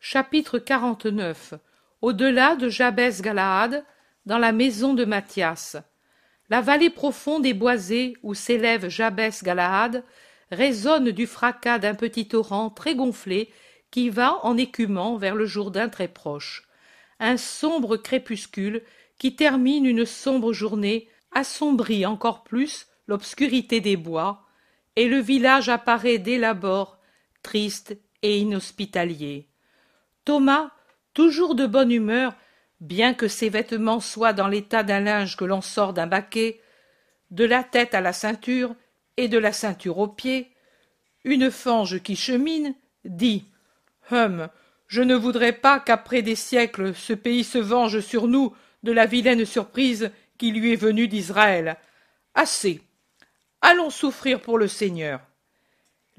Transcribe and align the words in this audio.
Chapitre 0.00 0.60
49 0.60 1.54
Au-delà 2.02 2.54
de 2.54 2.68
Jabès 2.68 3.20
Galaad, 3.20 3.84
dans 4.26 4.38
la 4.38 4.52
maison 4.52 4.94
de 4.94 5.04
Mathias. 5.04 5.76
La 6.50 6.60
vallée 6.60 6.88
profonde 6.88 7.44
et 7.44 7.52
boisée 7.52 8.16
où 8.22 8.32
s'élève 8.32 8.88
Jabès 8.88 9.42
Galaad 9.42 10.04
résonne 10.52 11.10
du 11.10 11.26
fracas 11.26 11.80
d'un 11.80 11.96
petit 11.96 12.28
torrent 12.28 12.70
très 12.70 12.94
gonflé 12.94 13.50
qui 13.90 14.08
va 14.08 14.38
en 14.44 14.56
écumant 14.56 15.16
vers 15.16 15.34
le 15.34 15.46
Jourdain 15.46 15.88
très 15.88 16.08
proche. 16.08 16.68
Un 17.18 17.36
sombre 17.36 17.96
crépuscule 17.96 18.84
qui 19.18 19.34
termine 19.34 19.84
une 19.84 20.06
sombre 20.06 20.52
journée 20.52 21.08
assombrit 21.32 22.06
encore 22.06 22.44
plus 22.44 22.86
l'obscurité 23.08 23.80
des 23.80 23.96
bois, 23.96 24.46
et 24.94 25.08
le 25.08 25.18
village 25.18 25.68
apparaît 25.68 26.18
dès 26.18 26.38
l'abord 26.38 27.00
triste 27.42 27.98
et 28.22 28.38
inhospitalier. 28.38 29.47
Thomas, 30.28 30.72
toujours 31.14 31.54
de 31.54 31.64
bonne 31.64 31.90
humeur, 31.90 32.34
bien 32.80 33.14
que 33.14 33.28
ses 33.28 33.48
vêtements 33.48 33.98
soient 33.98 34.34
dans 34.34 34.46
l'état 34.46 34.82
d'un 34.82 35.00
linge 35.00 35.38
que 35.38 35.46
l'on 35.46 35.62
sort 35.62 35.94
d'un 35.94 36.06
baquet, 36.06 36.60
de 37.30 37.46
la 37.46 37.64
tête 37.64 37.94
à 37.94 38.02
la 38.02 38.12
ceinture 38.12 38.74
et 39.16 39.28
de 39.28 39.38
la 39.38 39.54
ceinture 39.54 39.96
aux 39.96 40.06
pieds, 40.06 40.52
une 41.24 41.50
fange 41.50 42.02
qui 42.02 42.14
chemine, 42.14 42.74
dit 43.06 43.46
Hum, 44.10 44.50
je 44.86 45.00
ne 45.00 45.14
voudrais 45.14 45.54
pas 45.54 45.80
qu'après 45.80 46.20
des 46.20 46.36
siècles 46.36 46.94
ce 46.94 47.14
pays 47.14 47.42
se 47.42 47.56
venge 47.56 48.00
sur 48.00 48.28
nous 48.28 48.54
de 48.82 48.92
la 48.92 49.06
vilaine 49.06 49.46
surprise 49.46 50.10
qui 50.36 50.52
lui 50.52 50.74
est 50.74 50.76
venue 50.76 51.08
d'Israël. 51.08 51.78
Assez. 52.34 52.82
Allons 53.62 53.88
souffrir 53.88 54.42
pour 54.42 54.58
le 54.58 54.68
Seigneur. 54.68 55.22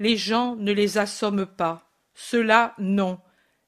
Les 0.00 0.16
gens 0.16 0.56
ne 0.56 0.72
les 0.72 0.98
assomment 0.98 1.46
pas, 1.46 1.88
ceux-là 2.14 2.74
non, 2.78 3.20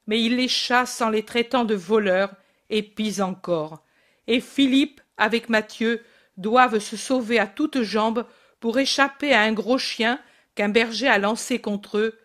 mais 0.07 0.21
ils 0.21 0.35
les 0.35 0.47
chassent 0.47 1.01
en 1.01 1.09
les 1.09 1.23
traitant 1.23 1.65
de 1.65 1.75
voleurs, 1.75 2.33
et 2.69 2.81
pis 2.83 3.21
encore. 3.21 3.83
Et 4.27 4.39
Philippe, 4.39 5.01
avec 5.17 5.49
Matthieu, 5.49 6.03
doivent 6.37 6.79
se 6.79 6.97
sauver 6.97 7.39
à 7.39 7.47
toutes 7.47 7.81
jambes 7.81 8.25
pour 8.59 8.79
échapper 8.79 9.33
à 9.33 9.41
un 9.41 9.53
gros 9.53 9.77
chien 9.77 10.19
qu'un 10.55 10.69
berger 10.69 11.07
a 11.07 11.17
lancé 11.17 11.59
contre 11.59 11.97
eux, 11.97 12.19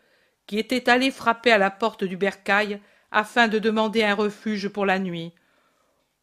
qui 0.47 0.59
était 0.59 0.89
allé 0.89 1.11
frapper 1.11 1.53
à 1.53 1.59
la 1.59 1.71
porte 1.71 2.05
du 2.05 2.17
bercail 2.17 2.81
afin 3.11 3.49
de 3.49 3.59
demander 3.59 4.03
un 4.03 4.15
refuge 4.15 4.69
pour 4.69 4.87
la 4.87 4.99
nuit, 4.99 5.33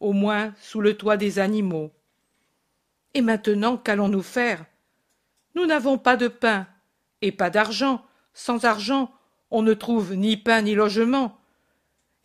au 0.00 0.12
moins 0.12 0.54
sous 0.60 0.80
le 0.80 0.96
toit 0.96 1.16
des 1.16 1.38
animaux. 1.38 1.92
Et 3.14 3.22
maintenant, 3.22 3.76
qu'allons-nous 3.76 4.22
faire? 4.22 4.64
Nous 5.54 5.66
n'avons 5.66 5.96
pas 5.98 6.16
de 6.16 6.28
pain 6.28 6.66
et 7.22 7.32
pas 7.32 7.50
d'argent. 7.50 8.04
Sans 8.34 8.64
argent, 8.64 9.10
on 9.50 9.62
ne 9.62 9.74
trouve 9.74 10.14
ni 10.14 10.36
pain 10.36 10.62
ni 10.62 10.74
logement. 10.74 11.38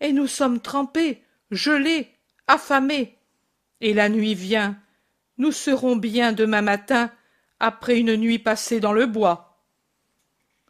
Et 0.02 0.12
nous 0.12 0.28
sommes 0.28 0.60
trempés, 0.60 1.24
gelés, 1.52 2.14
affamés. 2.48 3.18
Et 3.80 3.94
la 3.94 4.10
nuit 4.10 4.36
vient. 4.36 4.78
Nous 5.38 5.54
serons 5.54 5.96
bien 5.96 6.34
demain 6.34 6.62
matin, 6.62 7.12
après 7.60 8.00
une 8.00 8.18
nuit 8.18 8.40
passée 8.40 8.80
dans 8.80 8.92
le 8.92 9.06
bois. 9.06 9.64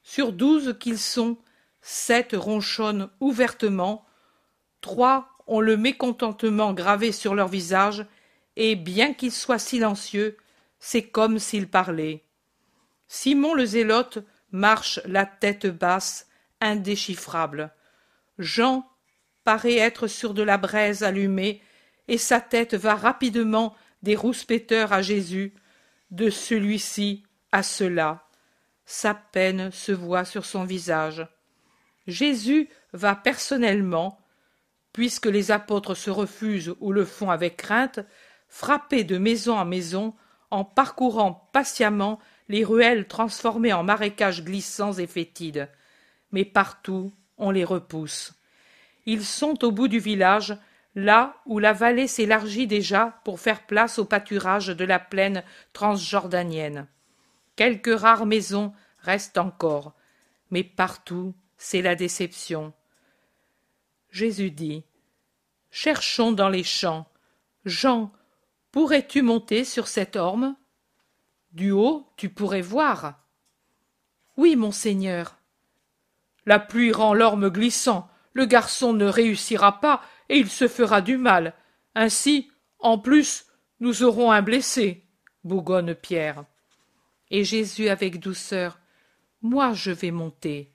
Sur 0.04 0.34
douze 0.34 0.78
qu'ils 0.80 1.00
sont, 1.00 1.38
sept 1.82 2.34
ronchonnent 2.34 3.10
ouvertement, 3.20 4.06
trois 4.82 5.30
ont 5.48 5.62
le 5.62 5.78
mécontentement 5.78 6.74
gravé 6.74 7.12
sur 7.12 7.34
leur 7.34 7.48
visage, 7.48 8.06
et 8.58 8.76
bien 8.76 9.14
qu'ils 9.14 9.32
soient 9.32 9.60
silencieux, 9.60 10.38
c'est 10.80 11.04
comme 11.04 11.40
s'ils 11.40 11.70
parlaient. 11.70 12.24
Simon 13.08 13.54
le 13.54 13.66
zélote 13.66 14.20
marche 14.52 15.00
la 15.06 15.26
tête 15.26 15.68
basse, 15.68 16.28
indéchiffrable. 16.60 17.72
Jean 18.38 18.91
paraît 19.44 19.78
être 19.78 20.08
sur 20.08 20.34
de 20.34 20.44
la 20.44 20.58
braise 20.58 21.04
allumée, 21.04 21.62
et 22.08 22.18
sa 22.18 22.42
tête 22.42 22.74
va 22.74 22.96
rapidement 22.96 23.76
des 24.04 24.16
rouspéteurs 24.16 24.94
à 24.94 25.02
Jésus, 25.02 25.54
de 26.10 26.30
celui-ci 26.30 27.24
à 27.52 27.64
cela. 27.64 28.28
Sa 28.86 29.14
peine 29.14 29.72
se 29.72 29.92
voit 29.92 30.26
sur 30.26 30.46
son 30.46 30.64
visage. 30.64 31.26
Jésus 32.08 32.70
va 32.94 33.16
personnellement, 33.16 34.20
puisque 34.92 35.28
les 35.28 35.52
apôtres 35.52 35.96
se 35.96 36.10
refusent 36.10 36.76
ou 36.80 36.92
le 36.92 37.06
font 37.06 37.30
avec 37.30 37.58
crainte, 37.58 38.00
frapper 38.50 39.04
de 39.04 39.18
maison 39.18 39.58
en 39.58 39.66
maison, 39.66 40.14
en 40.50 40.66
parcourant 40.66 41.50
patiemment 41.54 42.20
les 42.50 42.66
ruelles 42.66 43.08
transformées 43.08 43.72
en 43.72 43.84
marécages 43.84 44.44
glissants 44.44 44.94
et 44.94 45.08
fétides. 45.08 45.70
Mais 46.32 46.44
partout 46.44 47.14
on 47.38 47.52
les 47.52 47.64
repousse. 47.64 48.34
Ils 49.06 49.26
sont 49.26 49.64
au 49.64 49.72
bout 49.72 49.88
du 49.88 50.00
village, 50.00 50.58
là 50.96 51.36
où 51.46 51.60
la 51.60 51.74
vallée 51.74 52.08
s'élargit 52.08 52.68
déjà 52.68 53.20
pour 53.24 53.40
faire 53.40 53.66
place 53.66 54.00
au 54.00 54.06
pâturage 54.06 54.68
de 54.68 54.86
la 54.86 55.00
plaine 55.00 55.44
transjordanienne. 55.74 56.88
Quelques 57.56 58.00
rares 58.00 58.26
maisons 58.26 58.74
restent 59.00 59.38
encore, 59.38 59.94
mais 60.50 60.64
partout 60.64 61.34
c'est 61.58 61.82
la 61.82 61.96
déception. 61.96 62.74
Jésus 64.10 64.52
dit 64.52 64.84
Cherchons 65.70 66.34
dans 66.34 66.50
les 66.50 66.64
champs. 66.64 67.08
Jean, 67.66 68.12
pourrais-tu 68.72 69.22
monter 69.22 69.64
sur 69.64 69.88
cette 69.88 70.16
orme? 70.16 70.56
Du 71.54 71.72
haut, 71.72 72.12
tu 72.18 72.30
pourrais 72.30 72.62
voir. 72.62 73.20
Oui, 74.38 74.56
monseigneur. 74.56 75.38
La 76.46 76.60
pluie 76.60 76.92
rend 76.92 77.14
l'orme 77.14 77.50
glissant, 77.50 78.10
le 78.34 78.46
garçon 78.46 78.94
ne 78.94 79.06
réussira 79.06 79.80
pas 79.80 80.02
et 80.30 80.38
il 80.38 80.50
se 80.50 80.68
fera 80.68 81.02
du 81.02 81.18
mal. 81.18 81.54
Ainsi, 81.96 82.50
en 82.80 82.98
plus, 82.98 83.46
nous 83.80 84.04
aurons 84.04 84.32
un 84.32 84.42
blessé, 84.42 85.04
bougonne 85.44 85.96
Pierre. 85.96 86.46
Et 87.30 87.44
Jésus 87.44 87.90
avec 87.90 88.20
douceur. 88.20 88.80
Moi 89.42 89.74
je 89.74 89.92
vais 89.92 90.12
monter. 90.12 90.72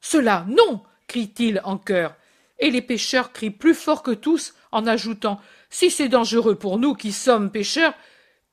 Cela, 0.00 0.44
non. 0.48 0.82
crie-t-il 1.06 1.60
en 1.64 1.78
chœur. 1.78 2.14
Et 2.58 2.70
les 2.70 2.82
pêcheurs 2.82 3.32
crient 3.32 3.50
plus 3.50 3.74
fort 3.74 4.02
que 4.02 4.10
tous 4.10 4.54
en 4.70 4.86
ajoutant. 4.86 5.40
Si 5.70 5.90
c'est 5.90 6.08
dangereux 6.08 6.56
pour 6.56 6.78
nous 6.78 6.94
qui 6.94 7.12
sommes 7.12 7.50
pêcheurs, 7.50 7.94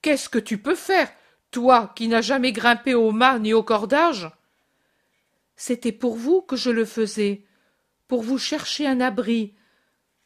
qu'est-ce 0.01 0.29
que 0.29 0.39
tu 0.39 0.57
peux 0.57 0.75
faire, 0.75 1.11
toi 1.51 1.91
qui 1.95 2.07
n'as 2.07 2.21
jamais 2.21 2.51
grimpé 2.51 2.95
au 2.95 3.11
mât 3.11 3.39
ni 3.39 3.53
au 3.53 3.63
cordage? 3.63 4.29
C'était 5.55 5.91
pour 5.91 6.15
vous 6.15 6.41
que 6.41 6.55
je 6.55 6.69
le 6.69 6.85
faisais, 6.85 7.43
pour 8.07 8.23
vous 8.23 8.37
chercher 8.37 8.87
un 8.87 9.01
abri. 9.01 9.55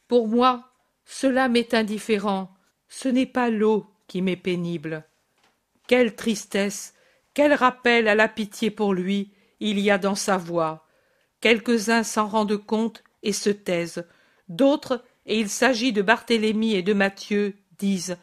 Pour 0.08 0.28
moi, 0.28 0.72
cela 1.04 1.48
m'est 1.48 1.74
indifférent. 1.74 2.54
Ce 2.88 3.08
n'est 3.08 3.26
pas 3.26 3.50
l'eau 3.50 3.86
qui 4.06 4.22
m'est 4.22 4.36
pénible. 4.36 5.04
Quelle 5.88 6.14
tristesse, 6.14 6.94
quel 7.34 7.54
rappel 7.54 8.08
à 8.08 8.14
la 8.14 8.28
pitié 8.28 8.70
pour 8.70 8.94
lui 8.94 9.32
il 9.60 9.78
y 9.78 9.90
a 9.90 9.98
dans 9.98 10.16
sa 10.16 10.36
voix. 10.36 10.86
Quelques-uns 11.40 12.02
s'en 12.02 12.26
rendent 12.26 12.56
compte 12.56 13.04
et 13.22 13.32
se 13.32 13.50
taisent. 13.50 14.06
D'autres, 14.48 15.04
et 15.24 15.38
il 15.38 15.48
s'agit 15.48 15.92
de 15.92 16.02
Barthélemy 16.02 16.74
et 16.74 16.82
de 16.82 16.92
Matthieu, 16.92 17.56
disent 17.78 18.16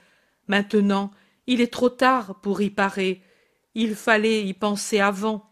Maintenant, 0.47 1.11
il 1.47 1.61
est 1.61 1.71
trop 1.71 1.89
tard 1.89 2.41
pour 2.41 2.61
y 2.61 2.69
parer. 2.69 3.23
Il 3.73 3.95
fallait 3.95 4.45
y 4.45 4.53
penser 4.53 4.99
avant. 4.99 5.49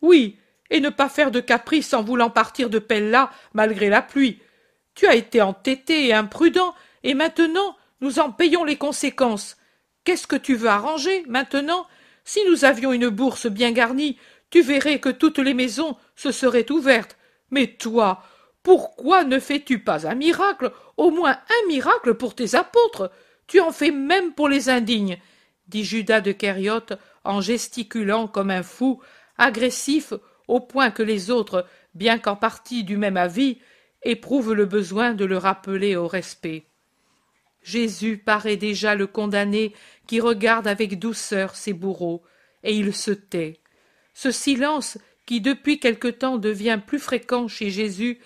Oui, 0.00 0.38
et 0.70 0.80
ne 0.80 0.90
pas 0.90 1.08
faire 1.08 1.30
de 1.30 1.40
caprice 1.40 1.94
en 1.94 2.02
voulant 2.02 2.30
partir 2.30 2.70
de 2.70 2.78
Pella 2.78 3.30
malgré 3.52 3.88
la 3.88 4.02
pluie. 4.02 4.40
Tu 4.94 5.06
as 5.06 5.14
été 5.14 5.40
entêté 5.40 6.06
et 6.06 6.12
imprudent, 6.12 6.74
et 7.02 7.14
maintenant 7.14 7.76
nous 8.00 8.18
en 8.18 8.30
payons 8.30 8.64
les 8.64 8.76
conséquences. 8.76 9.56
Qu'est-ce 10.04 10.26
que 10.26 10.36
tu 10.36 10.54
veux 10.54 10.68
arranger 10.68 11.24
maintenant? 11.28 11.86
Si 12.24 12.40
nous 12.48 12.64
avions 12.64 12.92
une 12.92 13.08
bourse 13.08 13.46
bien 13.46 13.72
garnie, 13.72 14.18
tu 14.50 14.62
verrais 14.62 15.00
que 15.00 15.08
toutes 15.08 15.38
les 15.38 15.54
maisons 15.54 15.96
se 16.16 16.32
seraient 16.32 16.70
ouvertes. 16.70 17.16
Mais 17.50 17.66
toi, 17.66 18.22
pourquoi 18.62 19.24
ne 19.24 19.38
fais-tu 19.38 19.78
pas 19.78 20.06
un 20.06 20.14
miracle, 20.14 20.72
au 20.96 21.10
moins 21.10 21.32
un 21.32 21.68
miracle 21.68 22.14
pour 22.14 22.34
tes 22.34 22.54
apôtres? 22.54 23.10
Tu 23.46 23.60
en 23.60 23.72
fais 23.72 23.90
même 23.90 24.32
pour 24.32 24.48
les 24.48 24.68
indignes, 24.68 25.18
dit 25.68 25.84
Judas 25.84 26.20
de 26.20 26.32
Kériote 26.32 26.92
en 27.24 27.40
gesticulant 27.40 28.28
comme 28.28 28.50
un 28.50 28.62
fou, 28.62 29.00
agressif 29.38 30.12
au 30.48 30.60
point 30.60 30.90
que 30.90 31.02
les 31.02 31.30
autres, 31.30 31.66
bien 31.94 32.18
qu'en 32.18 32.36
partie 32.36 32.84
du 32.84 32.96
même 32.96 33.16
avis, 33.16 33.58
éprouvent 34.02 34.54
le 34.54 34.66
besoin 34.66 35.14
de 35.14 35.24
le 35.24 35.38
rappeler 35.38 35.96
au 35.96 36.08
respect. 36.08 36.66
Jésus 37.62 38.18
paraît 38.18 38.56
déjà 38.56 38.94
le 38.94 39.06
condamné 39.06 39.74
qui 40.06 40.20
regarde 40.20 40.66
avec 40.66 40.98
douceur 40.98 41.54
ses 41.54 41.72
bourreaux, 41.72 42.22
et 42.62 42.74
il 42.74 42.94
se 42.94 43.10
tait. 43.10 43.60
Ce 44.14 44.30
silence, 44.30 44.98
qui 45.26 45.40
depuis 45.40 45.78
quelque 45.78 46.08
temps 46.08 46.38
devient 46.38 46.80
plus 46.84 46.98
fréquent 46.98 47.48
chez 47.48 47.70
Jésus, 47.70 48.18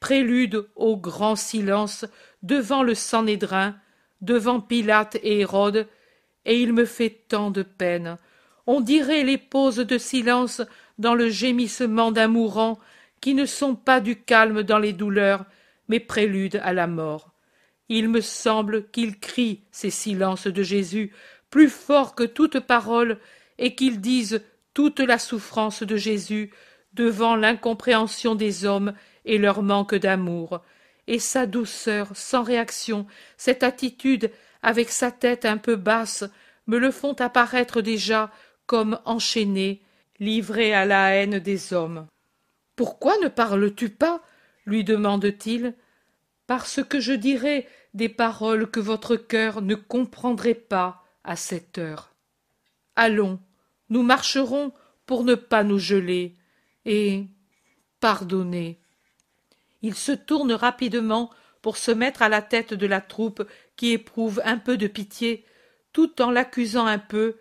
prélude 0.00 0.68
au 0.74 0.96
grand 0.96 1.36
silence 1.36 2.04
devant 2.42 2.82
le 2.82 2.94
Sanhédrin, 2.94 3.76
devant 4.20 4.60
Pilate 4.60 5.16
et 5.22 5.40
Hérode, 5.40 5.86
et 6.44 6.60
il 6.60 6.72
me 6.72 6.84
fait 6.84 7.24
tant 7.28 7.50
de 7.50 7.62
peine. 7.62 8.16
On 8.66 8.80
dirait 8.80 9.22
les 9.22 9.38
pauses 9.38 9.76
de 9.76 9.98
silence 9.98 10.62
dans 10.98 11.14
le 11.14 11.28
gémissement 11.28 12.12
d'un 12.12 12.28
mourant 12.28 12.78
qui 13.20 13.34
ne 13.34 13.46
sont 13.46 13.74
pas 13.74 14.00
du 14.00 14.16
calme 14.16 14.62
dans 14.62 14.78
les 14.78 14.92
douleurs, 14.92 15.44
mais 15.88 16.00
préludes 16.00 16.60
à 16.62 16.72
la 16.72 16.86
mort. 16.86 17.32
Il 17.88 18.08
me 18.08 18.20
semble 18.20 18.88
qu'ils 18.90 19.18
crient 19.18 19.62
ces 19.70 19.90
silences 19.90 20.46
de 20.46 20.62
Jésus 20.62 21.12
plus 21.50 21.68
fort 21.68 22.14
que 22.14 22.24
toute 22.24 22.60
parole, 22.60 23.18
et 23.58 23.74
qu'ils 23.74 24.00
disent 24.00 24.42
toute 24.74 25.00
la 25.00 25.18
souffrance 25.18 25.82
de 25.82 25.96
Jésus 25.96 26.52
devant 26.92 27.36
l'incompréhension 27.36 28.34
des 28.34 28.64
hommes 28.64 28.94
et 29.24 29.38
leur 29.38 29.62
manque 29.62 29.94
d'amour, 29.94 30.62
et 31.06 31.18
sa 31.18 31.46
douceur 31.46 32.08
sans 32.14 32.42
réaction, 32.42 33.06
cette 33.36 33.62
attitude 33.62 34.30
avec 34.62 34.90
sa 34.90 35.10
tête 35.10 35.44
un 35.44 35.56
peu 35.56 35.76
basse, 35.76 36.24
me 36.66 36.78
le 36.78 36.90
font 36.90 37.14
apparaître 37.14 37.80
déjà 37.80 38.30
comme 38.66 39.00
enchaîné, 39.04 39.82
livré 40.20 40.74
à 40.74 40.84
la 40.84 41.14
haine 41.14 41.38
des 41.38 41.72
hommes. 41.72 42.06
Pourquoi 42.76 43.16
ne 43.18 43.28
parles-tu 43.28 43.90
pas 43.90 44.22
lui 44.68 44.84
demande-t-il. 44.84 45.74
Parce 46.46 46.82
que 46.84 47.00
je 47.00 47.12
dirai 47.12 47.66
des 47.94 48.08
paroles 48.08 48.70
que 48.70 48.80
votre 48.80 49.16
cœur 49.16 49.62
ne 49.62 49.74
comprendrait 49.74 50.54
pas 50.54 51.02
à 51.24 51.36
cette 51.36 51.78
heure. 51.78 52.14
Allons, 52.94 53.40
nous 53.88 54.02
marcherons 54.02 54.72
pour 55.06 55.24
ne 55.24 55.34
pas 55.34 55.64
nous 55.64 55.78
geler, 55.78 56.34
et 56.84 57.26
pardonnez. 58.00 58.78
Il 59.82 59.94
se 59.94 60.12
tourne 60.12 60.52
rapidement 60.52 61.30
pour 61.62 61.76
se 61.76 61.90
mettre 61.90 62.22
à 62.22 62.28
la 62.28 62.42
tête 62.42 62.74
de 62.74 62.86
la 62.86 63.00
troupe 63.00 63.42
qui 63.76 63.92
éprouve 63.92 64.40
un 64.44 64.58
peu 64.58 64.76
de 64.76 64.86
pitié, 64.86 65.44
tout 65.92 66.20
en 66.20 66.30
l'accusant 66.30 66.86
un 66.86 66.98
peu 66.98 67.38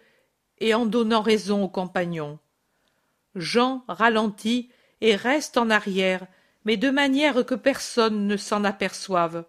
et 0.60 0.74
en 0.74 0.86
donnant 0.86 1.22
raison 1.22 1.64
aux 1.64 1.70
compagnons. 1.70 2.40
Jean 3.40 3.84
ralentit 3.88 4.70
et 5.02 5.16
reste 5.16 5.58
en 5.58 5.70
arrière, 5.70 6.26
mais 6.66 6.78
de 6.78 6.90
manière 6.90 7.46
que 7.46 7.56
personne 7.56 8.28
ne 8.28 8.38
s'en 8.38 8.64
aperçoive. 8.64 9.46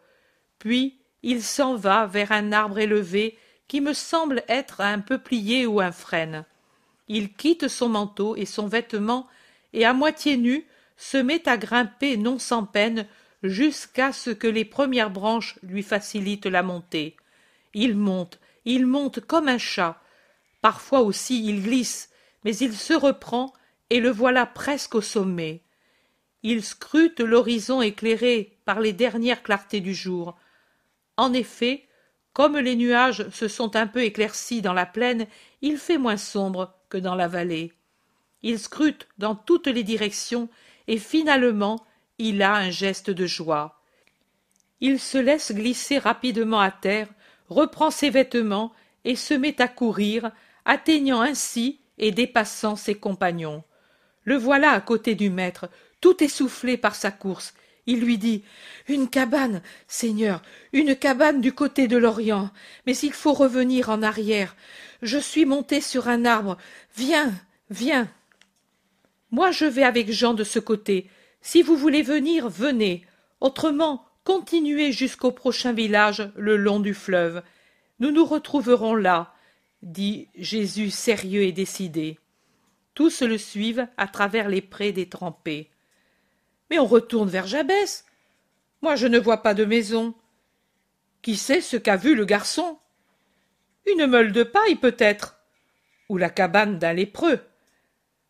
Puis 0.59 0.99
il 1.23 1.43
s'en 1.43 1.75
va 1.75 2.07
vers 2.07 2.33
un 2.33 2.53
arbre 2.53 2.79
élevé 2.79 3.37
qui 3.67 3.81
me 3.81 3.93
semble 3.93 4.43
être 4.49 4.81
un 4.81 5.01
peuplier 5.01 5.67
ou 5.67 5.81
un 5.81 5.93
frêne. 5.93 6.45
Il 7.09 7.33
quitte 7.33 7.69
son 7.69 7.89
manteau 7.89 8.37
et 8.37 8.47
son 8.47 8.67
vêtement 8.67 9.27
et 9.73 9.85
à 9.85 9.93
moitié 9.93 10.37
nu 10.37 10.67
se 10.97 11.17
met 11.17 11.49
à 11.49 11.57
grimper 11.57 12.17
non 12.17 12.39
sans 12.39 12.65
peine 12.65 13.07
jusqu'à 13.43 14.13
ce 14.13 14.31
que 14.31 14.47
les 14.47 14.65
premières 14.65 15.11
branches 15.11 15.59
lui 15.63 15.83
facilitent 15.83 16.47
la 16.47 16.63
montée. 16.63 17.17
Il 17.75 17.97
monte, 17.97 18.39
il 18.65 18.87
monte 18.87 19.21
comme 19.21 19.49
un 19.49 19.59
chat. 19.59 20.01
Parfois 20.61 21.01
aussi 21.01 21.45
il 21.47 21.63
glisse, 21.63 22.11
mais 22.45 22.57
il 22.57 22.75
se 22.75 22.95
reprend 22.95 23.53
et 23.91 24.01
le 24.01 24.11
voilà 24.11 24.47
presque 24.47 24.95
au 24.95 25.01
sommet. 25.01 25.63
Il 26.43 26.63
scrute 26.63 27.21
l'horizon 27.21 27.83
éclairé 27.83 28.59
par 28.65 28.81
les 28.81 28.93
dernières 28.93 29.43
clartés 29.43 29.81
du 29.81 29.95
jour. 29.95 30.37
En 31.17 31.33
effet, 31.33 31.89
comme 32.33 32.57
les 32.57 32.77
nuages 32.77 33.29
se 33.31 33.49
sont 33.49 33.75
un 33.75 33.87
peu 33.87 34.03
éclaircis 34.03 34.63
dans 34.63 34.73
la 34.73 34.87
plaine, 34.87 35.27
il 35.63 35.79
fait 35.79 35.99
moins 35.99 36.17
sombre 36.17 36.75
que 36.89 36.99
dans 36.99 37.17
la 37.17 37.27
vallée. 37.27 37.73
Il 38.43 38.59
scrute 38.59 39.09
dans 39.19 39.35
toutes 39.35 39.67
les 39.67 39.83
directions 39.83 40.49
et 40.87 40.99
finalement 40.99 41.85
il 42.19 42.43
a 42.43 42.55
un 42.55 42.71
geste 42.71 43.11
de 43.11 43.27
joie. 43.27 43.83
Il 44.81 45.01
se 45.01 45.19
laisse 45.19 45.53
glisser 45.53 45.99
rapidement 45.99 46.61
à 46.61 46.71
terre, 46.71 47.09
reprend 47.49 47.91
ses 47.91 48.11
vêtements 48.11 48.73
et 49.05 49.17
se 49.17 49.35
met 49.35 49.61
à 49.61 49.67
courir, 49.67 50.31
atteignant 50.65 51.21
ainsi 51.21 51.81
et 51.99 52.13
dépassant 52.13 52.77
ses 52.77 52.95
compagnons. 52.95 53.65
Le 54.29 54.37
voilà 54.37 54.73
à 54.73 54.81
côté 54.83 55.15
du 55.15 55.31
maître, 55.31 55.71
tout 56.03 56.23
essoufflé 56.23 56.77
par 56.77 56.95
sa 56.95 57.11
course. 57.11 57.55
Il 57.87 58.01
lui 58.01 58.19
dit 58.19 58.43
Une 58.87 59.09
cabane, 59.09 59.63
Seigneur, 59.87 60.43
une 60.75 60.95
cabane 60.95 61.41
du 61.41 61.55
côté 61.55 61.89
de 61.89 61.97
l'Orient, 61.97 62.51
mais 62.85 62.95
il 62.99 63.15
faut 63.15 63.33
revenir 63.33 63.89
en 63.89 64.03
arrière. 64.03 64.55
Je 65.01 65.17
suis 65.17 65.47
monté 65.47 65.81
sur 65.81 66.09
un 66.09 66.27
arbre. 66.27 66.59
Viens, 66.95 67.33
viens. 67.71 68.07
Moi 69.31 69.51
je 69.51 69.65
vais 69.65 69.83
avec 69.83 70.13
Jean 70.13 70.35
de 70.35 70.45
ce 70.45 70.59
côté. 70.59 71.09
Si 71.41 71.63
vous 71.63 71.77
voulez 71.77 72.03
venir, 72.03 72.51
venez. 72.51 73.07
Autrement, 73.41 74.05
continuez 74.25 74.93
jusqu'au 74.93 75.33
prochain 75.33 75.73
village 75.73 76.31
le 76.37 76.59
long 76.59 76.81
du 76.81 76.93
fleuve. 76.93 77.43
Nous 77.99 78.11
nous 78.11 78.27
retrouverons 78.27 78.95
là, 78.95 79.33
dit 79.81 80.29
Jésus 80.37 80.91
sérieux 80.91 81.45
et 81.45 81.53
décidé. 81.53 82.19
Tous 82.99 83.23
le 83.23 83.39
suivent 83.39 83.87
à 83.97 84.09
travers 84.09 84.49
les 84.49 84.61
prés 84.61 84.91
détrempés. 84.91 85.71
Mais 86.69 86.81
on 86.81 86.85
retourne 86.85 87.29
vers 87.29 87.47
Jabès. 87.47 88.05
Moi, 88.83 88.97
je 88.97 89.07
ne 89.07 89.21
vois 89.21 89.41
pas 89.45 89.55
de 89.55 89.65
maison. 89.65 90.17
Qui 91.23 91.37
sait 91.37 91.61
ce 91.61 91.77
qu'a 91.77 91.95
vu 91.95 92.17
le 92.17 92.25
garçon? 92.25 92.77
Une 93.87 94.09
meule 94.09 94.33
de 94.33 94.43
paille, 94.43 94.75
peut-être, 94.75 95.39
ou 96.09 96.17
la 96.17 96.29
cabane 96.29 96.81
d'un 96.81 96.93
lépreux. 96.93 97.39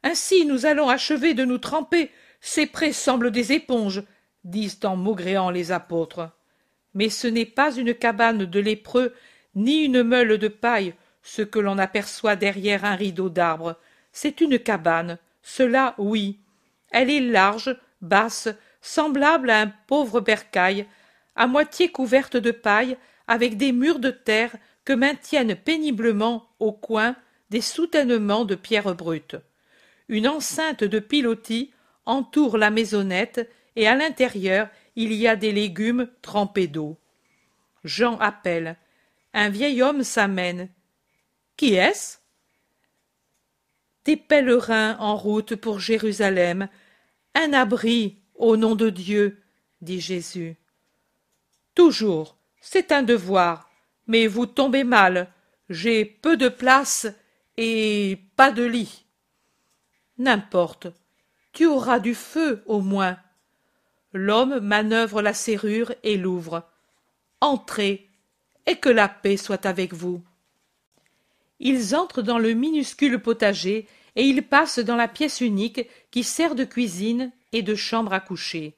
Ainsi, 0.03 0.44
nous 0.44 0.67
allons 0.67 0.91
achever 0.91 1.32
de 1.32 1.47
nous 1.47 1.56
tremper. 1.56 2.11
Ces 2.43 2.67
prés 2.67 2.93
semblent 2.93 3.31
des 3.31 3.55
éponges, 3.55 4.03
disent 4.44 4.81
en 4.85 4.97
maugréant 4.97 5.49
les 5.49 5.73
apôtres. 5.73 6.31
Mais 6.93 7.09
ce 7.09 7.26
n'est 7.26 7.47
pas 7.47 7.75
une 7.75 7.94
cabane 7.94 8.44
de 8.44 8.61
lépreux, 8.61 9.14
ni 9.55 9.85
une 9.85 10.03
meule 10.03 10.37
de 10.37 10.49
paille, 10.49 10.93
ce 11.23 11.41
que 11.41 11.59
l'on 11.59 11.79
aperçoit 11.79 12.37
derrière 12.37 12.85
un 12.85 12.97
rideau 12.97 13.31
d'arbres, 13.31 13.79
c'est 14.20 14.41
une 14.41 14.59
cabane, 14.59 15.17
cela 15.43 15.94
oui. 15.97 16.41
Elle 16.91 17.09
est 17.09 17.20
large, 17.20 17.76
basse, 18.00 18.49
semblable 18.81 19.49
à 19.49 19.61
un 19.61 19.69
pauvre 19.87 20.20
bercail, 20.20 20.88
à 21.37 21.47
moitié 21.47 21.93
couverte 21.93 22.37
de 22.37 22.50
paille, 22.50 22.97
avec 23.29 23.56
des 23.56 23.70
murs 23.70 24.00
de 24.00 24.11
terre 24.11 24.56
que 24.85 24.93
maintiennent 24.93 25.55
péniblement 25.55 26.49
au 26.59 26.73
coin 26.73 27.15
des 27.50 27.61
soutènements 27.61 28.44
de 28.44 28.56
pierres 28.56 28.97
brutes. 28.97 29.37
Une 30.09 30.26
enceinte 30.26 30.82
de 30.82 30.99
pilotis 30.99 31.71
entoure 32.05 32.59
la 32.59 32.71
maisonnette 32.71 33.49
et 33.76 33.87
à 33.87 33.94
l'intérieur 33.94 34.69
il 34.97 35.12
y 35.12 35.29
a 35.29 35.37
des 35.37 35.53
légumes 35.53 36.09
trempés 36.23 36.67
d'eau. 36.67 36.99
Jean 37.85 38.19
appelle. 38.19 38.79
Un 39.32 39.49
vieil 39.49 39.81
homme 39.81 40.03
s'amène. 40.03 40.71
Qui 41.56 41.75
est-ce? 41.75 42.18
Des 44.08 44.16
pèlerins 44.16 44.96
en 45.00 45.19
route 45.19 45.55
pour 45.55 45.81
Jérusalem, 45.81 46.70
un 47.34 47.52
abri 47.52 48.16
au 48.37 48.56
nom 48.56 48.75
de 48.75 48.88
Dieu, 48.88 49.43
dit 49.82 50.00
Jésus. 50.00 50.56
Toujours, 51.75 52.38
c'est 52.62 52.90
un 52.90 53.02
devoir, 53.02 53.68
mais 54.06 54.26
vous 54.26 54.47
tombez 54.47 54.83
mal, 54.83 55.30
j'ai 55.68 56.06
peu 56.06 56.38
de 56.38 56.49
place 56.49 57.06
et 57.59 58.18
pas 58.35 58.50
de 58.50 58.62
lit. 58.64 59.04
N'importe, 60.16 60.87
tu 61.52 61.66
auras 61.66 61.99
du 61.99 62.14
feu 62.14 62.62
au 62.64 62.80
moins. 62.80 63.18
L'homme 64.14 64.59
manœuvre 64.61 65.21
la 65.21 65.35
serrure 65.35 65.92
et 66.02 66.16
l'ouvre. 66.16 66.66
Entrez, 67.42 68.09
et 68.64 68.76
que 68.76 68.88
la 68.88 69.11
paix 69.11 69.37
soit 69.37 69.66
avec 69.66 69.92
vous. 69.92 70.23
Ils 71.61 71.94
entrent 71.94 72.23
dans 72.23 72.38
le 72.38 72.54
minuscule 72.54 73.21
potager 73.21 73.87
et 74.18 74.25
ils 74.25 74.42
passent 74.42 74.80
dans 74.80 74.96
la 74.96 75.06
pièce 75.06 75.40
unique 75.40 75.88
qui 76.10 76.25
sert 76.25 76.56
de 76.56 76.64
cuisine 76.64 77.30
et 77.52 77.62
de 77.62 77.76
chambre 77.76 78.12
à 78.12 78.18
coucher. 78.18 78.75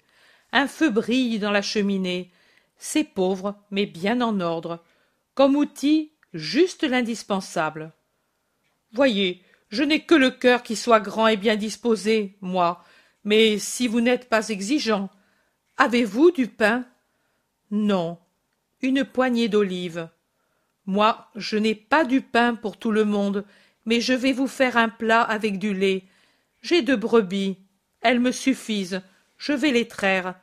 Un 0.52 0.66
feu 0.66 0.90
brille 0.90 1.38
dans 1.38 1.50
la 1.50 1.62
cheminée. 1.62 2.30
C'est 2.76 3.04
pauvre, 3.04 3.56
mais 3.70 3.87
bien 3.87 4.20
en 4.20 4.38
ordre. 4.40 4.85
Comme 5.35 5.56
outil, 5.56 6.12
juste 6.35 6.82
l'indispensable. 6.82 7.92
Voyez, 8.92 9.42
je 9.70 9.82
n'ai 9.82 10.00
que 10.00 10.14
le 10.14 10.30
cœur 10.30 10.62
qui 10.62 10.76
soit 10.76 11.00
grand 11.00 11.26
et 11.26 11.38
bien 11.38 11.56
disposé, 11.56 12.37
moi. 12.42 12.85
Mais 13.25 13.59
si 13.59 13.88
vous 13.88 14.02
n'êtes 14.02 14.28
pas 14.28 14.50
exigeant, 14.50 15.09
avez-vous 15.78 16.32
du 16.32 16.49
pain? 16.49 16.85
Non. 17.70 18.18
Une 18.82 19.04
poignée 19.06 19.49
d'olives. 19.49 20.11
Moi, 20.85 21.30
je 21.35 21.56
n'ai 21.56 21.75
pas 21.75 22.04
du 22.04 22.20
pain 22.20 22.54
pour 22.56 22.76
tout 22.76 22.90
le 22.90 23.06
monde, 23.06 23.47
mais 23.87 24.01
je 24.01 24.13
vais 24.13 24.33
vous 24.33 24.47
faire 24.47 24.77
un 24.77 24.89
plat 24.89 25.23
avec 25.23 25.59
du 25.59 25.75
lait. 25.75 26.05
J'ai 26.63 26.83
deux 26.83 26.97
brebis. 26.97 27.59
Elles 28.01 28.21
me 28.21 28.33
suffisent. 28.33 29.03
Je 29.39 29.53
vais 29.53 29.73
les 29.73 29.89
traire. 29.89 30.35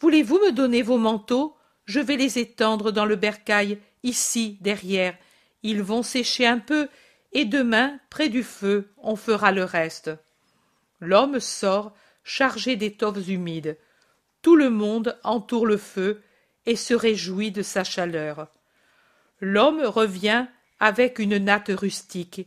Voulez-vous 0.00 0.38
me 0.38 0.52
donner 0.52 0.82
vos 0.82 0.98
manteaux? 0.98 1.56
Je 1.84 2.00
vais 2.00 2.16
les 2.16 2.38
étendre 2.38 2.92
dans 2.92 3.04
le 3.04 3.16
bercail, 3.16 3.78
ici, 4.02 4.58
derrière. 4.60 5.16
Ils 5.62 5.82
vont 5.82 6.02
sécher 6.02 6.46
un 6.46 6.58
peu, 6.58 6.88
et 7.32 7.44
demain, 7.44 7.98
près 8.10 8.28
du 8.28 8.42
feu, 8.42 8.92
on 8.98 9.16
fera 9.16 9.52
le 9.52 9.64
reste. 9.64 10.10
L'homme 11.00 11.40
sort, 11.40 11.94
chargé 12.24 12.76
d'étoffes 12.76 13.26
humides. 13.28 13.78
Tout 14.42 14.56
le 14.56 14.70
monde 14.70 15.18
entoure 15.24 15.66
le 15.66 15.76
feu 15.76 16.22
et 16.66 16.76
se 16.76 16.94
réjouit 16.94 17.50
de 17.50 17.62
sa 17.62 17.84
chaleur. 17.84 18.48
L'homme 19.40 19.82
revient 19.82 20.46
avec 20.78 21.18
une 21.18 21.38
natte 21.38 21.70
rustique 21.74 22.46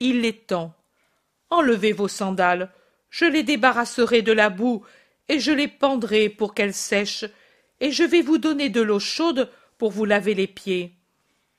il 0.00 0.24
est 0.24 0.46
temps. 0.46 0.74
Enlevez 1.50 1.92
vos 1.92 2.08
sandales, 2.08 2.72
je 3.10 3.26
les 3.26 3.42
débarrasserai 3.42 4.22
de 4.22 4.32
la 4.32 4.48
boue, 4.48 4.84
et 5.28 5.38
je 5.38 5.52
les 5.52 5.68
pendrai 5.68 6.28
pour 6.28 6.54
qu'elles 6.54 6.74
sèchent, 6.74 7.26
et 7.80 7.92
je 7.92 8.02
vais 8.02 8.22
vous 8.22 8.38
donner 8.38 8.68
de 8.68 8.80
l'eau 8.80 8.98
chaude 8.98 9.50
pour 9.78 9.90
vous 9.90 10.04
laver 10.04 10.34
les 10.34 10.46
pieds. 10.46 10.94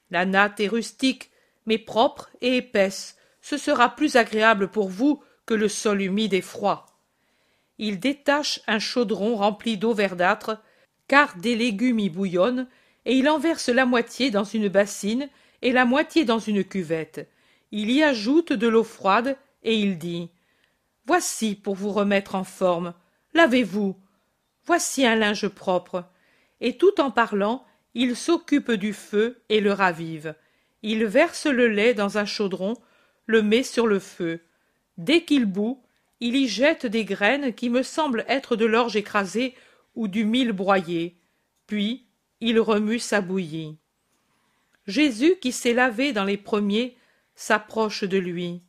La 0.10 0.26
natte 0.26 0.60
est 0.60 0.68
rustique, 0.68 1.30
mais 1.66 1.78
propre 1.78 2.30
et 2.42 2.58
épaisse, 2.58 3.18
ce 3.42 3.58
sera 3.58 3.96
plus 3.96 4.16
agréable 4.16 4.70
pour 4.70 4.90
vous 4.90 5.24
que 5.46 5.54
le 5.54 5.70
sol 5.70 6.02
humide 6.02 6.34
et 6.34 6.42
froid. 6.42 6.86
Il 7.78 8.00
détache 8.00 8.60
un 8.68 8.80
chaudron 8.80 9.36
rempli 9.36 9.78
d'eau 9.78 9.94
verdâtre, 9.94 10.62
car 11.08 11.36
des 11.38 11.56
légumes 11.56 12.00
y 12.00 12.10
bouillonnent, 12.10 12.68
et 13.06 13.16
il 13.16 13.28
en 13.30 13.40
verse 13.40 13.70
la 13.70 13.86
moitié 13.86 14.32
dans 14.32 14.44
une 14.44 14.68
bassine 14.68 15.30
et 15.62 15.72
la 15.72 15.86
moitié 15.86 16.26
dans 16.26 16.40
une 16.40 16.64
cuvette. 16.64 17.28
Il 17.72 17.92
y 17.92 18.04
ajoute 18.04 18.54
de 18.54 18.68
l'eau 18.68 18.84
froide, 18.84 19.38
et 19.64 19.76
il 19.76 19.98
dit 19.98 20.30
Voici 21.06 21.56
pour 21.56 21.76
vous 21.76 21.92
remettre 21.92 22.36
en 22.36 22.44
forme. 22.44 22.94
Lavez-vous. 23.34 23.96
Voici 24.66 25.06
un 25.06 25.16
linge 25.16 25.48
propre. 25.48 26.06
Et 26.60 26.78
tout 26.78 27.00
en 27.00 27.12
parlant, 27.12 27.66
il 27.94 28.16
s'occupe 28.16 28.72
du 28.72 28.94
feu 28.94 29.42
et 29.50 29.62
le 29.62 29.74
ravive. 29.74 30.36
Il 30.84 31.06
verse 31.06 31.48
le 31.48 31.68
lait 31.68 31.94
dans 31.94 32.18
un 32.18 32.26
chaudron, 32.26 32.76
le 33.26 33.42
met 33.42 33.64
sur 33.64 33.88
le 33.88 34.00
feu. 34.00 34.42
Dès 34.98 35.24
qu'il 35.24 35.46
bout, 35.46 35.82
il 36.20 36.36
y 36.36 36.48
jette 36.48 36.86
des 36.86 37.06
graines 37.06 37.54
qui 37.54 37.70
me 37.70 37.84
semblent 37.84 38.26
être 38.28 38.56
de 38.56 38.66
l'orge 38.66 38.96
écrasée 38.96 39.56
ou 39.96 40.08
du 40.08 40.26
mil 40.26 40.52
broyé. 40.52 41.18
Puis 41.68 42.06
il 42.40 42.60
remue 42.60 43.00
sa 43.00 43.22
bouillie. 43.22 43.78
Jésus, 44.88 45.36
qui 45.42 45.52
s'est 45.52 45.74
lavé 45.74 46.14
dans 46.14 46.24
les 46.24 46.38
premiers, 46.38 46.96
s'approche 47.42 48.04
de 48.04 48.20
lui. 48.20 48.62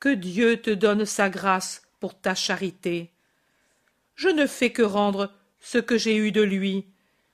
Que 0.00 0.08
Dieu 0.08 0.60
te 0.60 0.70
donne 0.70 1.06
sa 1.06 1.30
grâce 1.30 1.82
pour 2.00 2.20
ta 2.20 2.34
charité. 2.34 3.12
Je 4.16 4.28
ne 4.28 4.46
fais 4.46 4.70
que 4.70 4.82
rendre 4.82 5.32
ce 5.60 5.78
que 5.78 5.96
j'ai 5.96 6.16
eu 6.16 6.32
de 6.32 6.42
lui. 6.42 6.86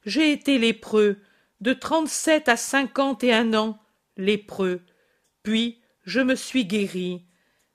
J'ai 0.05 0.33
été 0.33 0.59
lépreux, 0.59 1.19
de 1.63 1.73
trente-sept 1.73 2.49
à 2.51 2.59
cinquante 2.59 3.25
et 3.25 3.33
un 3.33 3.55
ans, 3.55 3.79
lépreux. 4.19 4.83
Puis 5.43 5.81
je 6.05 6.21
me 6.21 6.35
suis 6.35 6.67
guéri. 6.67 7.25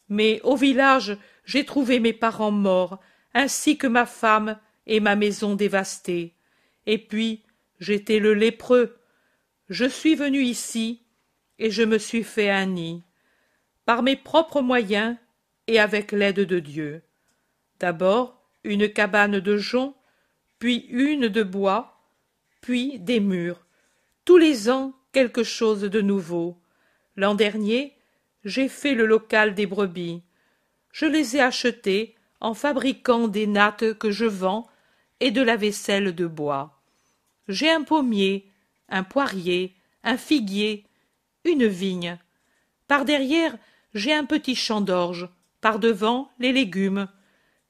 Mais 0.07 0.39
au 0.43 0.55
village, 0.55 1.17
j'ai 1.43 1.65
trouvé 1.65 1.99
mes 1.99 2.13
parents 2.13 2.51
morts, 2.51 2.99
ainsi 3.33 3.79
que 3.79 3.87
ma 3.87 4.05
femme 4.05 4.59
et 4.85 4.99
ma 4.99 5.15
maison 5.15 5.55
dévastée. 5.55 6.35
Et 6.85 6.99
puis, 6.99 7.41
j'étais 7.79 8.19
le 8.19 8.35
lépreux. 8.35 8.95
Je 9.69 9.85
suis 9.85 10.13
venu 10.13 10.43
ici, 10.43 11.04
et 11.59 11.71
je 11.71 11.83
me 11.83 11.97
suis 11.97 12.23
fait 12.23 12.49
un 12.49 12.65
nid, 12.65 13.03
par 13.85 14.03
mes 14.03 14.15
propres 14.15 14.61
moyens 14.61 15.17
et 15.67 15.79
avec 15.79 16.11
l'aide 16.11 16.41
de 16.41 16.59
Dieu. 16.59 17.01
D'abord 17.79 18.41
une 18.63 18.89
cabane 18.89 19.39
de 19.39 19.57
jonc, 19.57 19.95
puis 20.59 20.87
une 20.89 21.27
de 21.27 21.43
bois, 21.43 22.01
puis 22.61 22.99
des 22.99 23.19
murs. 23.19 23.65
Tous 24.25 24.37
les 24.37 24.69
ans 24.69 24.93
quelque 25.11 25.43
chose 25.43 25.81
de 25.81 26.01
nouveau. 26.01 26.57
L'an 27.15 27.35
dernier, 27.35 27.95
j'ai 28.43 28.67
fait 28.67 28.95
le 28.95 29.05
local 29.05 29.53
des 29.53 29.65
brebis. 29.65 30.23
Je 30.91 31.05
les 31.05 31.37
ai 31.37 31.41
achetées 31.41 32.15
en 32.41 32.53
fabriquant 32.53 33.27
des 33.27 33.47
nattes 33.47 33.97
que 33.97 34.11
je 34.11 34.25
vends 34.25 34.67
et 35.19 35.31
de 35.31 35.41
la 35.41 35.55
vaisselle 35.55 36.13
de 36.13 36.27
bois. 36.27 36.81
J'ai 37.47 37.69
un 37.69 37.83
pommier, 37.83 38.51
un 38.89 39.03
poirier, 39.03 39.75
un 40.03 40.17
figuier, 40.17 40.85
une 41.45 41.67
vigne. 41.67 42.17
Par 42.87 43.05
derrière, 43.05 43.57
j'ai 43.93 44.13
un 44.13 44.25
petit 44.25 44.55
champ 44.55 44.81
d'orge, 44.81 45.29
par 45.61 45.79
devant 45.79 46.29
les 46.39 46.51
légumes, 46.51 47.07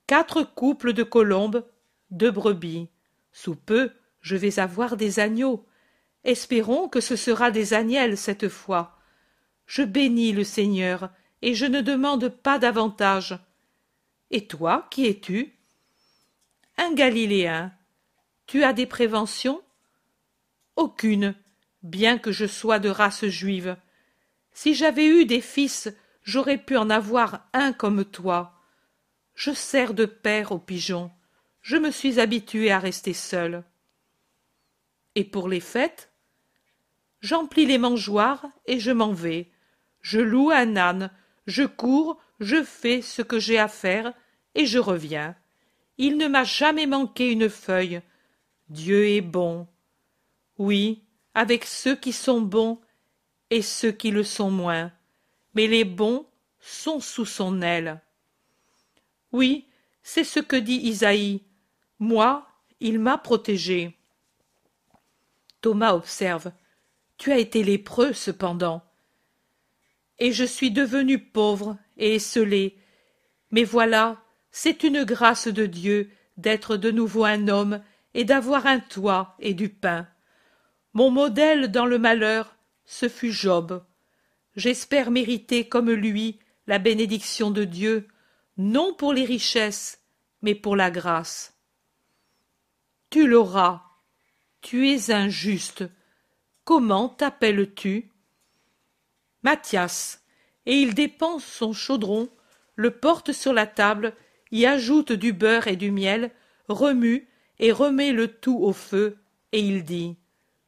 quatre 0.08 0.44
couples 0.44 0.94
de 0.94 1.04
colombes, 1.04 1.66
deux 2.12 2.32
brebis. 2.32 2.90
Sous 3.32 3.56
peu, 3.56 3.92
je 4.22 4.36
vais 4.36 4.60
avoir 4.60 4.98
des 4.98 5.20
agneaux. 5.20 5.66
Espérons 6.24 6.90
que 6.90 7.02
ce 7.02 7.16
sera 7.16 7.52
des 7.52 7.74
agnelles 7.74 8.18
cette 8.18 8.50
fois. 8.50 8.98
Je 9.68 9.84
bénis 9.84 10.32
le 10.32 10.44
Seigneur, 10.44 11.10
et 11.42 11.54
je 11.54 11.66
ne 11.66 11.82
demande 11.82 12.30
pas 12.30 12.58
davantage. 12.58 13.38
Et 14.32 14.48
toi, 14.48 14.88
qui 14.90 15.06
es-tu? 15.06 15.54
Un 16.78 16.94
Galiléen. 16.94 17.72
Tu 18.48 18.64
as 18.64 18.74
des 18.74 18.86
préventions? 18.86 19.62
Aucune 20.76 21.36
bien 21.86 22.18
que 22.18 22.32
je 22.32 22.46
sois 22.46 22.80
de 22.80 22.90
race 22.90 23.26
juive. 23.26 23.78
Si 24.52 24.74
j'avais 24.74 25.06
eu 25.06 25.26
des 25.26 25.42
fils, 25.42 25.90
j'aurais 26.24 26.58
pu 26.58 26.78
en 26.78 26.90
avoir 26.90 27.48
un 27.54 27.74
comme 27.74 28.04
toi. 28.04 28.60
Je 29.36 29.52
sers 29.52 29.94
de 29.94 30.06
père 30.06 30.52
aux 30.52 30.60
pigeons. 30.60 31.12
Je 31.62 31.78
me 31.78 31.92
suis 31.92 32.20
habitué 32.20 32.72
à 32.72 32.80
rester 32.80 33.14
seul. 33.14 33.64
Et 35.14 35.24
pour 35.24 35.48
les 35.48 35.60
fêtes 35.60 36.12
J'emplis 37.22 37.66
les 37.66 37.78
mangeoires 37.78 38.46
et 38.66 38.80
je 38.80 38.92
m'en 38.92 39.14
vais. 39.14 39.50
Je 40.02 40.20
loue 40.20 40.52
un 40.52 40.76
âne, 40.76 41.10
je 41.48 41.64
cours, 41.64 42.20
je 42.40 42.64
fais 42.64 43.02
ce 43.02 43.22
que 43.22 43.40
j'ai 43.40 43.58
à 43.58 43.68
faire 43.68 44.14
et 44.54 44.66
je 44.66 44.80
reviens. 44.80 45.36
Il 45.98 46.18
ne 46.18 46.28
m'a 46.28 46.44
jamais 46.44 46.86
manqué 46.86 47.32
une 47.32 47.50
feuille. 47.50 48.02
Dieu 48.70 49.08
est 49.08 49.22
bon. 49.22 49.68
Oui, 50.58 51.05
avec 51.36 51.66
ceux 51.66 51.96
qui 51.96 52.14
sont 52.14 52.42
bons 52.42 52.80
et 53.52 53.62
ceux 53.62 53.92
qui 53.92 54.10
le 54.10 54.24
sont 54.24 54.50
moins. 54.50 54.92
Mais 55.54 55.68
les 55.68 55.84
bons 55.84 56.26
sont 56.60 57.00
sous 57.00 57.26
son 57.26 57.62
aile. 57.62 58.02
Oui, 59.32 59.68
c'est 60.02 60.24
ce 60.24 60.40
que 60.40 60.56
dit 60.56 60.78
Isaïe. 60.78 61.44
Moi, 62.00 62.48
il 62.80 63.00
m'a 63.00 63.18
protégé. 63.18 63.98
Thomas 65.62 65.94
observe. 65.94 66.52
Tu 67.18 67.32
as 67.32 67.38
été 67.38 67.64
lépreux 67.64 68.14
cependant. 68.14 68.82
Et 70.20 70.32
je 70.32 70.46
suis 70.46 70.72
devenu 70.72 71.20
pauvre 71.20 71.78
et 71.98 72.16
esselé. 72.16 72.78
Mais 73.52 73.64
voilà, 73.64 74.22
c'est 74.52 74.84
une 74.84 75.04
grâce 75.04 75.48
de 75.48 75.66
Dieu 75.66 76.10
d'être 76.38 76.78
de 76.78 76.92
nouveau 76.92 77.26
un 77.26 77.48
homme 77.48 77.82
et 78.14 78.24
d'avoir 78.24 78.66
un 78.68 78.80
toit 78.80 79.36
et 79.40 79.54
du 79.54 79.70
pain. 79.70 80.08
Mon 80.96 81.12
modèle 81.12 81.72
dans 81.72 81.86
le 81.86 82.00
malheur, 82.00 82.56
ce 82.86 83.10
fut 83.10 83.34
Job. 83.34 83.84
J'espère 84.56 85.12
mériter 85.12 85.68
comme 85.68 85.92
lui 85.92 86.40
la 86.68 86.80
bénédiction 86.80 87.52
de 87.52 87.66
Dieu, 87.66 88.08
non 88.56 88.94
pour 88.94 89.12
les 89.12 89.26
richesses, 89.26 90.02
mais 90.42 90.56
pour 90.56 90.78
la 90.78 90.92
grâce. 90.92 91.60
Tu 93.10 93.28
l'auras. 93.28 93.84
Tu 94.62 94.88
es 94.88 95.12
injuste. 95.12 95.84
Comment 96.64 97.10
t'appelles-tu? 97.10 98.10
Mathias. 99.44 100.24
Et 100.66 100.76
il 100.76 100.96
dépense 100.96 101.44
son 101.44 101.74
chaudron, 101.74 102.30
le 102.76 102.92
porte 102.92 103.34
sur 103.34 103.52
la 103.52 103.68
table, 103.68 104.14
y 104.50 104.66
ajoute 104.66 105.12
du 105.12 105.34
beurre 105.34 105.68
et 105.68 105.76
du 105.76 105.92
miel, 105.92 106.32
remue 106.70 107.28
et 107.60 107.74
remet 107.74 108.14
le 108.14 108.30
tout 108.30 108.60
au 108.60 108.72
feu, 108.72 109.18
et 109.52 109.60
il 109.60 109.84
dit 109.84 110.16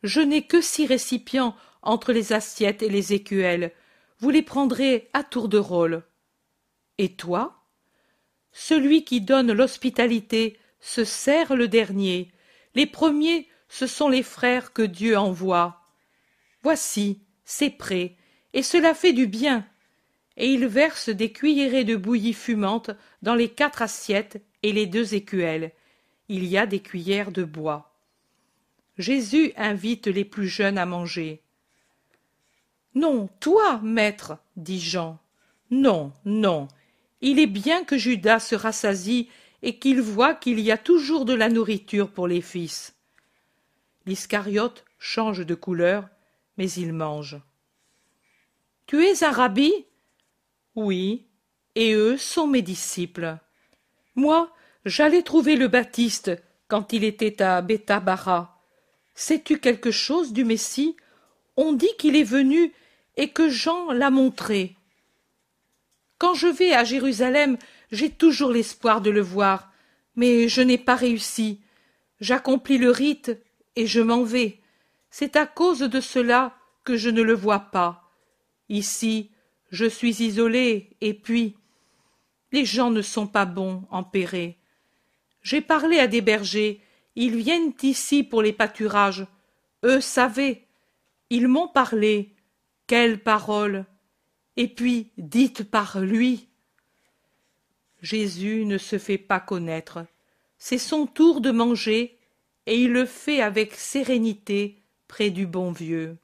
je 0.03 0.21
n'ai 0.21 0.45
que 0.45 0.61
six 0.61 0.85
récipients 0.85 1.55
entre 1.81 2.11
les 2.11 2.33
assiettes 2.33 2.83
et 2.83 2.89
les 2.89 3.13
écuelles. 3.13 3.71
Vous 4.19 4.29
les 4.29 4.41
prendrez 4.41 5.09
à 5.13 5.23
tour 5.23 5.47
de 5.47 5.57
rôle. 5.57 6.03
Et 6.97 7.15
toi? 7.15 7.63
Celui 8.51 9.03
qui 9.03 9.21
donne 9.21 9.51
l'hospitalité 9.51 10.57
se 10.79 11.03
sert 11.03 11.55
le 11.55 11.67
dernier. 11.67 12.31
Les 12.75 12.85
premiers, 12.85 13.47
ce 13.69 13.87
sont 13.87 14.09
les 14.09 14.23
frères 14.23 14.73
que 14.73 14.81
Dieu 14.81 15.17
envoie. 15.17 15.81
Voici, 16.63 17.21
c'est 17.45 17.69
prêt, 17.69 18.15
et 18.53 18.63
cela 18.63 18.93
fait 18.93 19.13
du 19.13 19.27
bien. 19.27 19.65
Et 20.37 20.47
il 20.47 20.67
verse 20.67 21.09
des 21.09 21.31
cuillerées 21.31 21.83
de 21.83 21.95
bouillie 21.95 22.33
fumante 22.33 22.91
dans 23.21 23.35
les 23.35 23.49
quatre 23.49 23.81
assiettes 23.81 24.41
et 24.63 24.71
les 24.71 24.85
deux 24.85 25.15
écuelles. 25.15 25.71
Il 26.29 26.45
y 26.45 26.57
a 26.57 26.65
des 26.65 26.79
cuillères 26.79 27.31
de 27.31 27.43
bois. 27.43 27.86
Jésus 28.97 29.53
invite 29.55 30.07
les 30.07 30.25
plus 30.25 30.47
jeunes 30.47 30.77
à 30.77 30.85
manger. 30.85 31.41
Non, 32.95 33.29
toi, 33.39 33.79
maître, 33.83 34.37
dit 34.55 34.79
Jean. 34.79 35.19
Non, 35.69 36.13
non. 36.25 36.67
Il 37.21 37.39
est 37.39 37.47
bien 37.47 37.83
que 37.83 37.97
Judas 37.97 38.39
se 38.39 38.55
rassasie 38.55 39.29
et 39.61 39.77
qu'il 39.77 40.01
voit 40.01 40.33
qu'il 40.33 40.59
y 40.59 40.71
a 40.71 40.77
toujours 40.77 41.25
de 41.25 41.33
la 41.33 41.49
nourriture 41.49 42.09
pour 42.09 42.27
les 42.27 42.41
fils. 42.41 42.95
L'Iscariote 44.05 44.85
change 44.97 45.45
de 45.45 45.55
couleur, 45.55 46.07
mais 46.57 46.71
il 46.71 46.93
mange. 46.93 47.37
Tu 48.87 49.03
es 49.03 49.23
un 49.23 49.31
rabbi? 49.31 49.71
Oui, 50.75 51.25
et 51.75 51.93
eux 51.93 52.17
sont 52.17 52.47
mes 52.47 52.61
disciples. 52.61 53.37
Moi, 54.15 54.51
j'allais 54.85 55.23
trouver 55.23 55.55
le 55.55 55.67
Baptiste 55.67 56.31
quand 56.67 56.93
il 56.93 57.03
était 57.03 57.41
à 57.41 57.61
Bethabara. 57.61 58.56
Sais-tu 59.19 59.57
quelque 59.57 59.89
chose 59.89 60.31
du 60.31 60.45
Messie? 60.45 60.95
On 61.55 61.73
dit 61.73 61.89
qu'il 61.97 62.15
est 62.15 62.23
venu 62.23 62.71
et 63.15 63.29
que 63.29 63.49
Jean 63.49 63.91
l'a 63.91 64.11
montré. 64.11 64.75
Quand 66.19 66.35
je 66.35 66.45
vais 66.45 66.71
à 66.73 66.83
Jérusalem, 66.83 67.57
j'ai 67.91 68.11
toujours 68.11 68.51
l'espoir 68.51 69.01
de 69.01 69.09
le 69.09 69.21
voir, 69.21 69.71
Mais 70.15 70.47
je 70.47 70.61
n'ai 70.61 70.77
pas 70.77 70.95
réussi. 70.95 71.61
J'accomplis 72.19 72.77
le 72.77 72.91
rite 72.91 73.35
et 73.75 73.87
je 73.87 74.01
m'en 74.01 74.21
vais. 74.21 74.59
C'est 75.09 75.35
à 75.35 75.47
cause 75.47 75.79
de 75.79 75.99
cela 75.99 76.55
que 76.83 76.95
je 76.95 77.09
ne 77.09 77.23
le 77.23 77.33
vois 77.33 77.71
pas. 77.71 78.11
Ici, 78.69 79.31
je 79.71 79.85
suis 79.85 80.21
isolé, 80.21 80.95
et 81.01 81.15
puis 81.15 81.55
les 82.51 82.65
gens 82.65 82.91
ne 82.91 83.01
sont 83.01 83.25
pas 83.25 83.45
bons 83.45 83.83
en. 83.89 84.03
J'ai 85.41 85.61
parlé 85.61 85.97
à 85.97 86.05
des 86.05 86.21
bergers, 86.21 86.81
ils 87.19 87.35
viennent 87.35 87.73
ici 87.81 88.23
pour 88.23 88.43
les 88.43 88.53
pâturages. 88.53 89.25
Eux 89.83 90.01
savaient. 90.01 90.67
Ils 91.31 91.47
m'ont 91.47 91.67
parlé. 91.67 92.35
Quelle 92.85 93.23
parole. 93.23 93.85
Et 94.55 94.67
puis, 94.67 95.09
dites 95.17 95.63
par 95.63 95.99
lui. 95.99 96.47
Jésus 98.03 98.65
ne 98.65 98.77
se 98.77 98.99
fait 98.99 99.17
pas 99.17 99.39
connaître. 99.39 100.05
C'est 100.59 100.77
son 100.77 101.07
tour 101.07 101.41
de 101.41 101.49
manger, 101.49 102.19
et 102.67 102.79
il 102.79 102.91
le 102.91 103.05
fait 103.05 103.41
avec 103.41 103.73
sérénité 103.73 104.79
près 105.07 105.31
du 105.31 105.47
bon 105.47 105.71
vieux. 105.71 106.17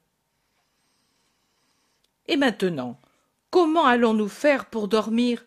Et 2.28 2.36
maintenant, 2.36 3.00
comment 3.50 3.84
allons-nous 3.84 4.28
faire 4.28 4.66
pour 4.66 4.86
dormir? 4.86 5.44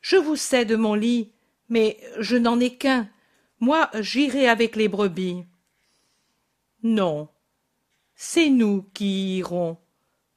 Je 0.00 0.16
vous 0.16 0.36
cède 0.36 0.72
mon 0.72 0.94
lit, 0.94 1.30
mais 1.68 1.96
je 2.18 2.36
n'en 2.36 2.58
ai 2.58 2.74
qu'un. 2.74 3.08
Moi, 3.60 3.90
j'irai 4.00 4.48
avec 4.48 4.76
les 4.76 4.88
brebis. 4.88 5.44
Non, 6.82 7.28
c'est 8.14 8.50
nous 8.50 8.82
qui 8.94 9.38
irons. 9.38 9.78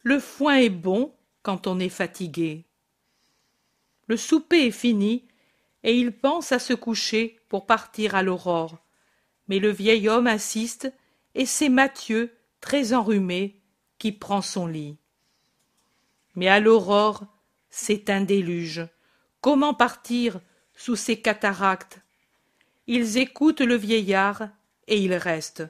Le 0.04 0.20
foin 0.20 0.58
est 0.58 0.70
bon 0.70 1.14
quand 1.42 1.68
on 1.68 1.80
est 1.80 1.90
fatigué. 1.90 2.66
Le 4.08 4.18
souper 4.18 4.68
est 4.68 4.72
fini, 4.72 5.28
et 5.84 5.98
il 5.98 6.12
pense 6.12 6.52
à 6.52 6.60
se 6.60 6.74
coucher 6.74 7.40
pour 7.50 7.66
partir 7.66 8.16
à 8.16 8.24
l'aurore. 8.24 8.78
Mais 9.48 9.60
le 9.60 9.70
vieil 9.70 10.08
homme 10.08 10.28
insiste, 10.28 10.92
et 11.36 11.46
c'est 11.46 11.70
Mathieu, 11.70 12.36
très 12.62 12.94
enrhumé, 12.94 13.62
qui 13.98 14.12
prend 14.12 14.42
son 14.42 14.68
lit. 14.68 14.98
Mais 16.36 16.48
à 16.48 16.60
l'aurore, 16.60 17.26
c'est 17.70 18.10
un 18.10 18.22
déluge. 18.22 18.88
Comment 19.42 19.74
partir 19.74 20.40
sous 20.76 20.96
ces 20.96 21.22
cataractes? 21.22 22.00
Ils 22.88 23.18
écoutent 23.18 23.62
le 23.62 23.76
vieillard, 23.76 24.50
et 24.88 25.00
ils 25.00 25.14
restent. 25.14 25.68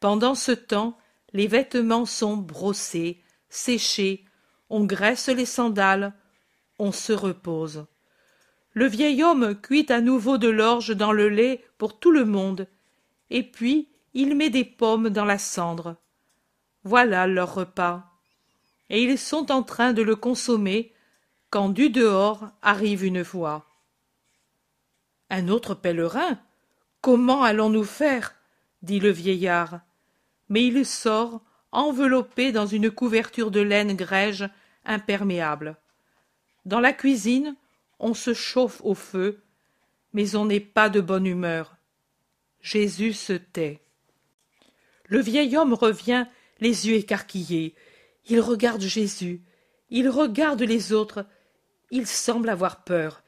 Pendant 0.00 0.34
ce 0.34 0.52
temps, 0.52 0.98
les 1.32 1.46
vêtements 1.46 2.06
sont 2.06 2.36
brossés, 2.36 3.22
séchés, 3.48 4.24
on 4.68 4.84
graisse 4.84 5.28
les 5.28 5.46
sandales, 5.46 6.12
on 6.78 6.92
se 6.92 7.12
repose. 7.12 7.86
Le 8.72 8.86
vieil 8.86 9.22
homme 9.22 9.60
cuit 9.60 9.86
à 9.88 10.00
nouveau 10.00 10.38
de 10.38 10.48
l'orge 10.48 10.96
dans 10.96 11.12
le 11.12 11.28
lait 11.28 11.64
pour 11.78 11.98
tout 11.98 12.10
le 12.10 12.24
monde, 12.24 12.66
et 13.30 13.42
puis 13.42 13.88
il 14.14 14.36
met 14.36 14.50
des 14.50 14.64
pommes 14.64 15.10
dans 15.10 15.24
la 15.24 15.38
cendre. 15.38 15.96
Voilà 16.84 17.26
leur 17.26 17.54
repas. 17.54 18.06
Et 18.88 19.02
ils 19.02 19.18
sont 19.18 19.52
en 19.52 19.62
train 19.62 19.92
de 19.92 20.02
le 20.02 20.16
consommer 20.16 20.92
quand 21.50 21.68
du 21.68 21.90
dehors 21.90 22.48
arrive 22.62 23.04
une 23.04 23.22
voix. 23.22 23.69
Un 25.30 25.48
autre 25.48 25.74
pèlerin 25.74 26.38
Comment 27.00 27.42
allons-nous 27.42 27.84
faire? 27.84 28.34
dit 28.82 29.00
le 29.00 29.10
vieillard. 29.10 29.80
Mais 30.48 30.66
il 30.66 30.84
sort 30.84 31.42
enveloppé 31.72 32.52
dans 32.52 32.66
une 32.66 32.90
couverture 32.90 33.50
de 33.50 33.60
laine 33.60 33.94
grège 33.94 34.48
imperméable. 34.84 35.76
Dans 36.64 36.80
la 36.80 36.92
cuisine, 36.92 37.56
on 37.98 38.14
se 38.14 38.34
chauffe 38.34 38.80
au 38.82 38.94
feu, 38.94 39.42
mais 40.12 40.34
on 40.34 40.46
n'est 40.46 40.60
pas 40.60 40.88
de 40.88 41.00
bonne 41.00 41.26
humeur. 41.26 41.76
Jésus 42.60 43.12
se 43.12 43.34
tait. 43.34 43.80
Le 45.06 45.20
vieil 45.20 45.56
homme 45.56 45.74
revient, 45.74 46.26
les 46.60 46.88
yeux 46.88 46.96
écarquillés. 46.96 47.74
Il 48.26 48.40
regarde 48.40 48.82
Jésus, 48.82 49.42
il 49.90 50.08
regarde 50.08 50.62
les 50.62 50.92
autres, 50.92 51.24
il 51.90 52.06
semble 52.06 52.48
avoir 52.48 52.84
peur. 52.84 53.22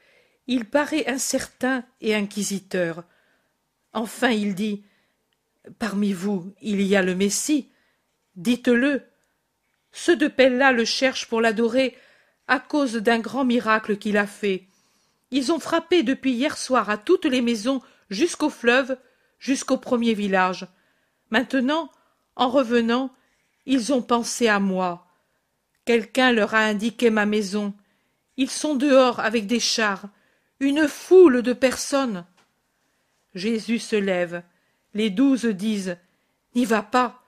Il 0.47 0.65
paraît 0.65 1.07
incertain 1.07 1.83
et 2.01 2.15
inquisiteur. 2.15 3.03
Enfin 3.93 4.29
il 4.29 4.55
dit 4.55 4.83
Parmi 5.79 6.11
vous, 6.11 6.53
il 6.61 6.81
y 6.81 6.95
a 6.95 7.01
le 7.01 7.15
Messie. 7.15 7.69
Dites-le. 8.35 9.03
Ceux 9.91 10.15
de 10.15 10.27
Pella 10.27 10.71
le 10.71 10.85
cherchent 10.85 11.27
pour 11.27 11.39
l'adorer 11.39 11.95
à 12.47 12.59
cause 12.59 12.95
d'un 12.95 13.19
grand 13.19 13.45
miracle 13.45 13.97
qu'il 13.97 14.17
a 14.17 14.27
fait. 14.27 14.67
Ils 15.31 15.51
ont 15.51 15.59
frappé 15.59 16.03
depuis 16.03 16.33
hier 16.33 16.57
soir 16.57 16.89
à 16.89 16.97
toutes 16.97 17.25
les 17.25 17.41
maisons 17.41 17.81
jusqu'au 18.09 18.49
fleuve, 18.49 18.97
jusqu'au 19.39 19.77
premier 19.77 20.13
village. 20.13 20.67
Maintenant, 21.29 21.89
en 22.35 22.49
revenant, 22.49 23.11
ils 23.65 23.93
ont 23.93 24.01
pensé 24.01 24.47
à 24.47 24.59
moi. 24.59 25.07
Quelqu'un 25.85 26.31
leur 26.31 26.53
a 26.53 26.59
indiqué 26.59 27.09
ma 27.09 27.25
maison. 27.25 27.73
Ils 28.37 28.49
sont 28.49 28.75
dehors 28.75 29.19
avec 29.19 29.47
des 29.47 29.59
chars, 29.59 30.05
une 30.63 30.87
foule 30.87 31.41
de 31.41 31.53
personnes. 31.53 32.25
Jésus 33.35 33.79
se 33.79 33.95
lève. 33.95 34.43
Les 34.93 35.09
douze 35.09 35.45
disent 35.45 35.97
N'y 36.55 36.65
va 36.65 36.81
pas. 36.81 37.23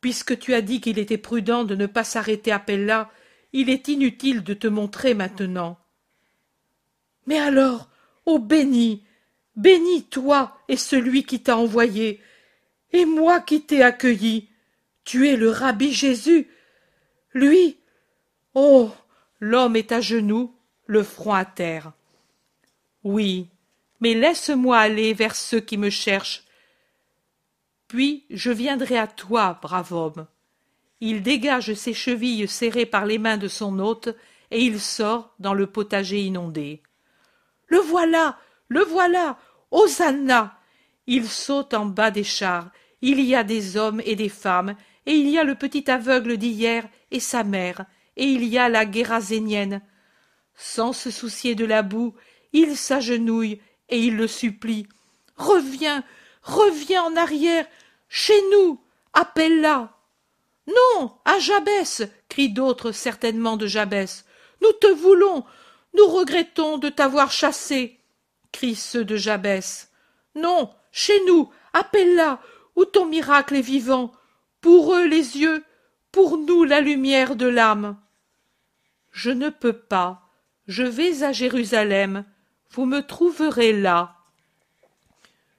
Puisque 0.00 0.38
tu 0.38 0.52
as 0.54 0.62
dit 0.62 0.80
qu'il 0.80 0.98
était 0.98 1.18
prudent 1.18 1.64
de 1.64 1.74
ne 1.74 1.86
pas 1.86 2.04
s'arrêter 2.04 2.50
à 2.50 2.58
Pella, 2.58 3.10
il 3.52 3.70
est 3.70 3.88
inutile 3.88 4.42
de 4.42 4.54
te 4.54 4.66
montrer 4.66 5.14
maintenant. 5.14 5.78
Mais 7.26 7.38
alors, 7.38 7.88
ô 8.26 8.38
béni, 8.38 9.04
béni 9.54 10.04
toi 10.04 10.58
et 10.68 10.76
celui 10.76 11.24
qui 11.24 11.40
t'a 11.40 11.56
envoyé, 11.56 12.20
et 12.92 13.04
moi 13.04 13.40
qui 13.40 13.62
t'ai 13.62 13.82
accueilli. 13.82 14.48
Tu 15.04 15.28
es 15.28 15.36
le 15.36 15.50
rabbi 15.50 15.92
Jésus. 15.92 16.48
Lui. 17.32 17.78
Oh. 18.54 18.90
L'homme 19.40 19.74
est 19.74 19.90
à 19.90 20.00
genoux, 20.00 20.54
le 20.86 21.02
front 21.02 21.32
à 21.32 21.44
terre. 21.44 21.92
Oui, 23.04 23.48
mais 24.00 24.14
laisse-moi 24.14 24.78
aller 24.78 25.14
vers 25.14 25.34
ceux 25.34 25.60
qui 25.60 25.78
me 25.78 25.90
cherchent. 25.90 26.44
Puis 27.88 28.24
je 28.30 28.50
viendrai 28.50 28.98
à 28.98 29.06
toi, 29.06 29.58
brave 29.60 29.92
homme. 29.92 30.26
Il 31.00 31.22
dégage 31.22 31.74
ses 31.74 31.94
chevilles 31.94 32.48
serrées 32.48 32.86
par 32.86 33.06
les 33.06 33.18
mains 33.18 33.36
de 33.36 33.48
son 33.48 33.78
hôte, 33.78 34.08
et 34.50 34.62
il 34.64 34.80
sort 34.80 35.34
dans 35.38 35.54
le 35.54 35.66
potager 35.66 36.20
inondé. 36.20 36.82
Le 37.66 37.78
voilà. 37.78 38.38
Le 38.68 38.82
voilà. 38.84 39.38
Hosanna. 39.70 40.58
Il 41.06 41.26
saute 41.28 41.74
en 41.74 41.86
bas 41.86 42.10
des 42.10 42.24
chars. 42.24 42.70
Il 43.00 43.20
y 43.20 43.34
a 43.34 43.42
des 43.42 43.76
hommes 43.76 44.00
et 44.04 44.14
des 44.14 44.28
femmes, 44.28 44.76
et 45.06 45.12
il 45.12 45.28
y 45.28 45.38
a 45.38 45.44
le 45.44 45.56
petit 45.56 45.90
aveugle 45.90 46.36
d'hier 46.36 46.88
et 47.10 47.18
sa 47.18 47.42
mère, 47.42 47.84
et 48.16 48.24
il 48.24 48.44
y 48.44 48.58
a 48.58 48.68
la 48.68 48.86
guérazénienne. 48.86 49.82
Sans 50.54 50.92
se 50.92 51.10
soucier 51.10 51.54
de 51.54 51.64
la 51.64 51.82
boue, 51.82 52.14
il 52.52 52.76
s'agenouille 52.76 53.60
et 53.88 53.98
il 53.98 54.16
le 54.16 54.26
supplie. 54.26 54.86
Reviens, 55.36 56.04
reviens 56.42 57.04
en 57.04 57.16
arrière, 57.16 57.66
chez 58.08 58.40
nous, 58.52 58.80
appelle-la. 59.12 59.96
Non, 60.66 61.12
à 61.24 61.38
Jabès, 61.38 62.02
crient 62.28 62.52
d'autres 62.52 62.92
certainement 62.92 63.56
de 63.56 63.66
Jabès. 63.66 64.24
Nous 64.60 64.72
te 64.72 64.86
voulons, 64.86 65.44
nous 65.94 66.06
regrettons 66.06 66.78
de 66.78 66.88
t'avoir 66.88 67.32
chassé, 67.32 67.98
crient 68.52 68.76
ceux 68.76 69.04
de 69.04 69.16
Jabès. 69.16 69.90
Non, 70.34 70.70
chez 70.92 71.24
nous, 71.26 71.50
appelle-la, 71.72 72.40
où 72.76 72.84
ton 72.84 73.06
miracle 73.06 73.56
est 73.56 73.60
vivant, 73.60 74.12
pour 74.60 74.94
eux 74.94 75.06
les 75.06 75.38
yeux, 75.38 75.64
pour 76.12 76.38
nous 76.38 76.64
la 76.64 76.80
lumière 76.80 77.36
de 77.36 77.46
l'âme. 77.46 77.98
Je 79.10 79.30
ne 79.30 79.50
peux 79.50 79.72
pas, 79.72 80.30
je 80.66 80.84
vais 80.84 81.22
à 81.22 81.32
Jérusalem, 81.32 82.24
vous 82.72 82.86
me 82.86 83.00
trouverez 83.00 83.72
là. 83.72 84.16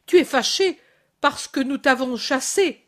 Tu 0.05 0.17
es 0.17 0.25
fâché 0.25 0.79
parce 1.21 1.47
que 1.47 1.59
nous 1.59 1.77
t'avons 1.77 2.17
chassé. 2.17 2.85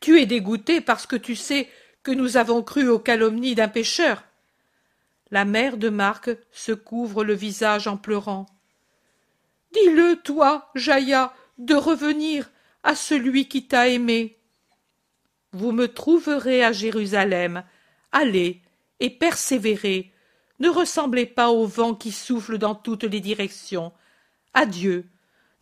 Tu 0.00 0.20
es 0.20 0.26
dégoûté 0.26 0.80
parce 0.80 1.06
que 1.06 1.16
tu 1.16 1.36
sais 1.36 1.68
que 2.02 2.12
nous 2.12 2.36
avons 2.36 2.62
cru 2.62 2.88
aux 2.88 2.98
calomnies 2.98 3.54
d'un 3.54 3.68
pécheur. 3.68 4.24
La 5.30 5.44
mère 5.44 5.76
de 5.76 5.88
Marc 5.88 6.30
se 6.52 6.72
couvre 6.72 7.24
le 7.24 7.34
visage 7.34 7.86
en 7.86 7.96
pleurant. 7.96 8.46
Dis-le, 9.72 10.16
toi, 10.22 10.70
Jaïa, 10.74 11.34
de 11.58 11.74
revenir 11.74 12.50
à 12.82 12.94
celui 12.94 13.48
qui 13.48 13.66
t'a 13.66 13.88
aimé. 13.88 14.38
Vous 15.52 15.72
me 15.72 15.88
trouverez 15.88 16.64
à 16.64 16.72
Jérusalem. 16.72 17.64
Allez 18.12 18.62
et 19.00 19.10
persévérez. 19.10 20.12
Ne 20.60 20.68
ressemblez 20.68 21.26
pas 21.26 21.50
au 21.50 21.66
vent 21.66 21.94
qui 21.94 22.12
souffle 22.12 22.58
dans 22.58 22.74
toutes 22.74 23.04
les 23.04 23.20
directions. 23.20 23.92
Adieu. 24.54 25.06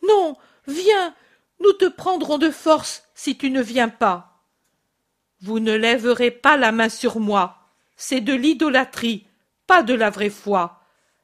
Non, 0.07 0.37
viens, 0.67 1.13
nous 1.59 1.73
te 1.73 1.85
prendrons 1.85 2.37
de 2.37 2.49
force 2.49 3.03
si 3.13 3.37
tu 3.37 3.51
ne 3.51 3.61
viens 3.61 3.89
pas. 3.89 4.43
Vous 5.41 5.59
ne 5.59 5.73
lèverez 5.73 6.31
pas 6.31 6.57
la 6.57 6.71
main 6.71 6.89
sur 6.89 7.19
moi. 7.19 7.59
C'est 7.95 8.21
de 8.21 8.33
l'idolâtrie, 8.33 9.27
pas 9.67 9.83
de 9.83 9.93
la 9.93 10.09
vraie 10.09 10.29
foi. 10.29 10.81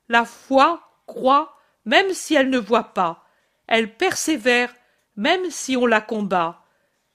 La 0.10 0.26
foi 0.26 0.90
croit 1.08 1.58
même 1.86 2.14
si 2.14 2.36
elle 2.36 2.50
ne 2.50 2.60
voit 2.60 2.94
pas. 2.94 3.26
Elle 3.68 3.96
persévère 3.96 4.74
même 5.16 5.50
si 5.50 5.78
on 5.78 5.86
la 5.86 6.02
combat. 6.02 6.64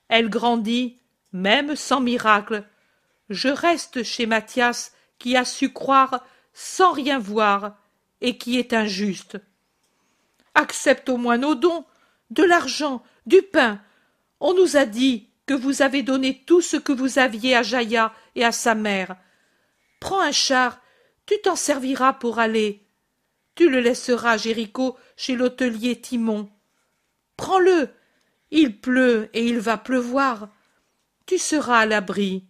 Elle 0.09 0.31
grandit 0.31 0.99
même 1.33 1.77
sans 1.77 2.01
miracle. 2.01 2.65
Je 3.29 3.49
reste 3.49 4.03
chez 4.03 4.27
Mathias 4.27 4.93
qui 5.19 5.37
a 5.37 5.45
su 5.45 5.73
croire 5.73 6.25
sans 6.61 6.91
rien 6.91 7.21
voir 7.21 7.77
et 8.21 8.37
qui 8.37 8.59
est 8.59 8.73
injuste. 8.73 9.39
Accepte 10.57 11.09
au 11.09 11.17
moins 11.17 11.39
nos 11.39 11.55
dons, 11.55 11.85
de 12.31 12.43
l'argent, 12.43 13.05
du 13.27 13.43
pain. 13.43 13.81
On 14.41 14.55
nous 14.55 14.77
a 14.77 14.85
dit 14.85 15.29
que 15.47 15.55
vous 15.55 15.83
avez 15.83 16.03
donné 16.03 16.43
tout 16.47 16.61
ce 16.61 16.77
que 16.77 16.91
vous 16.91 17.21
aviez 17.21 17.55
à 17.55 17.63
Jaïa 17.63 18.13
et 18.35 18.45
à 18.45 18.51
sa 18.51 18.75
mère. 18.75 19.15
Prends 20.01 20.21
un 20.21 20.33
char, 20.33 20.81
tu 21.27 21.41
t'en 21.41 21.55
serviras 21.55 22.13
pour 22.15 22.41
aller. 22.41 22.85
Tu 23.55 23.71
le 23.71 23.79
laisseras, 23.79 24.37
Jéricho, 24.37 24.97
chez 25.17 25.37
l'hôtelier 25.37 26.01
Timon. 26.01 26.51
Prends-le. 27.37 27.89
Il 28.51 28.81
pleut 28.81 29.31
et 29.33 29.47
il 29.47 29.61
va 29.61 29.77
pleuvoir. 29.77 30.49
Tu 31.25 31.39
seras 31.39 31.79
à 31.79 31.87
l'abri. 31.87 32.49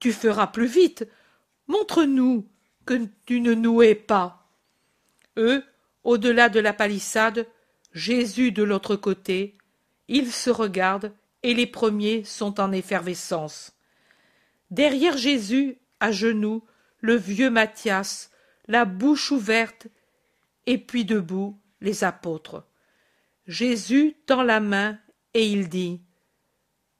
Tu 0.00 0.12
feras 0.12 0.48
plus 0.48 0.66
vite. 0.66 1.08
Montre-nous 1.66 2.46
que 2.84 3.08
tu 3.26 3.40
ne 3.40 3.54
nous 3.54 3.82
hais 3.82 3.94
pas. 3.94 4.48
Eux, 5.36 5.64
au-delà 6.04 6.48
de 6.48 6.60
la 6.60 6.72
palissade, 6.72 7.46
Jésus 7.92 8.52
de 8.52 8.62
l'autre 8.62 8.96
côté, 8.96 9.56
ils 10.08 10.32
se 10.32 10.50
regardent 10.50 11.12
et 11.42 11.54
les 11.54 11.66
premiers 11.66 12.24
sont 12.24 12.60
en 12.60 12.72
effervescence. 12.72 13.72
Derrière 14.70 15.16
Jésus, 15.16 15.78
à 16.00 16.12
genoux, 16.12 16.64
le 17.00 17.14
vieux 17.14 17.50
Matthias, 17.50 18.30
la 18.68 18.84
bouche 18.84 19.30
ouverte, 19.32 19.88
et 20.66 20.78
puis 20.78 21.04
debout, 21.04 21.58
les 21.80 22.04
apôtres. 22.04 22.64
Jésus 23.46 24.16
tend 24.26 24.42
la 24.42 24.60
main 24.60 24.98
et 25.34 25.46
il 25.46 25.68
dit 25.68 26.00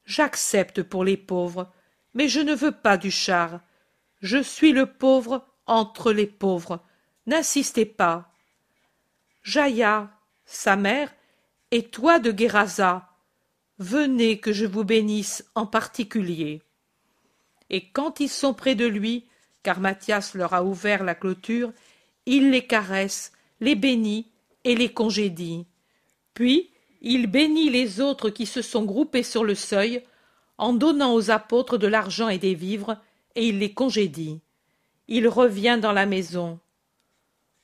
J'accepte 0.04 0.82
pour 0.82 1.04
les 1.04 1.16
pauvres, 1.16 1.72
mais 2.14 2.28
je 2.28 2.40
ne 2.40 2.54
veux 2.54 2.72
pas 2.72 2.96
du 2.96 3.10
char. 3.10 3.60
Je 4.20 4.42
suis 4.42 4.72
le 4.72 4.86
pauvre 4.86 5.46
entre 5.72 6.12
les 6.12 6.26
pauvres. 6.26 6.80
N'insistez 7.26 7.86
pas. 7.86 8.30
Jaïa, 9.42 10.10
sa 10.44 10.76
mère, 10.76 11.12
et 11.70 11.84
toi 11.84 12.18
de 12.18 12.30
Guérasa, 12.30 13.08
venez 13.78 14.38
que 14.38 14.52
je 14.52 14.66
vous 14.66 14.84
bénisse 14.84 15.44
en 15.54 15.66
particulier. 15.66 16.60
Et 17.70 17.88
quand 17.88 18.20
ils 18.20 18.28
sont 18.28 18.52
près 18.52 18.74
de 18.74 18.84
lui, 18.84 19.24
car 19.62 19.80
Mathias 19.80 20.34
leur 20.34 20.52
a 20.52 20.62
ouvert 20.62 21.04
la 21.04 21.14
clôture, 21.14 21.72
il 22.26 22.50
les 22.50 22.66
caresse, 22.66 23.32
les 23.60 23.74
bénit 23.74 24.28
et 24.64 24.76
les 24.76 24.92
congédie. 24.92 25.64
Puis 26.34 26.68
il 27.00 27.28
bénit 27.28 27.70
les 27.70 28.02
autres 28.02 28.28
qui 28.28 28.44
se 28.44 28.60
sont 28.60 28.84
groupés 28.84 29.22
sur 29.22 29.42
le 29.42 29.54
seuil, 29.54 30.04
en 30.58 30.74
donnant 30.74 31.14
aux 31.14 31.30
apôtres 31.30 31.78
de 31.78 31.86
l'argent 31.86 32.28
et 32.28 32.38
des 32.38 32.54
vivres, 32.54 32.98
et 33.34 33.48
il 33.48 33.58
les 33.58 33.72
congédie. 33.72 34.41
Il 35.14 35.28
revient 35.28 35.78
dans 35.78 35.92
la 35.92 36.06
maison. 36.06 36.58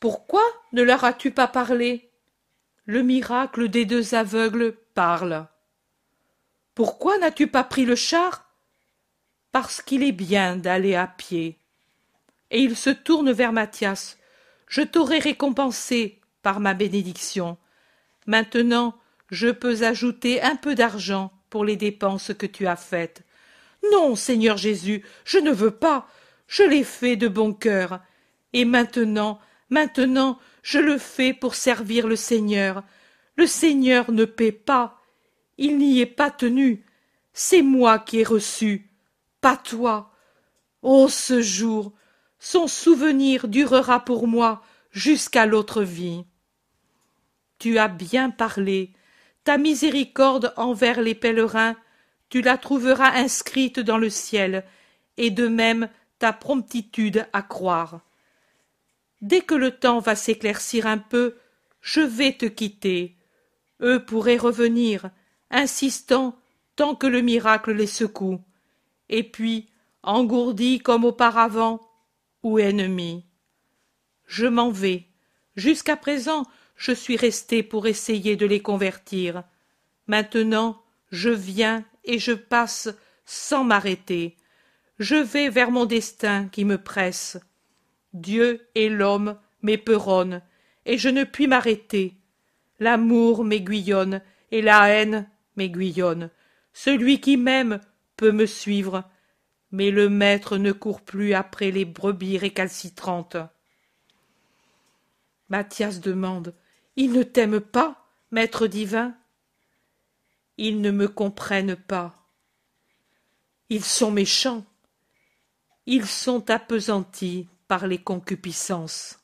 Pourquoi 0.01 0.43
ne 0.75 0.83
leur 0.83 1.05
as-tu 1.05 1.31
pas 1.31 1.47
parlé? 1.49 2.11
Le 2.85 3.03
miracle 3.03 3.71
des 3.71 3.87
deux 3.87 4.15
aveugles 4.15 4.77
parle. 4.93 5.47
Pourquoi 6.75 7.17
n'as-tu 7.17 7.47
pas 7.47 7.65
pris 7.65 7.87
le 7.87 7.97
char? 7.97 8.53
Parce 9.51 9.81
qu'il 9.81 10.03
est 10.03 10.13
bien 10.13 10.57
d'aller 10.57 10.95
à 10.95 11.07
pied. 11.07 11.57
Et 12.51 12.61
il 12.61 12.77
se 12.77 12.91
tourne 12.91 13.33
vers 13.33 13.55
Mathias. 13.55 14.19
Je 14.67 14.83
t'aurai 14.83 15.19
récompensé 15.19 16.21
par 16.43 16.61
ma 16.61 16.75
bénédiction. 16.75 17.57
Maintenant, 18.27 18.95
je 19.31 19.49
peux 19.49 19.85
ajouter 19.85 20.43
un 20.43 20.57
peu 20.57 20.75
d'argent 20.75 21.33
pour 21.49 21.65
les 21.65 21.77
dépenses 21.77 22.31
que 22.39 22.45
tu 22.45 22.67
as 22.67 22.77
faites. 22.77 23.23
Non, 23.91 24.17
Seigneur 24.17 24.59
Jésus, 24.59 25.03
je 25.25 25.39
ne 25.39 25.51
veux 25.51 25.71
pas. 25.71 26.11
Je 26.49 26.65
l'ai 26.65 26.83
fait 26.83 27.15
de 27.15 27.29
bon 27.29 27.53
cœur. 27.53 28.01
Et 28.53 28.65
maintenant, 28.65 29.39
maintenant, 29.71 30.41
je 30.63 30.79
le 30.81 30.99
fais 30.99 31.33
pour 31.33 31.55
servir 31.55 32.09
le 32.09 32.17
Seigneur. 32.17 32.83
Le 33.37 33.47
Seigneur 33.47 34.11
ne 34.11 34.25
paie 34.25 34.51
pas. 34.51 35.01
Il 35.59 35.79
n'y 35.79 36.01
est 36.01 36.07
pas 36.07 36.31
tenu. 36.31 36.85
C'est 37.33 37.63
moi 37.63 38.01
qui 38.01 38.19
ai 38.19 38.25
reçu, 38.25 38.91
pas 39.41 39.57
toi. 39.57 40.13
Ô 40.83 41.09
ce 41.09 41.41
jour, 41.41 41.93
son 42.39 42.67
souvenir 42.67 43.47
durera 43.47 44.05
pour 44.05 44.27
moi 44.27 44.63
jusqu'à 44.91 45.47
l'autre 45.47 45.83
vie. 45.83 46.25
Tu 47.59 47.79
as 47.79 47.89
bien 47.89 48.31
parlé, 48.31 48.93
ta 49.45 49.59
miséricorde 49.59 50.53
envers 50.57 51.01
les 51.01 51.15
pèlerins, 51.15 51.77
tu 52.29 52.41
la 52.41 52.57
trouveras 52.57 53.13
inscrite 53.13 53.81
dans 53.81 53.99
le 53.99 54.11
ciel, 54.11 54.65
et 55.17 55.31
de 55.31 55.49
même 55.49 55.89
ta 56.19 56.33
promptitude 56.33 57.27
à 57.33 57.43
croire. 57.43 58.01
Dès 59.21 59.41
que 59.41 59.55
le 59.55 59.73
temps 59.73 59.99
va 59.99 60.15
s'éclaircir 60.15 60.87
un 60.87 60.99
peu, 60.99 61.37
je 61.81 62.01
vais 62.01 62.33
te 62.33 62.47
quitter. 62.47 63.17
Eux 63.81 64.05
pourraient 64.05 64.37
revenir, 64.37 65.11
insistant 65.51 66.39
tant 66.77 66.95
que 66.95 67.07
le 67.07 67.23
miracle 67.23 67.73
les 67.73 67.87
secoue, 67.87 68.41
et 69.09 69.23
puis, 69.23 69.69
engourdis 70.03 70.79
comme 70.79 71.05
auparavant, 71.05 71.81
ou 72.43 72.59
ennemis. 72.59 73.25
Je 74.27 74.47
m'en 74.47 74.71
vais. 74.71 75.09
Jusqu'à 75.57 75.97
présent, 75.97 76.45
je 76.77 76.93
suis 76.93 77.17
resté 77.17 77.63
pour 77.65 77.87
essayer 77.87 78.37
de 78.37 78.47
les 78.47 78.61
convertir. 78.61 79.43
Maintenant, 80.07 80.81
je 81.11 81.31
viens 81.31 81.85
et 82.05 82.19
je 82.19 82.33
passe 82.33 82.89
sans 83.25 83.65
m'arrêter. 83.65 84.37
Je 84.99 85.17
vais 85.17 85.49
vers 85.49 85.71
mon 85.71 85.87
destin 85.87 86.49
qui 86.49 86.65
me 86.65 86.79
presse. 86.79 87.39
Dieu 88.13 88.67
et 88.75 88.89
l'homme 88.89 89.39
m'éperonnent, 89.63 90.43
et 90.87 90.99
je 90.99 91.09
ne 91.09 91.25
puis 91.25 91.47
m'arrêter. 91.47 92.17
L'amour 92.81 93.45
m'aiguillonne, 93.45 94.23
et 94.51 94.63
la 94.63 94.89
haine 94.89 95.29
m'aiguillonne. 95.57 96.31
Celui 96.73 97.21
qui 97.21 97.37
m'aime 97.37 97.81
peut 98.17 98.33
me 98.33 98.47
suivre, 98.47 99.05
mais 99.71 99.91
le 99.91 100.09
maître 100.09 100.57
ne 100.57 100.73
court 100.73 101.03
plus 101.03 101.35
après 101.35 101.71
les 101.71 101.85
brebis 101.85 102.39
récalcitrantes. 102.39 103.37
Mathias 105.49 106.01
demande 106.01 106.55
ils 107.01 107.13
ne 107.13 107.23
t'aiment 107.23 107.61
pas, 107.61 108.09
maître 108.33 108.67
divin? 108.67 109.15
Ils 110.57 110.81
ne 110.81 110.91
me 110.91 111.07
comprennent 111.07 111.77
pas. 111.77 112.27
Ils 113.69 113.85
sont 113.85 114.11
méchants. 114.11 114.67
Ils 115.89 116.07
sont 116.07 116.51
appesantis 116.51 117.49
par 117.67 117.89
les 117.89 117.99
concupiscences. 117.99 119.19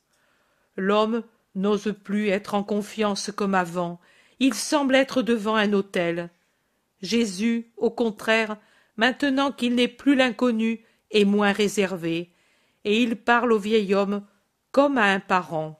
L'homme 0.76 1.22
n'ose 1.54 1.94
plus 2.02 2.28
être 2.28 2.54
en 2.54 2.64
confiance 2.64 3.30
comme 3.30 3.54
avant. 3.54 4.00
Il 4.40 4.54
semble 4.54 4.96
être 4.96 5.22
devant 5.22 5.54
un 5.54 5.72
autel. 5.72 6.30
Jésus, 7.02 7.70
au 7.76 7.90
contraire, 7.90 8.56
maintenant 8.96 9.52
qu'il 9.52 9.76
n'est 9.76 9.86
plus 9.86 10.16
l'inconnu, 10.16 10.84
est 11.12 11.24
moins 11.24 11.52
réservé, 11.52 12.32
et 12.84 13.00
il 13.00 13.14
parle 13.14 13.52
au 13.52 13.58
vieil 13.58 13.94
homme 13.94 14.26
comme 14.72 14.98
à 14.98 15.04
un 15.04 15.20
parent 15.20 15.78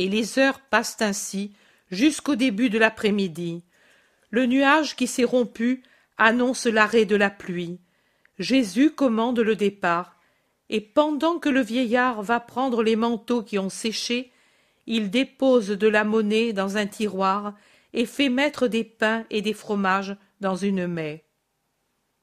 et 0.00 0.08
les 0.08 0.38
heures 0.38 0.60
passent 0.60 0.96
ainsi 1.00 1.52
jusqu'au 1.90 2.34
début 2.34 2.70
de 2.70 2.78
l'après-midi. 2.78 3.62
Le 4.30 4.46
nuage 4.46 4.96
qui 4.96 5.06
s'est 5.06 5.24
rompu 5.24 5.82
annonce 6.16 6.64
l'arrêt 6.64 7.04
de 7.04 7.16
la 7.16 7.28
pluie. 7.28 7.78
Jésus 8.40 8.90
commande 8.90 9.38
le 9.38 9.54
départ, 9.54 10.16
et 10.70 10.80
pendant 10.80 11.38
que 11.38 11.50
le 11.50 11.60
vieillard 11.60 12.22
va 12.22 12.40
prendre 12.40 12.82
les 12.82 12.96
manteaux 12.96 13.42
qui 13.42 13.58
ont 13.58 13.68
séché, 13.68 14.32
il 14.86 15.10
dépose 15.10 15.68
de 15.68 15.86
la 15.86 16.04
monnaie 16.04 16.54
dans 16.54 16.78
un 16.78 16.86
tiroir 16.86 17.54
et 17.92 18.06
fait 18.06 18.30
mettre 18.30 18.66
des 18.66 18.82
pains 18.82 19.26
et 19.28 19.42
des 19.42 19.52
fromages 19.52 20.16
dans 20.40 20.56
une 20.56 20.86
maie. 20.86 21.26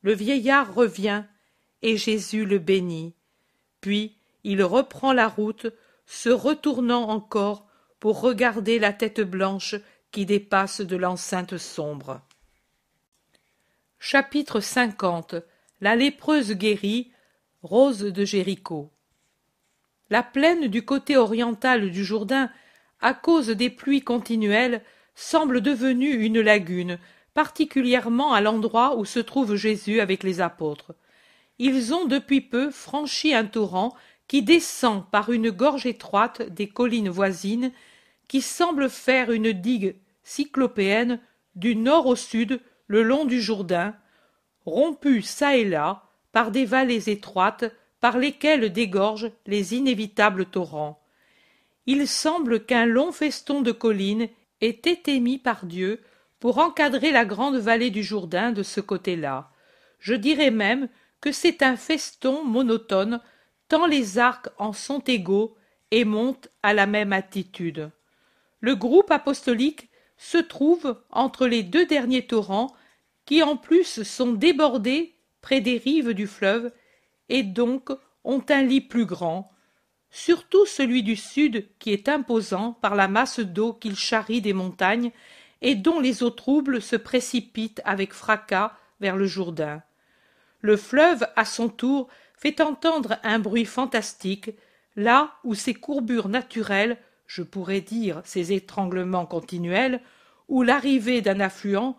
Le 0.01 0.13
vieillard 0.13 0.73
revient, 0.73 1.23
et 1.83 1.97
Jésus 1.97 2.45
le 2.45 2.57
bénit. 2.57 3.13
Puis 3.79 4.17
il 4.43 4.63
reprend 4.63 5.13
la 5.13 5.27
route, 5.27 5.67
se 6.07 6.29
retournant 6.29 7.09
encore 7.09 7.67
pour 7.99 8.21
regarder 8.21 8.79
la 8.79 8.91
tête 8.91 9.21
blanche 9.21 9.75
qui 10.11 10.25
dépasse 10.25 10.81
de 10.81 10.95
l'enceinte 10.95 11.57
sombre. 11.57 12.21
Chapitre 13.99 14.61
50 14.61 15.35
La 15.79 15.95
lépreuse 15.95 16.53
guérie, 16.53 17.11
Rose 17.61 17.99
de 17.99 18.25
Jéricho. 18.25 18.89
La 20.09 20.23
plaine 20.23 20.69
du 20.69 20.83
côté 20.83 21.17
oriental 21.17 21.91
du 21.91 22.03
Jourdain, 22.03 22.49
à 22.99 23.13
cause 23.13 23.49
des 23.49 23.69
pluies 23.69 24.01
continuelles, 24.01 24.81
semble 25.13 25.61
devenue 25.61 26.09
une 26.09 26.41
lagune, 26.41 26.97
particulièrement 27.35 28.33
à 28.33 28.41
l'endroit 28.41 28.97
où 28.97 29.05
se 29.05 29.19
trouve 29.19 29.55
Jésus 29.55 29.99
avec 29.99 30.23
les 30.23 30.41
apôtres. 30.41 30.95
Ils 31.59 31.93
ont 31.93 32.05
depuis 32.05 32.41
peu 32.41 32.71
franchi 32.71 33.35
un 33.35 33.45
torrent 33.45 33.95
qui 34.27 34.41
descend 34.41 35.07
par 35.11 35.31
une 35.31 35.51
gorge 35.51 35.85
étroite 35.85 36.41
des 36.41 36.67
collines 36.67 37.09
voisines 37.09 37.71
qui 38.27 38.41
semble 38.41 38.89
faire 38.89 39.31
une 39.31 39.51
digue 39.51 39.95
cyclopéenne 40.23 41.19
du 41.55 41.75
nord 41.75 42.07
au 42.07 42.15
sud 42.15 42.61
le 42.87 43.03
long 43.03 43.25
du 43.25 43.39
Jourdain, 43.39 43.95
rompue 44.67 45.21
çà 45.21 45.55
et 45.55 45.65
là 45.65 46.03
par 46.31 46.51
des 46.51 46.65
vallées 46.65 47.09
étroites 47.09 47.65
par 47.99 48.17
lesquelles 48.17 48.71
dégorgent 48.71 49.31
les 49.45 49.73
inévitables 49.73 50.45
torrents. 50.45 51.01
Il 51.85 52.07
semble 52.07 52.63
qu'un 52.63 52.85
long 52.85 53.11
feston 53.11 53.61
de 53.61 53.71
collines 53.71 54.27
ait 54.61 54.69
été 54.69 55.19
mis 55.19 55.39
par 55.39 55.65
Dieu 55.65 56.01
pour 56.39 56.59
encadrer 56.59 57.11
la 57.11 57.25
grande 57.25 57.55
vallée 57.55 57.89
du 57.89 58.03
Jourdain 58.03 58.51
de 58.51 58.61
ce 58.61 58.81
côté-là. 58.81 59.49
Je 59.99 60.13
dirais 60.13 60.51
même 60.51 60.89
que 61.21 61.31
c'est 61.31 61.63
un 61.63 61.75
feston 61.75 62.43
monotone, 62.43 63.21
tant 63.69 63.87
les 63.87 64.19
arcs 64.19 64.49
en 64.57 64.73
sont 64.73 64.99
égaux 64.99 65.55
et 65.91 66.05
montent 66.05 66.49
à 66.61 66.73
la 66.73 66.85
même 66.85 67.13
altitude. 67.13 67.89
Le 68.59 68.75
groupe 68.75 69.11
apostolique 69.11 69.89
se 70.17 70.37
trouve 70.37 70.99
entre 71.09 71.47
les 71.47 71.63
deux 71.63 71.85
derniers 71.85 72.27
torrents 72.27 72.73
qui 73.27 73.43
en 73.43 73.57
plus 73.57 74.01
sont 74.03 74.31
débordés 74.33 75.13
près 75.41 75.61
des 75.61 75.77
rives 75.77 76.13
du 76.13 76.25
fleuve 76.25 76.71
et 77.29 77.43
donc 77.43 77.91
ont 78.23 78.43
un 78.49 78.63
lit 78.63 78.81
plus 78.81 79.05
grand, 79.05 79.51
surtout 80.09 80.65
celui 80.65 81.03
du 81.03 81.15
sud 81.15 81.67
qui 81.77 81.91
est 81.91 82.09
imposant 82.09 82.73
par 82.81 82.95
la 82.95 83.07
masse 83.07 83.41
d'eau 83.41 83.73
qu'il 83.73 83.97
charrie 83.97 84.41
des 84.41 84.53
montagnes 84.53 85.11
et 85.61 85.75
dont 85.75 85.99
les 85.99 86.23
eaux 86.23 86.29
troubles 86.29 86.81
se 86.81 86.95
précipitent 86.95 87.81
avec 87.83 88.13
fracas 88.13 88.73
vers 89.01 89.17
le 89.17 89.25
Jourdain. 89.25 89.83
Le 90.61 90.77
fleuve, 90.77 91.27
à 91.35 91.43
son 91.43 91.67
tour, 91.67 92.07
fait 92.37 92.61
entendre 92.61 93.17
un 93.23 93.39
bruit 93.39 93.65
fantastique, 93.65 94.51
là 94.95 95.33
où 95.43 95.53
ses 95.53 95.73
courbures 95.73 96.29
naturelles, 96.29 96.97
je 97.25 97.43
pourrais 97.43 97.81
dire 97.81 98.21
ses 98.23 98.53
étranglements 98.53 99.25
continuels, 99.25 100.01
ou 100.47 100.63
l'arrivée 100.63 101.21
d'un 101.21 101.41
affluent, 101.41 101.97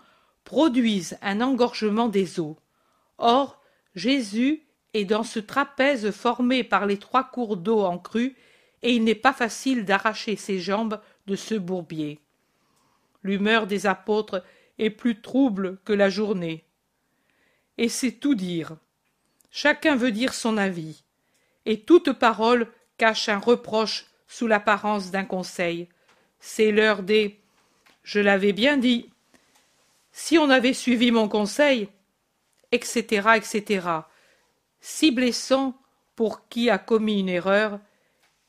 produisent 0.49 1.19
un 1.21 1.43
engorgement 1.43 2.09
des 2.09 2.41
eaux. 2.41 2.57
Or, 3.19 3.61
Jésus 3.95 4.63
est 4.95 5.05
dans 5.05 5.23
ce 5.23 5.41
trapèze 5.41 6.11
formé 6.11 6.65
par 6.65 6.87
les 6.87 6.97
trois 6.97 7.23
cours 7.23 7.59
d'eau 7.59 7.81
en 7.81 7.99
crue, 7.99 8.35
et 8.81 8.95
il 8.95 9.05
n'est 9.05 9.15
pas 9.15 9.35
facile 9.35 9.85
d'arracher 9.85 10.37
ses 10.37 10.59
jambes 10.59 11.03
de 11.27 11.37
ce 11.37 11.55
bourbier. 11.55 12.19
L'humeur 13.23 13.67
des 13.67 13.87
apôtres 13.87 14.43
est 14.79 14.89
plus 14.89 15.21
trouble 15.21 15.77
que 15.85 15.93
la 15.93 16.09
journée. 16.09 16.65
Et 17.77 17.91
c'est 17.91 18.13
tout 18.13 18.35
dire. 18.35 18.79
Chacun 19.51 19.97
veut 19.97 20.13
dire 20.13 20.33
son 20.33 20.57
avis, 20.57 21.05
et 21.67 21.81
toute 21.81 22.13
parole 22.13 22.69
cache 22.97 23.29
un 23.29 23.39
reproche 23.39 24.07
sous 24.27 24.47
l'apparence 24.47 25.11
d'un 25.11 25.27
conseil. 25.27 25.89
C'est 26.41 26.73
l'heure 26.73 27.03
des. 27.03 27.39
Je 28.03 28.21
l'avais 28.21 28.55
bien 28.55 28.79
dit. 28.79 29.11
Si 30.19 30.37
on 30.37 30.51
avait 30.51 30.73
suivi 30.73 31.13
mon 31.13 31.29
conseil, 31.29 31.89
etc., 32.73 33.29
etc., 33.37 33.87
si 34.81 35.13
blessant 35.13 35.81
pour 36.17 36.49
qui 36.49 36.71
a 36.71 36.77
commis 36.77 37.21
une 37.21 37.29
erreur 37.29 37.79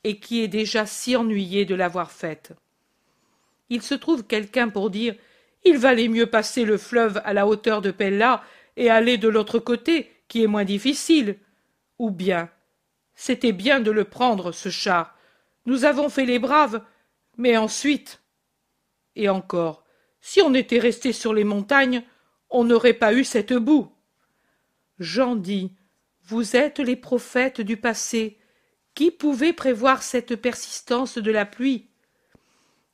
et 0.03 0.19
qui 0.19 0.41
est 0.41 0.47
déjà 0.47 0.88
si 0.88 1.15
ennuyé 1.15 1.65
de 1.65 1.75
l'avoir 1.75 2.12
faite. 2.12 2.53
Il 3.69 3.84
se 3.84 3.93
trouve 3.93 4.25
quelqu'un 4.25 4.69
pour 4.69 4.89
dire 4.89 5.13
il 5.63 5.77
valait 5.77 6.08
mieux 6.08 6.25
passer 6.25 6.65
le 6.65 6.79
fleuve 6.79 7.21
à 7.23 7.34
la 7.34 7.45
hauteur 7.45 7.84
de 7.84 7.91
Pella 7.91 8.43
et 8.75 8.89
aller 8.89 9.19
de 9.19 9.29
l'autre 9.29 9.60
côté, 9.60 10.12
qui 10.27 10.41
est 10.41 10.47
moins 10.47 10.65
difficile. 10.65 11.38
Ou 11.99 12.10
bien 12.10 12.49
c'était 13.13 13.51
bien 13.51 13.79
de 13.79 13.91
le 13.91 14.05
prendre, 14.05 14.51
ce 14.53 14.69
char. 14.69 15.15
Nous 15.67 15.86
avons 15.86 16.10
fait 16.10 16.25
les 16.25 16.39
braves, 16.39 16.82
mais 17.38 17.58
ensuite. 17.58 18.23
Et 19.15 19.29
encore, 19.29 19.84
si 20.21 20.41
on 20.41 20.53
était 20.53 20.79
resté 20.79 21.13
sur 21.13 21.34
les 21.34 21.43
montagnes, 21.43 22.03
on 22.49 22.63
n'aurait 22.63 22.93
pas 22.93 23.13
eu 23.13 23.23
cette 23.23 23.53
boue. 23.53 23.91
Jean 24.99 25.36
dit 25.36 25.73
Vous 26.23 26.55
êtes 26.55 26.79
les 26.79 26.95
prophètes 26.95 27.62
du 27.62 27.77
passé. 27.77 28.38
Qui 28.95 29.12
pouvait 29.12 29.53
prévoir 29.53 30.03
cette 30.03 30.36
persistance 30.36 31.17
de 31.17 31.32
la 31.32 31.45
pluie? 31.45 31.88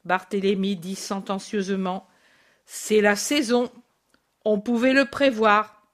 Barthélemy 0.03 0.75
dit 0.75 0.95
sentencieusement 0.95 2.07
C'est 2.65 3.01
la 3.01 3.15
saison. 3.15 3.71
On 4.43 4.59
pouvait 4.59 4.93
le 4.93 5.05
prévoir. 5.05 5.87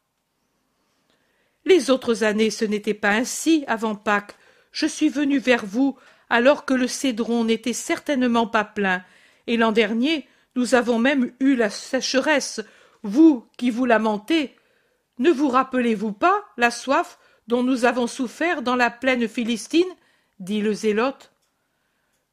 Les 1.63 1.89
autres 1.89 2.23
années, 2.23 2.49
ce 2.49 2.65
n'était 2.65 2.93
pas 2.93 3.11
ainsi 3.11 3.63
avant 3.67 3.95
Pâques. 3.95 4.35
Je 4.71 4.85
suis 4.85 5.09
venu 5.09 5.37
vers 5.37 5.65
vous 5.65 5.97
alors 6.29 6.65
que 6.65 6.73
le 6.73 6.87
cédron 6.87 7.43
n'était 7.43 7.73
certainement 7.73 8.47
pas 8.47 8.63
plein, 8.63 9.03
et 9.47 9.57
l'an 9.57 9.73
dernier, 9.73 10.27
nous 10.55 10.75
avons 10.75 10.99
même 10.99 11.31
eu 11.39 11.55
la 11.55 11.69
sécheresse, 11.69 12.61
vous 13.03 13.47
qui 13.57 13.69
vous 13.69 13.85
lamentez. 13.85 14.55
Ne 15.17 15.31
vous 15.31 15.49
rappelez-vous 15.49 16.13
pas 16.13 16.43
la 16.57 16.71
soif 16.71 17.17
dont 17.47 17.63
nous 17.63 17.85
avons 17.85 18.07
souffert 18.07 18.61
dans 18.61 18.75
la 18.75 18.89
plaine 18.89 19.27
philistine 19.27 19.87
dit 20.39 20.61
le 20.61 20.73
zélote. 20.73 21.31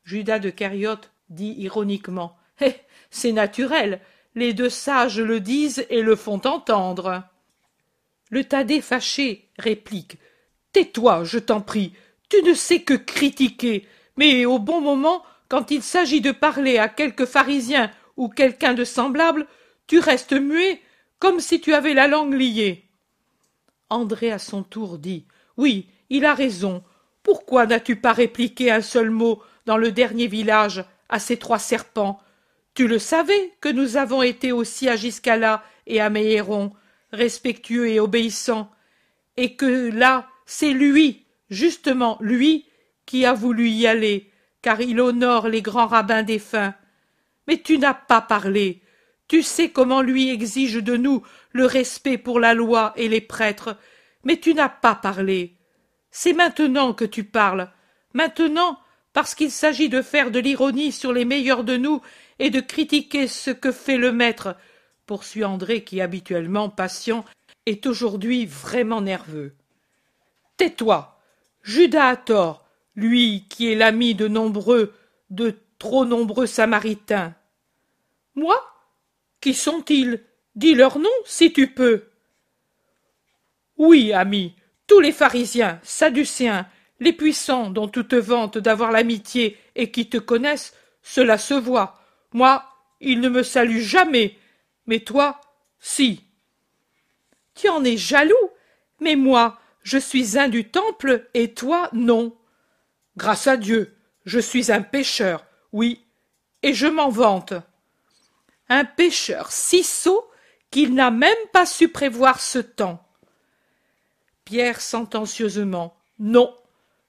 Judas 0.05 0.39
de 0.39 0.51
Cariote 0.51 1.11
dit 1.29 1.55
ironiquement. 1.59 2.37
Eh. 2.61 2.75
C'est 3.11 3.33
naturel. 3.33 4.01
Les 4.35 4.53
deux 4.53 4.69
sages 4.69 5.21
le 5.21 5.41
disent 5.41 5.87
et 5.91 6.03
le 6.03 6.17
font 6.17 6.41
entendre. 6.45 7.23
Le 8.31 8.45
Thaddée 8.45 8.81
fâché 8.81 9.49
réplique. 9.59 10.19
Tais-toi, 10.73 11.25
je 11.25 11.39
t'en 11.39 11.61
prie. 11.61 11.95
Tu 12.29 12.43
ne 12.43 12.53
sais 12.55 12.83
que 12.83 12.95
critiquer. 12.95 13.87
Mais 14.17 14.45
au 14.45 14.59
bon 14.59 14.81
moment, 14.81 15.23
quand 15.49 15.71
il 15.71 15.83
s'agit 15.83 16.21
de 16.21 16.33
parler 16.33 16.79
à 16.79 16.89
quelque 16.89 17.25
pharisien 17.25 17.91
ou 18.19 18.29
quelqu'un 18.29 18.75
de 18.75 18.85
semblable, 18.85 19.47
tu 19.87 20.01
restes 20.01 20.35
muet, 20.35 20.83
comme 21.19 21.41
si 21.41 21.61
tu 21.61 21.73
avais 21.73 21.95
la 21.95 22.09
langue 22.09 22.35
liée. 22.35 22.85
André 23.89 24.31
à 24.31 24.39
son 24.39 24.63
tour 24.63 24.99
dit. 24.99 25.25
Oui, 25.57 25.89
il 26.11 26.27
a 26.27 26.35
raison. 26.35 26.85
Pourquoi 27.23 27.65
n'as-tu 27.65 27.97
pas 27.97 28.13
répliqué 28.13 28.71
un 28.71 28.83
seul 28.83 29.11
mot 29.11 29.41
dans 29.65 29.79
le 29.79 29.93
dernier 29.93 30.27
village 30.27 30.85
à 31.09 31.19
ces 31.19 31.39
trois 31.39 31.59
serpents? 31.59 32.21
Tu 32.75 32.87
le 32.87 32.99
savais 32.99 33.55
que 33.61 33.69
nous 33.69 33.97
avons 33.97 34.23
été 34.23 34.53
aussi 34.53 34.89
à 34.89 34.97
Giscala 34.97 35.65
et 35.87 36.01
à 36.01 36.11
Méhéron, 36.11 36.73
respectueux 37.13 37.89
et 37.89 38.01
obéissants, 38.01 38.71
et 39.37 39.57
que 39.57 39.91
là, 39.91 40.29
c'est 40.45 40.73
lui, 40.73 41.25
justement 41.51 42.19
lui, 42.21 42.67
qui 43.07 43.25
a 43.25 43.33
voulu 43.33 43.69
y 43.69 43.87
aller, 43.87 44.31
car 44.61 44.81
il 44.81 45.01
honore 45.01 45.49
les 45.49 45.63
grands 45.63 45.87
rabbins 45.87 46.23
défunts. 46.23 46.75
Mais 47.49 47.59
tu 47.59 47.79
n'as 47.79 47.95
pas 47.95 48.21
parlé. 48.21 48.83
Tu 49.27 49.43
sais 49.43 49.71
comment 49.71 50.03
lui 50.03 50.31
exige 50.31 50.77
de 50.77 50.97
nous 50.97 51.23
le 51.51 51.67
respect 51.67 52.19
pour 52.19 52.39
la 52.39 52.55
loi 52.55 52.93
et 52.97 53.09
les 53.09 53.21
prêtres, 53.21 53.77
mais 54.23 54.39
tu 54.39 54.55
n'as 54.55 54.69
pas 54.69 54.95
parlé. 54.95 55.57
C'est 56.11 56.33
maintenant 56.33 56.95
que 56.95 57.05
tu 57.05 57.25
parles. 57.25 57.71
Maintenant, 58.15 58.79
parce 59.13 59.35
qu'il 59.35 59.51
s'agit 59.51 59.89
de 59.89 60.03
faire 60.03 60.31
de 60.31 60.39
l'ironie 60.39 60.93
sur 60.93 61.13
les 61.13 61.25
meilleurs 61.25 61.65
de 61.65 61.77
nous 61.77 62.01
et 62.39 62.51
de 62.51 62.61
critiquer 62.61 63.27
ce 63.27 63.51
que 63.51 63.73
fait 63.73 63.97
le 63.97 64.13
maître, 64.13 64.55
poursuit 65.07 65.45
André 65.45 65.83
qui, 65.85 66.01
habituellement 66.01 66.69
patient, 66.69 67.25
est 67.67 67.87
aujourd'hui 67.87 68.47
vraiment 68.47 69.01
nerveux. 69.01 69.55
Tais-toi. 70.57 71.19
Judas 71.63 72.09
a 72.09 72.17
tort, 72.17 72.67
lui 72.95 73.47
qui 73.49 73.71
est 73.71 73.75
l'ami 73.75 74.15
de 74.15 74.29
nombreux, 74.29 74.95
de 75.31 75.59
trop 75.79 76.05
nombreux 76.05 76.47
Samaritains. 76.47 77.35
Moi 78.39 78.65
Qui 79.41 79.53
sont-ils? 79.53 80.23
Dis 80.55 80.77
leur 80.77 81.01
nom, 81.01 81.11
si 81.25 81.53
tu 81.53 81.75
peux. 81.75 82.05
Oui, 83.77 84.13
ami, 84.13 84.55
tous 84.87 85.01
les 85.01 85.11
pharisiens, 85.11 85.81
sadducéens, 85.83 86.69
les 87.01 87.13
puissants 87.13 87.71
dont 87.71 87.89
tu 87.89 88.07
te 88.07 88.15
vantes 88.15 88.57
d'avoir 88.57 88.93
l'amitié 88.93 89.59
et 89.75 89.91
qui 89.91 90.09
te 90.09 90.19
connaissent, 90.19 90.73
cela 91.03 91.37
se 91.37 91.55
voit. 91.55 92.01
Moi, 92.33 92.65
ils 93.01 93.21
ne 93.21 93.29
me 93.29 93.43
saluent 93.43 93.83
jamais, 93.83 94.39
mais 94.87 95.01
toi, 95.01 95.41
si. 95.81 96.25
Tu 97.57 97.69
en 97.69 97.83
es 97.83 97.97
jaloux, 97.97 98.51
mais 99.01 99.17
moi, 99.17 99.59
je 99.83 99.99
suis 99.99 100.39
un 100.39 100.49
du 100.49 100.65
temple 100.71 101.29
et 101.35 101.55
toi, 101.55 101.91
non. 101.93 102.37
Grâce 103.17 103.49
à 103.49 103.57
Dieu, 103.57 103.97
je 104.27 104.39
suis 104.39 104.71
un 104.71 104.83
pécheur, 104.83 105.45
oui, 105.73 106.05
et 106.63 106.73
je 106.73 106.87
m'en 106.87 107.09
vante. 107.09 107.55
Un 108.69 108.85
pécheur 108.85 109.53
si 109.53 109.83
sot 109.83 110.29
qu'il 110.71 110.95
n'a 110.95 111.11
même 111.11 111.37
pas 111.53 111.67
su 111.67 111.89
prévoir 111.89 112.41
ce 112.41 112.59
temps. 112.59 113.07
Pierre 114.45 114.81
sentencieusement. 114.81 115.97
Non, 116.19 116.55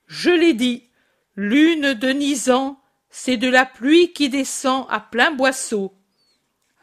je 0.08 0.30
l'ai 0.30 0.54
dit, 0.54 0.90
lune 1.36 1.94
de 1.94 2.10
Nisan, 2.10 2.80
c'est 3.10 3.38
de 3.38 3.50
la 3.50 3.66
pluie 3.66 4.14
qui 4.14 4.30
descend 4.30 4.86
à 4.90 5.00
plein 5.00 5.32
boisseau. 5.32 5.94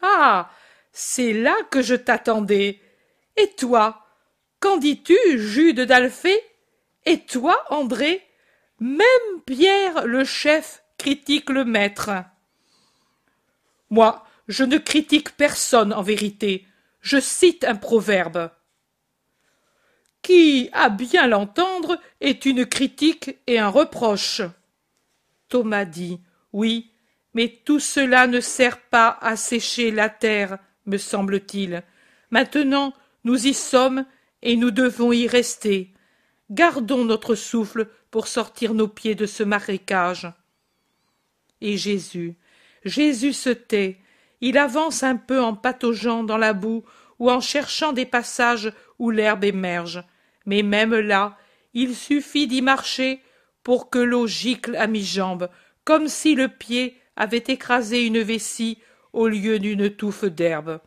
Ah. 0.01 0.51
C'est 0.99 1.31
là 1.31 1.55
que 1.69 1.83
je 1.83 1.93
t'attendais. 1.93 2.81
Et 3.35 3.51
toi, 3.51 4.03
qu'en 4.59 4.77
dis-tu, 4.77 5.15
Jude 5.35 5.81
d'Alphée? 5.81 6.41
Et 7.05 7.19
toi, 7.19 7.63
André? 7.69 8.27
Même 8.79 9.41
Pierre 9.45 10.07
le 10.07 10.23
chef 10.23 10.83
critique 10.97 11.51
le 11.51 11.65
maître. 11.65 12.09
Moi, 13.91 14.26
je 14.47 14.63
ne 14.63 14.77
critique 14.77 15.35
personne 15.35 15.93
en 15.93 16.01
vérité. 16.01 16.65
Je 17.01 17.19
cite 17.19 17.63
un 17.63 17.75
proverbe. 17.75 18.49
Qui, 20.21 20.69
à 20.73 20.89
bien 20.89 21.27
l'entendre, 21.27 21.99
est 22.21 22.45
une 22.45 22.65
critique 22.65 23.37
et 23.47 23.59
un 23.59 23.69
reproche. 23.69 24.41
Thomas 25.49 25.85
dit. 25.85 26.19
Oui, 26.53 26.91
mais 27.33 27.61
tout 27.65 27.79
cela 27.79 28.27
ne 28.27 28.39
sert 28.39 28.81
pas 28.81 29.17
à 29.21 29.35
sécher 29.35 29.91
la 29.91 30.09
terre, 30.09 30.57
me 30.85 30.97
semble-t-il. 30.97 31.83
Maintenant, 32.31 32.93
nous 33.23 33.47
y 33.47 33.53
sommes 33.53 34.05
et 34.41 34.55
nous 34.55 34.71
devons 34.71 35.11
y 35.11 35.27
rester. 35.27 35.93
Gardons 36.49 37.05
notre 37.05 37.35
souffle 37.35 37.87
pour 38.09 38.27
sortir 38.27 38.73
nos 38.73 38.87
pieds 38.87 39.15
de 39.15 39.25
ce 39.25 39.43
marécage. 39.43 40.31
Et 41.61 41.77
Jésus, 41.77 42.35
Jésus 42.85 43.33
se 43.33 43.49
tait, 43.49 43.99
il 44.41 44.57
avance 44.57 45.03
un 45.03 45.15
peu 45.15 45.41
en 45.41 45.55
pataugeant 45.55 46.23
dans 46.23 46.37
la 46.37 46.53
boue 46.53 46.83
ou 47.19 47.31
en 47.31 47.39
cherchant 47.39 47.93
des 47.93 48.05
passages 48.05 48.71
où 48.99 49.09
l'herbe 49.09 49.43
émerge. 49.43 50.03
Mais 50.45 50.63
même 50.63 50.95
là, 50.95 51.37
il 51.73 51.95
suffit 51.95 52.47
d'y 52.47 52.61
marcher 52.61 53.21
pour 53.63 53.89
que 53.89 53.99
l'eau 53.99 54.27
gicle 54.27 54.75
à 54.75 54.87
mi-jambe, 54.87 55.49
comme 55.83 56.07
si 56.07 56.35
le 56.35 56.47
pied 56.47 56.97
avait 57.15 57.43
écrasé 57.47 58.05
une 58.05 58.21
vessie 58.21 58.77
au 59.13 59.27
lieu 59.27 59.59
d'une 59.59 59.89
touffe 59.89 60.25
d'herbe. 60.25 60.79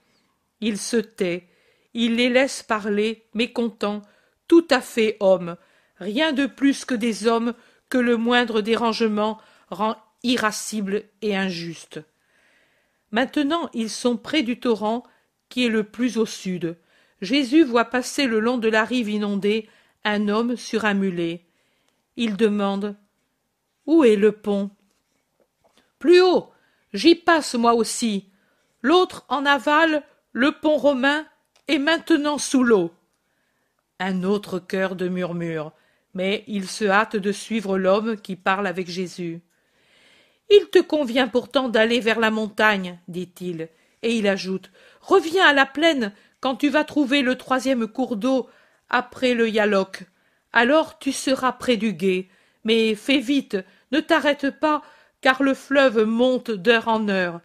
Il 0.60 0.78
se 0.78 0.96
tait, 0.96 1.48
il 1.94 2.16
les 2.16 2.28
laisse 2.28 2.62
parler, 2.62 3.26
mécontents, 3.34 4.02
tout 4.46 4.66
à 4.70 4.80
fait 4.80 5.16
hommes, 5.20 5.56
rien 5.98 6.32
de 6.32 6.46
plus 6.46 6.84
que 6.84 6.94
des 6.94 7.26
hommes 7.26 7.54
que 7.88 7.98
le 7.98 8.16
moindre 8.16 8.60
dérangement 8.60 9.38
rend 9.70 9.96
irascible 10.22 11.02
et 11.22 11.36
injuste. 11.36 12.00
Maintenant 13.10 13.68
ils 13.74 13.90
sont 13.90 14.16
près 14.16 14.42
du 14.42 14.60
torrent 14.60 15.02
qui 15.48 15.66
est 15.66 15.70
le 15.70 15.84
plus 15.84 16.16
au 16.16 16.26
sud. 16.26 16.76
Jésus 17.20 17.64
voit 17.64 17.86
passer 17.86 18.26
le 18.26 18.40
long 18.40 18.58
de 18.58 18.68
la 18.68 18.84
rive 18.84 19.08
inondée 19.08 19.68
un 20.04 20.28
homme 20.28 20.56
sur 20.56 20.84
un 20.84 20.94
mulet. 20.94 21.44
Il 22.16 22.36
demande 22.36 22.96
Où 23.86 24.04
est 24.04 24.16
le 24.16 24.32
pont? 24.32 24.70
Plus 25.98 26.20
haut. 26.20 26.50
J'y 26.92 27.14
passe 27.14 27.54
moi 27.54 27.74
aussi. 27.74 28.30
L'autre 28.82 29.24
en 29.28 29.44
aval, 29.44 30.02
le 30.32 30.52
pont 30.52 30.76
romain, 30.76 31.26
est 31.68 31.78
maintenant 31.78 32.38
sous 32.38 32.64
l'eau. 32.64 32.92
Un 33.98 34.22
autre 34.24 34.58
chœur 34.58 34.96
de 34.96 35.08
murmures, 35.08 35.72
mais 36.14 36.42
il 36.46 36.66
se 36.66 36.86
hâte 36.86 37.16
de 37.16 37.32
suivre 37.32 37.78
l'homme 37.78 38.16
qui 38.16 38.34
parle 38.36 38.66
avec 38.66 38.88
Jésus. 38.88 39.42
Il 40.50 40.68
te 40.70 40.80
convient 40.80 41.28
pourtant 41.28 41.68
d'aller 41.68 42.00
vers 42.00 42.18
la 42.18 42.30
montagne, 42.30 42.98
dit-il, 43.06 43.68
et 44.02 44.14
il 44.14 44.26
ajoute 44.26 44.70
Reviens 45.00 45.46
à 45.46 45.52
la 45.52 45.66
plaine 45.66 46.12
quand 46.40 46.56
tu 46.56 46.68
vas 46.68 46.84
trouver 46.84 47.22
le 47.22 47.36
troisième 47.36 47.86
cours 47.86 48.16
d'eau 48.16 48.48
après 48.88 49.34
le 49.34 49.48
Yalok. 49.48 50.04
Alors 50.52 50.98
tu 50.98 51.12
seras 51.12 51.52
près 51.52 51.76
du 51.76 51.92
gué. 51.92 52.28
Mais 52.64 52.94
fais 52.94 53.18
vite, 53.18 53.56
ne 53.92 54.00
t'arrête 54.00 54.50
pas, 54.50 54.82
car 55.20 55.42
le 55.42 55.54
fleuve 55.54 56.04
monte 56.04 56.50
d'heure 56.50 56.88
en 56.88 57.08
heure. 57.08 57.40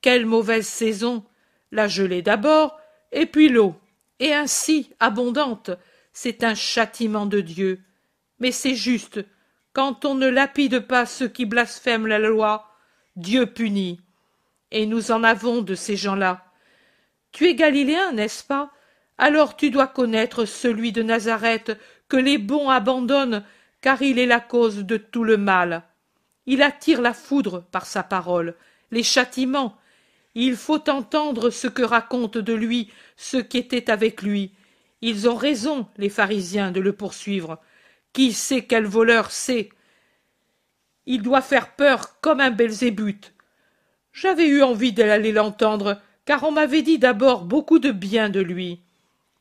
Quelle 0.00 0.26
mauvaise 0.26 0.66
saison. 0.66 1.24
La 1.72 1.88
gelée 1.88 2.22
d'abord, 2.22 2.78
et 3.10 3.26
puis 3.26 3.48
l'eau. 3.48 3.74
Et 4.20 4.32
ainsi 4.32 4.90
abondante. 5.00 5.70
C'est 6.12 6.44
un 6.44 6.54
châtiment 6.54 7.26
de 7.26 7.40
Dieu. 7.40 7.80
Mais 8.38 8.52
c'est 8.52 8.76
juste, 8.76 9.20
quand 9.74 10.04
on 10.04 10.14
ne 10.14 10.28
lapide 10.28 10.78
pas 10.86 11.04
ceux 11.04 11.28
qui 11.28 11.44
blasphèment 11.44 12.06
la 12.06 12.20
loi, 12.20 12.70
Dieu 13.16 13.44
punit. 13.46 14.00
Et 14.70 14.86
nous 14.86 15.10
en 15.10 15.22
avons 15.24 15.62
de 15.62 15.74
ces 15.74 15.96
gens-là. 15.96 16.44
Tu 17.32 17.46
es 17.46 17.54
galiléen, 17.56 18.12
n'est-ce 18.12 18.44
pas? 18.44 18.70
Alors 19.18 19.56
tu 19.56 19.70
dois 19.70 19.88
connaître 19.88 20.44
celui 20.44 20.92
de 20.92 21.02
Nazareth 21.02 21.76
que 22.08 22.16
les 22.16 22.38
bons 22.38 22.70
abandonnent, 22.70 23.44
car 23.80 24.00
il 24.00 24.18
est 24.18 24.26
la 24.26 24.40
cause 24.40 24.78
de 24.78 24.96
tout 24.96 25.24
le 25.24 25.36
mal. 25.36 25.82
Il 26.46 26.62
attire 26.62 27.00
la 27.00 27.12
foudre 27.12 27.64
par 27.72 27.86
sa 27.86 28.04
parole, 28.04 28.54
les 28.92 29.02
châtiments. 29.02 29.76
Il 30.36 30.56
faut 30.56 30.88
entendre 30.88 31.50
ce 31.50 31.66
que 31.66 31.82
racontent 31.82 32.40
de 32.40 32.52
lui 32.52 32.90
ceux 33.16 33.42
qui 33.42 33.58
étaient 33.58 33.90
avec 33.90 34.22
lui. 34.22 34.52
Ils 35.00 35.28
ont 35.28 35.36
raison, 35.36 35.88
les 35.96 36.08
pharisiens, 36.08 36.70
de 36.70 36.80
le 36.80 36.92
poursuivre. 36.92 37.58
Qui 38.14 38.32
sait 38.32 38.62
quel 38.62 38.86
voleur 38.86 39.32
c'est? 39.32 39.70
Il 41.04 41.20
doit 41.20 41.42
faire 41.42 41.74
peur 41.74 42.20
comme 42.20 42.40
un 42.40 42.52
Belzébuth. 42.52 43.34
J'avais 44.12 44.46
eu 44.46 44.62
envie 44.62 44.92
d'aller 44.92 45.32
l'entendre, 45.32 46.00
car 46.24 46.44
on 46.44 46.52
m'avait 46.52 46.82
dit 46.82 47.00
d'abord 47.00 47.44
beaucoup 47.44 47.80
de 47.80 47.90
bien 47.90 48.30
de 48.30 48.40
lui. 48.40 48.80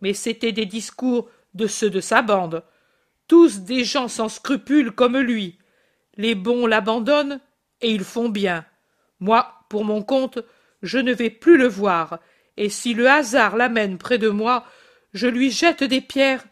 Mais 0.01 0.13
c'étaient 0.13 0.51
des 0.51 0.65
discours 0.65 1.29
de 1.53 1.67
ceux 1.67 1.91
de 1.91 2.01
sa 2.01 2.23
bande, 2.23 2.63
tous 3.27 3.59
des 3.59 3.83
gens 3.83 4.07
sans 4.07 4.27
scrupules 4.27 4.91
comme 4.91 5.19
lui. 5.19 5.59
Les 6.17 6.33
bons 6.33 6.65
l'abandonnent, 6.65 7.39
et 7.79 7.91
ils 7.91 8.03
font 8.03 8.29
bien. 8.29 8.65
Moi, 9.19 9.53
pour 9.69 9.85
mon 9.85 10.01
compte, 10.01 10.39
je 10.81 10.97
ne 10.97 11.13
vais 11.13 11.29
plus 11.29 11.57
le 11.57 11.67
voir, 11.67 12.19
et 12.57 12.69
si 12.69 12.95
le 12.95 13.07
hasard 13.07 13.55
l'amène 13.55 13.99
près 13.99 14.17
de 14.17 14.29
moi, 14.29 14.65
je 15.13 15.27
lui 15.27 15.51
jette 15.51 15.83
des 15.83 16.01
pierres 16.01 16.43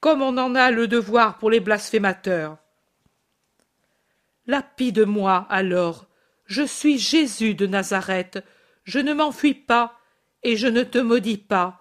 comme 0.00 0.22
on 0.22 0.36
en 0.38 0.54
a 0.54 0.70
le 0.70 0.88
devoir 0.88 1.38
pour 1.38 1.50
les 1.50 1.60
blasphémateurs. 1.60 2.56
Lapide-moi 4.46 5.46
alors, 5.48 6.06
je 6.46 6.62
suis 6.62 6.98
Jésus 6.98 7.54
de 7.54 7.66
Nazareth, 7.66 8.44
je 8.84 8.98
ne 8.98 9.14
m'enfuis 9.14 9.54
pas, 9.54 9.96
et 10.42 10.56
je 10.56 10.66
ne 10.66 10.82
te 10.82 10.98
maudis 10.98 11.36
pas, 11.36 11.80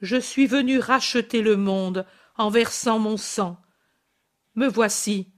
je 0.00 0.16
suis 0.16 0.46
venu 0.46 0.78
racheter 0.78 1.42
le 1.42 1.56
monde 1.56 2.04
en 2.36 2.50
versant 2.50 2.98
mon 2.98 3.16
sang. 3.16 3.56
Me 4.56 4.66
voici, 4.66 5.28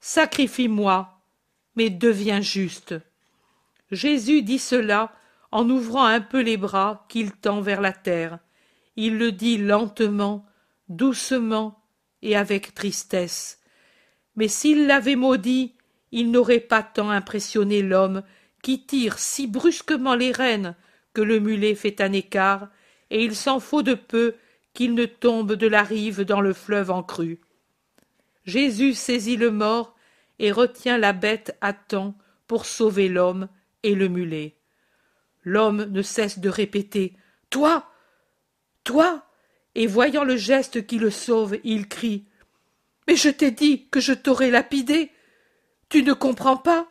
sacrifie-moi, 0.00 1.20
mais 1.74 1.90
deviens 1.90 2.40
juste. 2.40 2.94
Jésus 3.90 4.42
dit 4.42 4.58
cela 4.58 5.12
en 5.52 5.68
ouvrant 5.68 6.06
un 6.06 6.20
peu 6.20 6.40
les 6.40 6.56
bras 6.56 7.04
qu'il 7.08 7.32
tend 7.32 7.60
vers 7.60 7.80
la 7.80 7.92
terre. 7.92 8.38
Il 8.96 9.18
le 9.18 9.30
dit 9.30 9.58
lentement, 9.58 10.45
doucement 10.88 11.82
et 12.22 12.36
avec 12.36 12.74
tristesse. 12.74 13.60
Mais 14.36 14.48
s'il 14.48 14.86
l'avait 14.86 15.16
maudit, 15.16 15.74
il 16.12 16.30
n'aurait 16.30 16.60
pas 16.60 16.82
tant 16.82 17.10
impressionné 17.10 17.82
l'homme 17.82 18.22
qui 18.62 18.84
tire 18.84 19.18
si 19.18 19.46
brusquement 19.46 20.14
les 20.14 20.32
rênes 20.32 20.74
que 21.12 21.20
le 21.22 21.40
mulet 21.40 21.74
fait 21.74 22.00
un 22.00 22.12
écart, 22.12 22.68
et 23.10 23.24
il 23.24 23.34
s'en 23.34 23.60
faut 23.60 23.82
de 23.82 23.94
peu 23.94 24.34
qu'il 24.74 24.94
ne 24.94 25.06
tombe 25.06 25.54
de 25.54 25.66
la 25.66 25.82
rive 25.82 26.22
dans 26.22 26.40
le 26.40 26.52
fleuve 26.52 26.90
en 26.90 27.02
crue. 27.02 27.40
Jésus 28.44 28.94
saisit 28.94 29.36
le 29.36 29.50
mort 29.50 29.96
et 30.38 30.52
retient 30.52 30.98
la 30.98 31.12
bête 31.12 31.56
à 31.60 31.72
temps 31.72 32.14
pour 32.46 32.66
sauver 32.66 33.08
l'homme 33.08 33.48
et 33.82 33.94
le 33.94 34.08
mulet. 34.08 34.56
L'homme 35.42 35.84
ne 35.84 36.02
cesse 36.02 36.38
de 36.38 36.48
répéter 36.48 37.16
Toi 37.50 37.88
Toi 38.84 39.25
et 39.76 39.86
voyant 39.86 40.24
le 40.24 40.38
geste 40.38 40.86
qui 40.86 40.98
le 40.98 41.10
sauve, 41.10 41.58
il 41.62 41.86
crie 41.86 42.24
Mais 43.06 43.14
je 43.14 43.28
t'ai 43.28 43.50
dit 43.50 43.88
que 43.90 44.00
je 44.00 44.14
t'aurais 44.14 44.50
lapidé. 44.50 45.12
Tu 45.90 46.02
ne 46.02 46.14
comprends 46.14 46.56
pas 46.56 46.88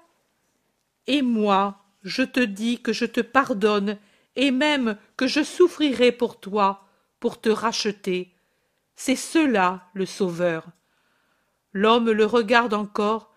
Et 1.08 1.24
moi, 1.24 1.84
je 2.04 2.22
te 2.22 2.40
dis 2.40 2.80
que 2.84 2.94
je 2.94 3.06
te 3.06 3.22
pardonne, 3.22 3.98
et 4.36 4.52
même 4.52 4.98
que 5.18 5.26
je 5.26 5.44
souffrirai 5.44 6.12
pour 6.12 6.40
toi, 6.40 6.86
pour 7.20 7.42
te 7.42 7.50
racheter. 7.50 8.36
C'est 8.96 9.16
cela 9.16 9.90
le 9.96 10.06
Sauveur. 10.06 10.68
L'homme 11.74 12.12
le 12.12 12.26
regarde 12.26 12.76
encore, 12.76 13.34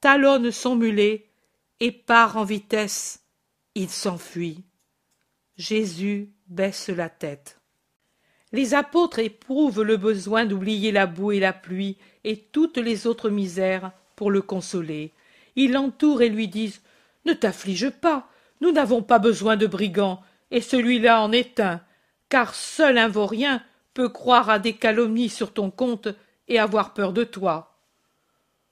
talonne 0.00 0.52
son 0.52 0.76
mulet, 0.76 1.28
et 1.80 1.90
part 1.90 2.36
en 2.36 2.44
vitesse. 2.44 3.24
Il 3.74 3.90
s'enfuit. 3.90 4.62
Jésus 5.56 6.32
baisse 6.46 6.90
la 6.90 7.08
tête. 7.08 7.60
Les 8.54 8.74
apôtres 8.74 9.18
éprouvent 9.18 9.82
le 9.82 9.96
besoin 9.96 10.44
d'oublier 10.44 10.92
la 10.92 11.06
boue 11.06 11.32
et 11.32 11.40
la 11.40 11.52
pluie 11.52 11.96
et 12.22 12.36
toutes 12.36 12.78
les 12.78 13.08
autres 13.08 13.28
misères 13.28 13.90
pour 14.14 14.30
le 14.30 14.42
consoler. 14.42 15.10
Ils 15.56 15.72
l'entourent 15.72 16.22
et 16.22 16.28
lui 16.28 16.46
disent 16.46 16.80
Ne 17.26 17.32
t'afflige 17.32 17.90
pas, 17.90 18.28
nous 18.60 18.70
n'avons 18.70 19.02
pas 19.02 19.18
besoin 19.18 19.56
de 19.56 19.66
brigands, 19.66 20.22
et 20.52 20.60
celui-là 20.60 21.20
en 21.20 21.32
est 21.32 21.58
un, 21.58 21.80
car 22.28 22.54
seul 22.54 22.96
un 22.96 23.08
vaurien 23.08 23.60
peut 23.92 24.08
croire 24.08 24.48
à 24.48 24.60
des 24.60 24.74
calomnies 24.74 25.30
sur 25.30 25.52
ton 25.52 25.72
compte 25.72 26.06
et 26.46 26.60
avoir 26.60 26.94
peur 26.94 27.12
de 27.12 27.24
toi. 27.24 27.80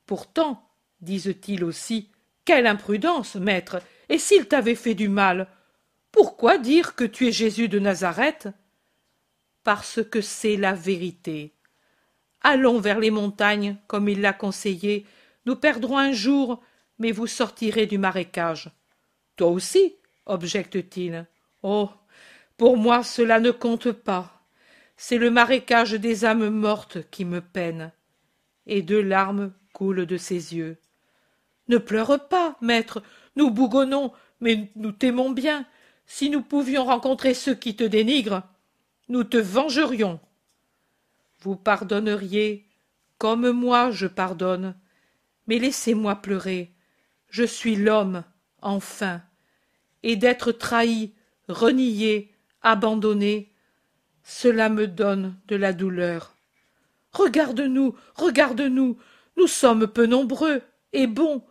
Pourtant, 0.06 0.62
disent-ils 1.00 1.64
aussi, 1.64 2.08
quelle 2.44 2.68
imprudence, 2.68 3.34
maître, 3.34 3.78
et 4.08 4.18
s'il 4.18 4.46
t'avait 4.46 4.76
fait 4.76 4.94
du 4.94 5.08
mal, 5.08 5.48
pourquoi 6.12 6.56
dire 6.56 6.94
que 6.94 7.02
tu 7.02 7.26
es 7.26 7.32
Jésus 7.32 7.66
de 7.66 7.80
Nazareth? 7.80 8.46
Parce 9.64 10.00
que 10.02 10.20
c'est 10.20 10.56
la 10.56 10.74
vérité. 10.74 11.54
Allons 12.40 12.80
vers 12.80 12.98
les 12.98 13.10
montagnes, 13.10 13.76
comme 13.86 14.08
il 14.08 14.20
l'a 14.20 14.32
conseillé, 14.32 15.06
nous 15.46 15.56
perdrons 15.56 15.98
un 15.98 16.12
jour, 16.12 16.62
mais 16.98 17.12
vous 17.12 17.26
sortirez 17.26 17.86
du 17.86 17.98
marécage. 17.98 18.70
Toi 19.36 19.48
aussi, 19.48 19.96
objecte-t-il. 20.26 21.26
Oh. 21.62 21.90
Pour 22.56 22.76
moi 22.76 23.02
cela 23.02 23.40
ne 23.40 23.50
compte 23.50 23.92
pas. 23.92 24.42
C'est 24.96 25.18
le 25.18 25.30
marécage 25.30 25.92
des 25.92 26.24
âmes 26.24 26.50
mortes 26.50 26.98
qui 27.10 27.24
me 27.24 27.40
peine. 27.40 27.92
Et 28.66 28.82
deux 28.82 29.02
larmes 29.02 29.52
coulent 29.72 30.06
de 30.06 30.16
ses 30.16 30.54
yeux. 30.54 30.76
Ne 31.68 31.78
pleure 31.78 32.28
pas, 32.28 32.56
maître, 32.60 33.02
nous 33.36 33.50
bougonnons, 33.50 34.12
mais 34.40 34.70
nous 34.76 34.92
t'aimons 34.92 35.30
bien. 35.30 35.66
Si 36.06 36.30
nous 36.30 36.42
pouvions 36.42 36.84
rencontrer 36.84 37.34
ceux 37.34 37.54
qui 37.54 37.74
te 37.74 37.84
dénigrent, 37.84 38.42
nous 39.12 39.24
te 39.24 39.36
vengerions. 39.36 40.20
Vous 41.42 41.54
pardonneriez, 41.54 42.66
comme 43.18 43.50
moi 43.50 43.90
je 43.90 44.06
pardonne, 44.06 44.74
mais 45.46 45.58
laissez-moi 45.58 46.16
pleurer. 46.16 46.72
Je 47.28 47.42
suis 47.42 47.76
l'homme, 47.76 48.24
enfin, 48.62 49.20
et 50.02 50.16
d'être 50.16 50.50
trahi, 50.50 51.12
renié, 51.46 52.32
abandonné, 52.62 53.52
cela 54.24 54.70
me 54.70 54.88
donne 54.88 55.36
de 55.46 55.56
la 55.56 55.74
douleur. 55.74 56.34
Regarde-nous, 57.12 57.94
regarde-nous, 58.14 58.96
nous 59.36 59.46
sommes 59.46 59.88
peu 59.88 60.06
nombreux 60.06 60.62
et 60.94 61.06
bons. 61.06 61.44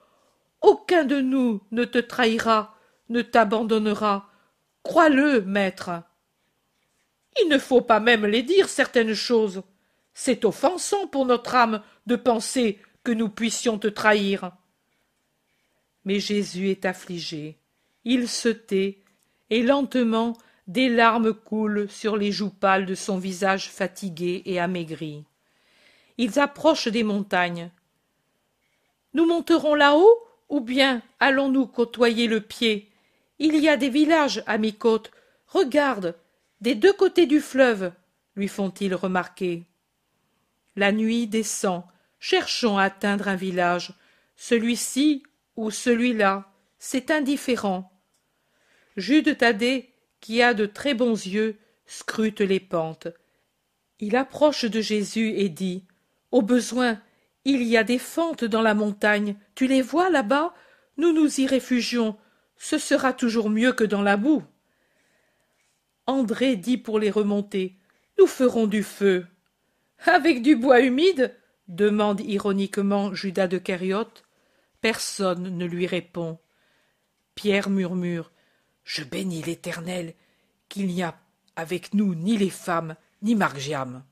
Aucun 0.62 1.04
de 1.04 1.22
nous 1.22 1.62
ne 1.70 1.84
te 1.84 2.00
trahira, 2.00 2.76
ne 3.10 3.22
t'abandonnera. 3.22 4.32
Crois-le, 4.82 5.42
maître. 5.42 5.92
Il 7.40 7.48
ne 7.50 7.58
faut 7.58 7.82
pas 7.82 8.00
même 8.00 8.26
les 8.26 8.44
dire 8.44 8.68
certaines 8.68 9.14
choses. 9.14 9.64
C'est 10.14 10.44
offensant 10.46 11.08
pour 11.08 11.26
notre 11.26 11.56
âme 11.56 11.82
de 12.08 12.16
penser 12.16 12.80
que 13.04 13.12
nous 13.12 13.30
puissions 13.30 13.78
te 13.78 13.88
trahir. 13.88 14.52
Mais 16.06 16.20
Jésus 16.20 16.70
est 16.70 16.86
affligé. 16.86 17.58
Il 18.04 18.28
se 18.28 18.50
tait, 18.50 19.00
et 19.50 19.64
lentement 19.64 20.36
des 20.68 20.90
larmes 20.90 21.34
coulent 21.34 21.90
sur 21.90 22.18
les 22.18 22.32
joues 22.32 22.50
pâles 22.50 22.86
de 22.86 22.96
son 22.96 23.18
visage 23.18 23.70
fatigué 23.70 24.42
et 24.46 24.60
amaigri. 24.60 25.24
Ils 26.18 26.40
approchent 26.40 26.88
des 26.88 27.04
montagnes. 27.04 27.72
Nous 29.14 29.26
monterons 29.26 29.76
là-haut, 29.76 30.18
ou 30.50 30.60
bien 30.62 31.02
allons-nous 31.20 31.68
côtoyer 31.68 32.28
le 32.28 32.42
pied? 32.42 32.90
Il 33.40 33.56
y 33.58 33.70
a 33.70 33.78
des 33.78 33.90
villages 33.90 34.44
à 34.46 34.58
mi-côte. 34.58 35.12
Regarde, 35.48 36.16
des 36.62 36.76
deux 36.76 36.94
côtés 36.94 37.26
du 37.26 37.42
fleuve, 37.42 37.92
lui 38.36 38.48
font-ils 38.48 38.96
remarquer. 38.96 39.66
La 40.76 40.92
nuit 40.92 41.28
descend. 41.28 41.84
Cherchons 42.20 42.78
à 42.78 42.84
atteindre 42.84 43.28
un 43.28 43.36
village. 43.36 43.94
Celui-ci 44.36 45.24
ou 45.56 45.72
celui-là, 45.72 46.52
c'est 46.78 47.12
indifférent. 47.12 47.92
Jude 48.96 49.38
Thaddée 49.38 49.92
qui 50.22 50.42
a 50.42 50.54
de 50.54 50.66
très 50.66 50.94
bons 50.94 51.26
yeux, 51.26 51.58
scrute 51.86 52.40
les 52.40 52.60
pentes. 52.60 53.08
Il 54.00 54.16
approche 54.16 54.66
de 54.66 54.80
Jésus 54.80 55.34
et 55.36 55.50
dit 55.50 55.84
Au 56.32 56.42
besoin, 56.42 57.02
il 57.44 57.64
y 57.64 57.76
a 57.76 57.84
des 57.84 57.98
fentes 57.98 58.46
dans 58.46 58.62
la 58.62 58.76
montagne. 58.76 59.36
Tu 59.56 59.68
les 59.68 59.82
vois 59.82 60.10
là-bas? 60.10 60.54
Nous 60.98 61.12
nous 61.12 61.42
y 61.42 61.48
réfugions. 61.48 62.18
Ce 62.58 62.78
sera 62.78 63.14
toujours 63.14 63.50
mieux 63.50 63.74
que 63.74 63.84
dans 63.84 64.04
la 64.04 64.16
boue. 64.16 64.44
André 66.08 66.56
dit 66.56 66.78
pour 66.78 67.00
les 67.00 67.12
remonter 67.12 67.78
Nous 68.20 68.28
ferons 68.28 68.68
du 68.68 68.84
feu. 68.84 69.26
Avec 70.06 70.42
du 70.42 70.56
bois 70.56 70.82
humide 70.82 71.36
demande 71.68 72.22
ironiquement 72.22 73.14
Judas 73.14 73.48
de 73.48 73.58
Kériote. 73.58 74.24
Personne 74.82 75.58
ne 75.58 75.66
lui 75.66 75.88
répond. 75.88 76.40
Pierre 77.36 77.70
murmure 77.70 78.32
je 78.84 79.04
bénis 79.04 79.42
l'Éternel, 79.42 80.14
qu'il 80.70 80.88
n'y 80.88 81.04
a 81.04 81.18
avec 81.56 81.94
nous 81.94 82.16
ni 82.16 82.38
les 82.38 82.50
femmes, 82.50 82.96
ni 83.22 83.36
Margiam. 83.36 84.04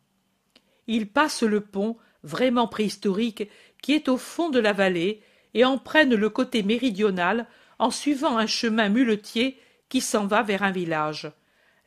Ils 0.87 1.09
passent 1.09 1.43
le 1.43 1.61
pont, 1.61 1.97
vraiment 2.23 2.67
préhistorique, 2.67 3.49
qui 3.81 3.93
est 3.93 4.09
au 4.09 4.17
fond 4.17 4.49
de 4.49 4.59
la 4.59 4.73
vallée, 4.73 5.21
et 5.53 5.65
en 5.65 5.77
prennent 5.77 6.15
le 6.15 6.29
côté 6.29 6.63
méridional 6.63 7.47
en 7.79 7.91
suivant 7.91 8.37
un 8.37 8.45
chemin 8.45 8.89
muletier 8.89 9.59
qui 9.87 10.01
s'en 10.01 10.27
va 10.27 10.43
vers 10.43 10.63
un 10.63 10.71
village. 10.71 11.31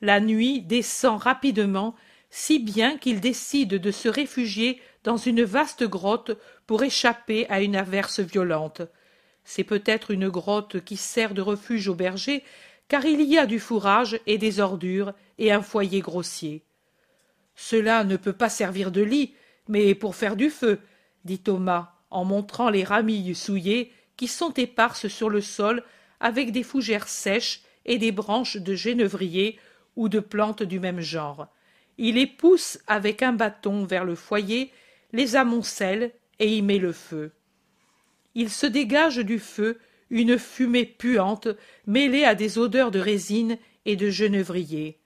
La 0.03 0.19
nuit 0.19 0.61
descend 0.63 1.23
rapidement, 1.23 1.95
si 2.29 2.59
bien 2.59 2.99
qu'ils 2.99 3.21
décident 3.21 3.79
de 3.79 3.91
se 3.93 4.09
réfugier 4.09 4.83
dans 5.05 5.17
une 5.17 5.45
vaste 5.45 5.85
grotte 5.85 6.33
pour 6.67 6.83
échapper 6.83 7.49
à 7.49 7.61
une 7.61 7.77
averse 7.77 8.19
violente. 8.19 8.83
C'est 9.45 9.63
peut-être 9.63 10.11
une 10.11 10.29
grotte 10.29 10.85
qui 10.85 10.97
sert 10.97 11.35
de 11.35 11.41
refuge 11.41 11.87
aux 11.87 11.95
bergers, 11.95 12.43
car 12.89 13.05
il 13.05 13.23
y 13.23 13.39
a 13.39 13.47
du 13.47 13.61
fourrage 13.61 14.19
et 14.27 14.39
des 14.39 14.59
ordures 14.59 15.15
et 15.39 15.53
un 15.53 15.63
foyer 15.63 16.01
grossier. 16.01 16.65
Cela 17.55 18.03
ne 18.03 18.17
peut 18.17 18.33
pas 18.33 18.49
servir 18.49 18.91
de 18.91 19.03
lit, 19.03 19.35
mais 19.69 19.95
pour 19.95 20.17
faire 20.17 20.35
du 20.35 20.51
feu, 20.51 20.81
dit 21.25 21.39
Thomas, 21.39 21.93
en 22.11 22.25
montrant 22.25 22.71
les 22.71 22.83
ramilles 22.83 23.37
souillées 23.37 23.93
qui 24.17 24.27
sont 24.27 24.53
éparses 24.55 25.07
sur 25.07 25.31
le 25.31 25.41
sol 25.41 25.85
avec 26.19 26.51
des 26.51 26.65
fougères 26.65 27.07
sèches 27.07 27.63
et 27.85 27.99
des 27.99 28.11
branches 28.11 28.57
de 28.57 28.75
genévrier 28.75 29.61
ou 29.97 30.09
de 30.09 30.21
plantes 30.21 30.63
du 30.63 30.81
même 30.81 31.01
genre. 31.01 31.49
Il 31.99 32.15
les 32.15 32.27
pousse 32.27 32.79
avec 32.87 33.23
un 33.23 33.33
bâton 33.33 33.85
vers 33.85 34.05
le 34.05 34.15
foyer, 34.15 34.73
les 35.13 35.37
amoncelle 35.37 36.13
et 36.39 36.57
y 36.57 36.63
met 36.63 36.79
le 36.79 36.93
feu. 36.93 37.33
Il 38.35 38.51
se 38.51 38.67
dégage 38.67 39.19
du 39.19 39.39
feu 39.39 39.79
une 40.11 40.39
fumée 40.39 40.85
puante 40.85 41.49
mêlée 41.87 42.25
à 42.25 42.35
des 42.35 42.59
odeurs 42.59 42.91
de 42.91 42.99
résine 42.99 43.59
et 43.85 43.97
de 43.97 44.11
genévrier. 44.11 44.99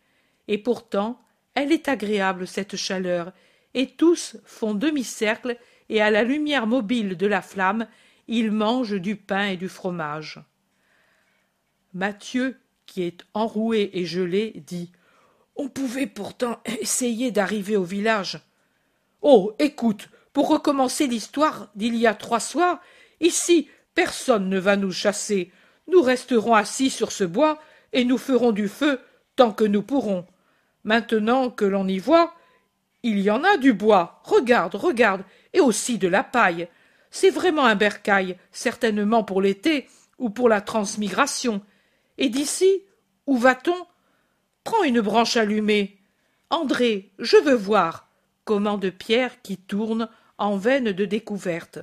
Et 0.48 0.58
pourtant, 0.58 1.20
elle 1.54 1.72
est 1.72 1.88
agréable, 1.88 2.46
cette 2.46 2.76
chaleur, 2.76 3.32
et 3.74 3.88
tous 3.88 4.36
font 4.44 4.74
demi-cercle 4.74 5.56
et 5.88 6.00
à 6.00 6.10
la 6.10 6.22
lumière 6.22 6.66
mobile 6.66 7.16
de 7.16 7.26
la 7.26 7.42
flamme, 7.42 7.86
ils 8.28 8.50
mangent 8.50 9.00
du 9.00 9.16
pain 9.16 9.46
et 9.46 9.56
du 9.56 9.68
fromage. 9.68 10.40
Mathieu, 11.94 12.58
est 13.02 13.24
enroué 13.34 13.90
et 13.92 14.04
gelé, 14.04 14.62
dit 14.66 14.92
On 15.54 15.68
pouvait 15.68 16.06
pourtant 16.06 16.60
essayer 16.80 17.30
d'arriver 17.30 17.76
au 17.76 17.84
village. 17.84 18.40
Oh, 19.22 19.54
écoute, 19.58 20.08
pour 20.32 20.48
recommencer 20.48 21.06
l'histoire 21.06 21.70
d'il 21.74 21.96
y 21.96 22.06
a 22.06 22.14
trois 22.14 22.40
soirs, 22.40 22.80
ici, 23.20 23.68
Personne 23.96 24.50
ne 24.50 24.58
va 24.58 24.76
nous 24.76 24.92
chasser. 24.92 25.50
Nous 25.88 26.02
resterons 26.02 26.54
assis 26.54 26.90
sur 26.90 27.10
ce 27.10 27.24
bois 27.24 27.58
et 27.94 28.04
nous 28.04 28.18
ferons 28.18 28.52
du 28.52 28.68
feu 28.68 29.00
tant 29.36 29.52
que 29.52 29.64
nous 29.64 29.82
pourrons. 29.82 30.26
Maintenant 30.84 31.48
que 31.48 31.64
l'on 31.64 31.88
y 31.88 31.98
voit, 31.98 32.34
il 33.02 33.20
y 33.20 33.30
en 33.30 33.42
a 33.42 33.56
du 33.56 33.72
bois. 33.72 34.20
Regarde, 34.22 34.74
regarde, 34.74 35.24
et 35.54 35.60
aussi 35.60 35.96
de 35.96 36.08
la 36.08 36.22
paille. 36.22 36.68
C'est 37.10 37.30
vraiment 37.30 37.64
un 37.64 37.74
bercail, 37.74 38.36
certainement 38.52 39.24
pour 39.24 39.40
l'été 39.40 39.88
ou 40.18 40.28
pour 40.28 40.50
la 40.50 40.60
transmigration. 40.60 41.62
Et 42.18 42.28
d'ici, 42.28 42.82
où 43.26 43.36
va-t-on? 43.36 43.86
Prends 44.64 44.82
une 44.82 45.00
branche 45.00 45.36
allumée. 45.36 45.98
André, 46.50 47.12
je 47.18 47.36
veux 47.36 47.54
voir, 47.54 48.08
commande 48.44 48.90
Pierre 48.90 49.42
qui 49.42 49.56
tourne 49.56 50.08
en 50.38 50.56
veine 50.56 50.92
de 50.92 51.04
découverte. 51.04 51.78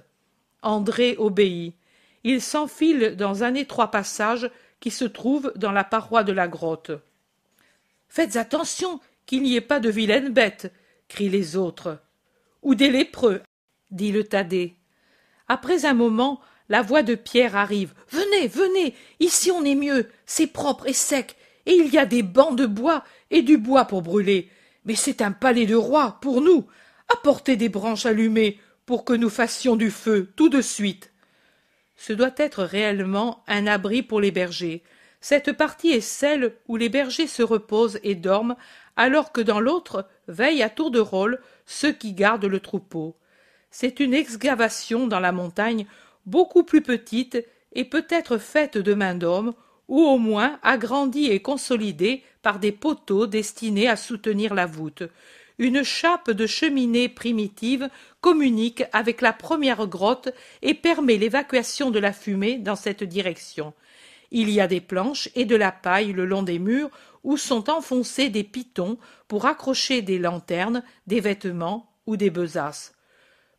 André 0.61 1.15
obéit 1.17 1.75
il 2.23 2.41
s'enfile 2.41 3.15
dans 3.17 3.43
un 3.43 3.53
étroit 3.53 3.91
passage 3.91 4.49
qui 4.79 4.91
se 4.91 5.05
trouve 5.05 5.51
dans 5.55 5.71
la 5.71 5.83
paroi 5.83 6.23
de 6.23 6.31
la 6.31 6.47
grotte. 6.47 6.91
Faites 8.07 8.35
attention 8.35 8.99
qu'il 9.25 9.43
n'y 9.43 9.55
ait 9.55 9.61
pas 9.61 9.79
de 9.79 9.89
vilaines 9.89 10.29
bêtes, 10.29 10.71
crient 11.07 11.29
les 11.29 11.55
autres. 11.55 11.99
Ou 12.61 12.75
des 12.75 12.89
lépreux, 12.89 13.41
dit 13.91 14.11
le 14.11 14.23
Thaddée. 14.23 14.75
Après 15.47 15.85
un 15.85 15.93
moment, 15.93 16.39
la 16.69 16.81
voix 16.81 17.03
de 17.03 17.15
Pierre 17.15 17.55
arrive. 17.55 17.93
Venez, 18.09 18.47
venez, 18.47 18.95
ici 19.19 19.51
on 19.51 19.63
est 19.65 19.75
mieux, 19.75 20.09
c'est 20.25 20.47
propre 20.47 20.87
et 20.87 20.93
sec, 20.93 21.35
et 21.65 21.73
il 21.73 21.93
y 21.93 21.97
a 21.97 22.05
des 22.05 22.23
bancs 22.23 22.55
de 22.55 22.65
bois 22.65 23.03
et 23.31 23.41
du 23.41 23.57
bois 23.57 23.85
pour 23.85 24.01
brûler. 24.01 24.49
Mais 24.85 24.95
c'est 24.95 25.21
un 25.21 25.31
palais 25.31 25.65
de 25.65 25.75
roi 25.75 26.17
pour 26.21 26.41
nous. 26.41 26.65
Apportez 27.09 27.55
des 27.55 27.69
branches 27.69 28.05
allumées 28.05 28.59
pour 28.85 29.05
que 29.05 29.13
nous 29.13 29.29
fassions 29.29 29.75
du 29.75 29.91
feu 29.91 30.31
tout 30.35 30.49
de 30.49 30.61
suite 30.61 31.13
ce 31.95 32.11
doit 32.11 32.33
être 32.35 32.63
réellement 32.63 33.43
un 33.47 33.65
abri 33.65 34.03
pour 34.03 34.19
les 34.19 34.31
bergers. 34.31 34.83
Cette 35.21 35.53
partie 35.53 35.91
est 35.91 36.01
celle 36.01 36.53
où 36.67 36.75
les 36.75 36.89
bergers 36.89 37.27
se 37.27 37.43
reposent 37.43 37.99
et 38.03 38.13
dorment, 38.13 38.57
alors 38.97 39.31
que 39.31 39.39
dans 39.39 39.61
l'autre 39.61 40.05
veillent 40.27 40.63
à 40.63 40.69
tour 40.69 40.91
de 40.91 40.99
rôle 40.99 41.39
ceux 41.65 41.93
qui 41.93 42.11
gardent 42.11 42.43
le 42.43 42.59
troupeau. 42.59 43.15
C'est 43.71 44.01
une 44.01 44.13
excavation 44.13 45.07
dans 45.07 45.21
la 45.21 45.31
montagne 45.31 45.85
beaucoup 46.25 46.63
plus 46.63 46.81
petite 46.81 47.45
et 47.73 47.85
peut-être 47.85 48.37
faite 48.37 48.77
de 48.77 48.93
main 48.93 49.15
d'homme, 49.15 49.53
ou 49.87 50.01
au 50.01 50.17
moins 50.17 50.59
agrandie 50.63 51.27
et 51.27 51.41
consolidée 51.41 52.23
par 52.41 52.59
des 52.59 52.71
poteaux 52.71 53.27
destinés 53.27 53.87
à 53.87 53.95
soutenir 53.95 54.53
la 54.53 54.65
voûte, 54.65 55.03
une 55.59 55.83
chape 55.83 56.31
de 56.31 56.47
cheminée 56.47 57.09
primitive 57.09 57.89
communique 58.21 58.83
avec 58.91 59.21
la 59.21 59.33
première 59.33 59.87
grotte 59.87 60.29
et 60.61 60.73
permet 60.73 61.17
l'évacuation 61.17 61.91
de 61.91 61.99
la 61.99 62.13
fumée 62.13 62.57
dans 62.57 62.75
cette 62.75 63.03
direction. 63.03 63.73
il 64.31 64.49
y 64.49 64.59
a 64.59 64.67
des 64.67 64.81
planches 64.81 65.29
et 65.35 65.45
de 65.45 65.55
la 65.55 65.71
paille 65.71 66.11
le 66.11 66.25
long 66.25 66.41
des 66.41 66.57
murs 66.57 66.89
où 67.23 67.37
sont 67.37 67.69
enfoncés 67.69 68.29
des 68.29 68.43
pitons 68.43 68.97
pour 69.27 69.45
accrocher 69.45 70.01
des 70.01 70.17
lanternes, 70.17 70.83
des 71.07 71.19
vêtements 71.19 71.93
ou 72.07 72.17
des 72.17 72.31
besaces. 72.31 72.93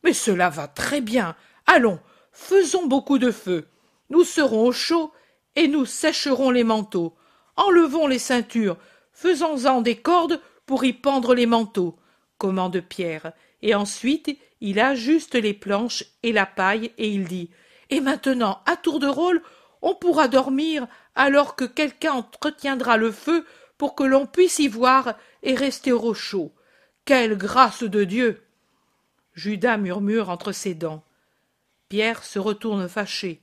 Mais 0.02 0.12
cela 0.12 0.50
va 0.50 0.66
très 0.66 1.00
bien. 1.00 1.36
Allons, 1.66 2.00
faisons 2.35 2.87
beaucoup 2.87 3.18
de 3.18 3.30
feu. 3.30 3.66
Nous 4.11 4.24
serons 4.24 4.66
au 4.66 4.72
chaud 4.72 5.12
et 5.57 5.68
nous 5.68 5.87
sécherons 5.87 6.51
les 6.51 6.64
manteaux. 6.64 7.14
Enlevons 7.57 8.07
les 8.07 8.18
ceintures, 8.18 8.76
faisons-en 9.12 9.80
des 9.80 9.97
cordes 9.97 10.41
pour 10.66 10.85
y 10.85 10.93
pendre 10.93 11.35
les 11.35 11.47
manteaux, 11.47 11.97
commande 12.37 12.80
Pierre, 12.80 13.32
et 13.62 13.74
ensuite 13.74 14.37
il 14.61 14.80
ajuste 14.80 15.37
les 15.37 15.55
planches 15.55 16.05
et 16.22 16.32
la 16.32 16.47
paille 16.47 16.91
et 16.99 17.09
il 17.09 17.24
dit 17.24 17.51
Et 17.91 18.01
maintenant, 18.01 18.61
à 18.66 18.76
tour 18.76 18.99
de 18.99 19.07
rôle, 19.07 19.41
on 19.82 19.95
pourra 19.95 20.28
dormir 20.28 20.87
alors 21.14 21.55
que 21.55 21.64
quelqu'un 21.64 22.12
entretiendra 22.12 22.97
le 22.97 23.12
feu 23.12 23.47
pour 23.78 23.95
que 23.95 24.03
l'on 24.03 24.26
puisse 24.26 24.59
y 24.59 24.68
voir 24.68 25.14
et 25.43 25.55
rester 25.55 25.93
au 25.93 26.14
chaud. 26.14 26.53
Quelle 27.05 27.37
grâce 27.37 27.82
de 27.82 28.05
Dieu. 28.05 28.43
Judas 29.35 29.76
murmure 29.76 30.30
entre 30.30 30.53
ses 30.53 30.74
dents. 30.74 31.05
Se 32.22 32.38
retourne 32.38 32.88
fâché. 32.88 33.40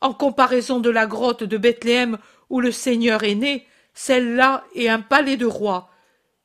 En 0.00 0.12
comparaison 0.12 0.80
de 0.80 0.90
la 0.90 1.06
grotte 1.06 1.44
de 1.44 1.56
Bethléem 1.56 2.18
où 2.50 2.60
le 2.60 2.70
Seigneur 2.70 3.24
est 3.24 3.34
né, 3.34 3.66
celle-là 3.94 4.64
est 4.74 4.88
un 4.88 5.00
palais 5.00 5.36
de 5.36 5.46
roi. 5.46 5.90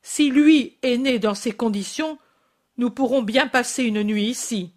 Si 0.02 0.30
lui 0.30 0.78
est 0.82 0.96
né 0.96 1.18
dans 1.18 1.34
ces 1.34 1.52
conditions, 1.52 2.18
nous 2.78 2.90
pourrons 2.90 3.22
bien 3.22 3.46
passer 3.46 3.84
une 3.84 4.02
nuit 4.02 4.24
ici. 4.24 4.72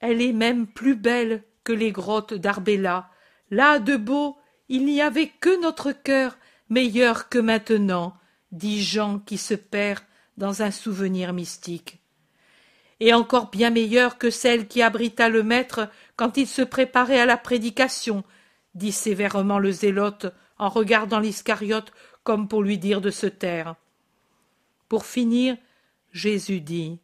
Elle 0.00 0.22
est 0.22 0.32
même 0.32 0.66
plus 0.66 0.94
belle 0.94 1.42
que 1.64 1.72
les 1.72 1.90
grottes 1.90 2.34
d'Arbella. 2.34 3.10
Là, 3.50 3.78
de 3.78 3.96
beau, 3.96 4.36
il 4.68 4.84
n'y 4.84 5.02
avait 5.02 5.28
que 5.28 5.60
notre 5.60 5.92
cœur 5.92 6.38
meilleur 6.68 7.28
que 7.28 7.38
maintenant, 7.38 8.14
dit 8.52 8.82
Jean 8.82 9.18
qui 9.18 9.38
se 9.38 9.54
perd 9.54 10.00
dans 10.36 10.62
un 10.62 10.70
souvenir 10.70 11.32
mystique. 11.32 11.98
Et 13.00 13.14
encore 13.14 13.50
bien 13.50 13.70
meilleur 13.70 14.18
que 14.18 14.30
celle 14.30 14.66
qui 14.66 14.82
abrita 14.82 15.28
le 15.28 15.42
maître 15.42 15.88
quand 16.16 16.36
il 16.36 16.46
se 16.46 16.62
préparait 16.62 17.20
à 17.20 17.26
la 17.26 17.36
prédication, 17.36 18.24
dit 18.74 18.92
sévèrement 18.92 19.58
le 19.58 19.70
zélote 19.70 20.26
en 20.58 20.68
regardant 20.68 21.20
l'Iscariote 21.20 21.92
comme 22.24 22.48
pour 22.48 22.62
lui 22.62 22.78
dire 22.78 23.00
de 23.00 23.10
se 23.10 23.26
taire. 23.26 23.76
Pour 24.88 25.06
finir, 25.06 25.56
Jésus 26.12 26.60
dit 26.60 26.98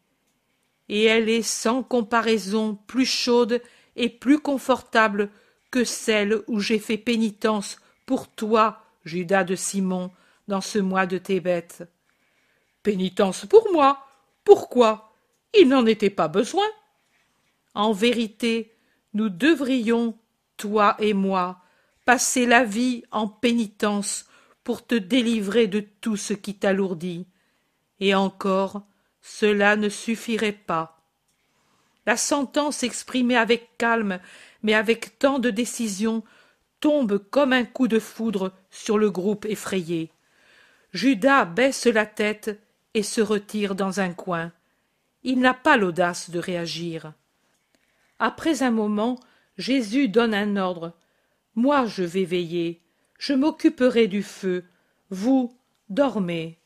Et 0.88 1.04
elle 1.04 1.28
est 1.28 1.42
sans 1.42 1.82
comparaison 1.82 2.74
plus 2.86 3.06
chaude 3.06 3.62
et 3.96 4.08
plus 4.08 4.40
confortable 4.40 5.30
que 5.70 5.84
celle 5.84 6.42
où 6.46 6.60
j'ai 6.60 6.78
fait 6.78 6.98
pénitence 6.98 7.78
pour 8.06 8.28
toi, 8.28 8.82
Judas 9.04 9.44
de 9.44 9.54
Simon, 9.54 10.10
dans 10.48 10.60
ce 10.60 10.78
mois 10.78 11.06
de 11.06 11.18
bêtes. 11.38 11.84
Pénitence 12.82 13.46
pour 13.46 13.72
moi? 13.72 14.06
Pourquoi? 14.44 15.13
Il 15.58 15.68
n'en 15.68 15.86
était 15.86 16.10
pas 16.10 16.28
besoin. 16.28 16.66
En 17.74 17.92
vérité, 17.92 18.72
nous 19.12 19.28
devrions, 19.28 20.16
toi 20.56 20.96
et 20.98 21.14
moi, 21.14 21.60
passer 22.04 22.46
la 22.46 22.64
vie 22.64 23.04
en 23.10 23.28
pénitence 23.28 24.26
pour 24.62 24.86
te 24.86 24.94
délivrer 24.94 25.66
de 25.66 25.80
tout 26.00 26.16
ce 26.16 26.32
qui 26.32 26.54
t'alourdit. 26.54 27.26
Et 28.00 28.14
encore, 28.14 28.82
cela 29.22 29.76
ne 29.76 29.88
suffirait 29.88 30.52
pas. 30.52 31.02
La 32.06 32.16
sentence 32.16 32.82
exprimée 32.82 33.36
avec 33.36 33.78
calme, 33.78 34.20
mais 34.62 34.74
avec 34.74 35.18
tant 35.18 35.38
de 35.38 35.50
décision, 35.50 36.22
tombe 36.80 37.18
comme 37.30 37.52
un 37.52 37.64
coup 37.64 37.88
de 37.88 37.98
foudre 37.98 38.52
sur 38.70 38.98
le 38.98 39.10
groupe 39.10 39.46
effrayé. 39.46 40.10
Judas 40.92 41.46
baisse 41.46 41.86
la 41.86 42.06
tête 42.06 42.60
et 42.92 43.02
se 43.02 43.20
retire 43.20 43.74
dans 43.74 44.00
un 44.00 44.12
coin. 44.12 44.52
Il 45.24 45.40
n'a 45.40 45.54
pas 45.54 45.76
l'audace 45.76 46.30
de 46.30 46.38
réagir. 46.38 47.14
Après 48.18 48.62
un 48.62 48.70
moment, 48.70 49.18
Jésus 49.56 50.08
donne 50.08 50.34
un 50.34 50.56
ordre. 50.56 50.92
Moi 51.54 51.86
je 51.86 52.02
vais 52.02 52.24
veiller, 52.24 52.82
je 53.18 53.32
m'occuperai 53.32 54.06
du 54.06 54.22
feu, 54.22 54.64
vous 55.10 55.56
dormez. 55.88 56.58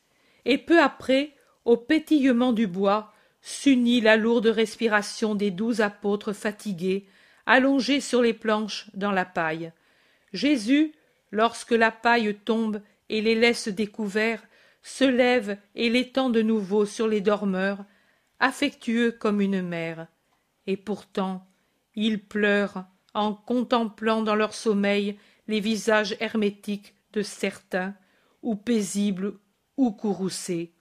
Et 0.44 0.58
peu 0.58 0.80
après, 0.80 1.32
au 1.64 1.76
pétillement 1.76 2.52
du 2.52 2.66
bois, 2.66 3.12
s'unit 3.42 4.00
la 4.00 4.16
lourde 4.16 4.46
respiration 4.46 5.34
des 5.34 5.50
douze 5.50 5.80
apôtres 5.80 6.32
fatigués, 6.32 7.06
allongés 7.46 8.00
sur 8.00 8.22
les 8.22 8.34
planches 8.34 8.90
dans 8.94 9.12
la 9.12 9.24
paille. 9.24 9.72
Jésus, 10.32 10.92
lorsque 11.30 11.72
la 11.72 11.90
paille 11.90 12.34
tombe 12.34 12.80
et 13.08 13.20
les 13.20 13.34
laisse 13.34 13.68
découverts, 13.68 14.42
se 14.82 15.04
lève 15.04 15.58
et 15.74 15.90
l'étend 15.90 16.30
de 16.30 16.42
nouveau 16.42 16.86
sur 16.86 17.08
les 17.08 17.20
dormeurs, 17.20 17.84
affectueux 18.40 19.12
comme 19.12 19.40
une 19.40 19.62
mère. 19.62 20.06
Et 20.66 20.76
pourtant, 20.76 21.46
il 21.94 22.22
pleure 22.22 22.84
en 23.14 23.34
contemplant 23.34 24.22
dans 24.22 24.34
leur 24.34 24.54
sommeil 24.54 25.18
les 25.48 25.60
visages 25.60 26.16
hermétiques 26.20 26.94
de 27.12 27.22
certains, 27.22 27.94
ou 28.42 28.54
paisibles 28.54 29.34
ou 29.76 29.90
courroucés. 29.90 30.72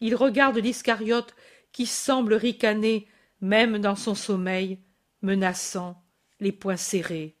Il 0.00 0.14
regarde 0.14 0.58
l'Iscariote 0.58 1.34
qui 1.72 1.86
semble 1.86 2.34
ricaner 2.34 3.08
même 3.40 3.78
dans 3.78 3.96
son 3.96 4.14
sommeil, 4.14 4.78
menaçant, 5.22 6.02
les 6.40 6.52
poings 6.52 6.76
serrés. 6.76 7.36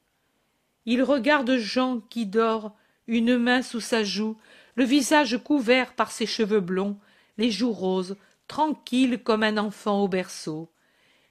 Il 0.86 1.02
regarde 1.02 1.56
Jean 1.56 2.00
qui 2.00 2.26
dort, 2.26 2.76
une 3.06 3.36
main 3.36 3.62
sous 3.62 3.80
sa 3.80 4.04
joue, 4.04 4.36
le 4.76 4.84
visage 4.84 5.38
couvert 5.42 5.94
par 5.94 6.10
ses 6.10 6.26
cheveux 6.26 6.60
blonds, 6.60 6.98
les 7.38 7.50
joues 7.50 7.72
roses, 7.72 8.16
tranquille 8.48 9.22
comme 9.22 9.42
un 9.42 9.56
enfant 9.56 10.02
au 10.02 10.08
berceau. 10.08 10.70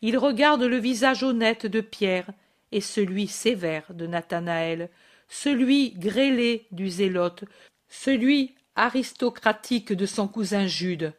Il 0.01 0.18
regarde 0.18 0.64
le 0.64 0.78
visage 0.78 1.24
honnête 1.24 1.66
de 1.66 1.82
Pierre 1.82 2.30
et 2.72 2.82
celui 2.82 3.28
sévère 3.28 3.86
de 3.93 4.07
Nathanaël, 4.07 4.89
celui 5.30 5.91
grêlé 5.91 6.68
du 6.72 6.89
zélote, 6.89 7.45
celui 7.88 8.55
aristocratique 8.76 9.93
de 9.93 10.05
son 10.05 10.28
cousin 10.28 10.68
Jude, 10.68 11.14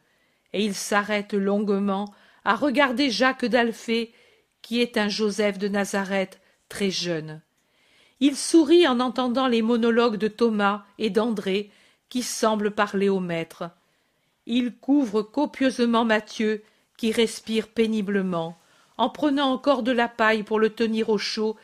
et 0.53 0.63
il 0.63 0.75
s'arrête 0.75 1.33
longuement 1.33 2.13
à 2.43 2.55
regarder 2.55 3.09
Jacques 3.09 3.45
d'Alphée, 3.45 4.13
qui 4.61 4.81
est 4.81 4.97
un 4.97 5.09
Joseph 5.09 5.57
de 5.57 5.67
Nazareth 5.67 6.39
très 6.69 6.91
jeune. 6.91 7.41
Il 8.19 8.35
sourit 8.35 8.87
en 8.87 8.99
entendant 8.99 9.47
les 9.47 9.61
monologues 9.61 10.17
de 10.17 10.27
Thomas 10.27 10.85
et 10.97 11.09
d'André, 11.09 11.71
qui 12.09 12.23
semblent 12.23 12.71
parler 12.71 13.09
au 13.09 13.19
maître. 13.19 13.71
Il 14.45 14.75
couvre 14.75 15.21
copieusement 15.21 16.05
Matthieu, 16.05 16.63
qui 16.97 17.11
respire 17.11 17.67
péniblement, 17.67 18.57
en 18.97 19.09
prenant 19.09 19.51
encore 19.51 19.83
de 19.83 19.91
la 19.91 20.07
paille 20.07 20.43
pour 20.43 20.59
le 20.59 20.69
tenir 20.69 21.09
au 21.09 21.17
chaud, 21.17 21.57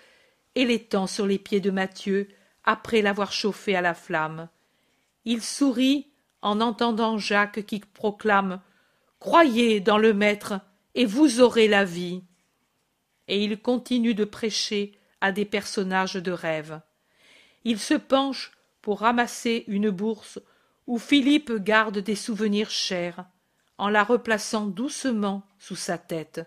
et 0.55 0.65
l'étend 0.65 1.07
sur 1.07 1.25
les 1.25 1.39
pieds 1.39 1.61
de 1.61 1.71
Matthieu, 1.71 2.27
après 2.63 3.01
l'avoir 3.01 3.31
chauffé 3.31 3.75
à 3.75 3.81
la 3.81 3.93
flamme. 3.93 4.49
Il 5.25 5.41
sourit 5.41 6.07
en 6.41 6.59
entendant 6.59 7.17
Jacques 7.17 7.65
qui 7.65 7.79
proclame 7.79 8.61
Croyez 9.19 9.79
dans 9.79 9.97
le 9.97 10.13
Maître, 10.13 10.59
et 10.95 11.05
vous 11.05 11.39
aurez 11.39 11.67
la 11.67 11.85
vie. 11.85 12.23
Et 13.27 13.43
il 13.43 13.61
continue 13.61 14.13
de 14.15 14.25
prêcher 14.25 14.93
à 15.21 15.31
des 15.31 15.45
personnages 15.45 16.15
de 16.15 16.31
rêve. 16.31 16.81
Il 17.63 17.79
se 17.79 17.93
penche 17.93 18.51
pour 18.81 19.01
ramasser 19.01 19.63
une 19.67 19.91
bourse 19.91 20.39
où 20.87 20.97
Philippe 20.97 21.51
garde 21.53 21.99
des 21.99 22.15
souvenirs 22.15 22.69
chers, 22.69 23.25
en 23.77 23.89
la 23.89 24.03
replaçant 24.03 24.65
doucement 24.65 25.43
sous 25.59 25.75
sa 25.75 25.97
tête. 25.97 26.41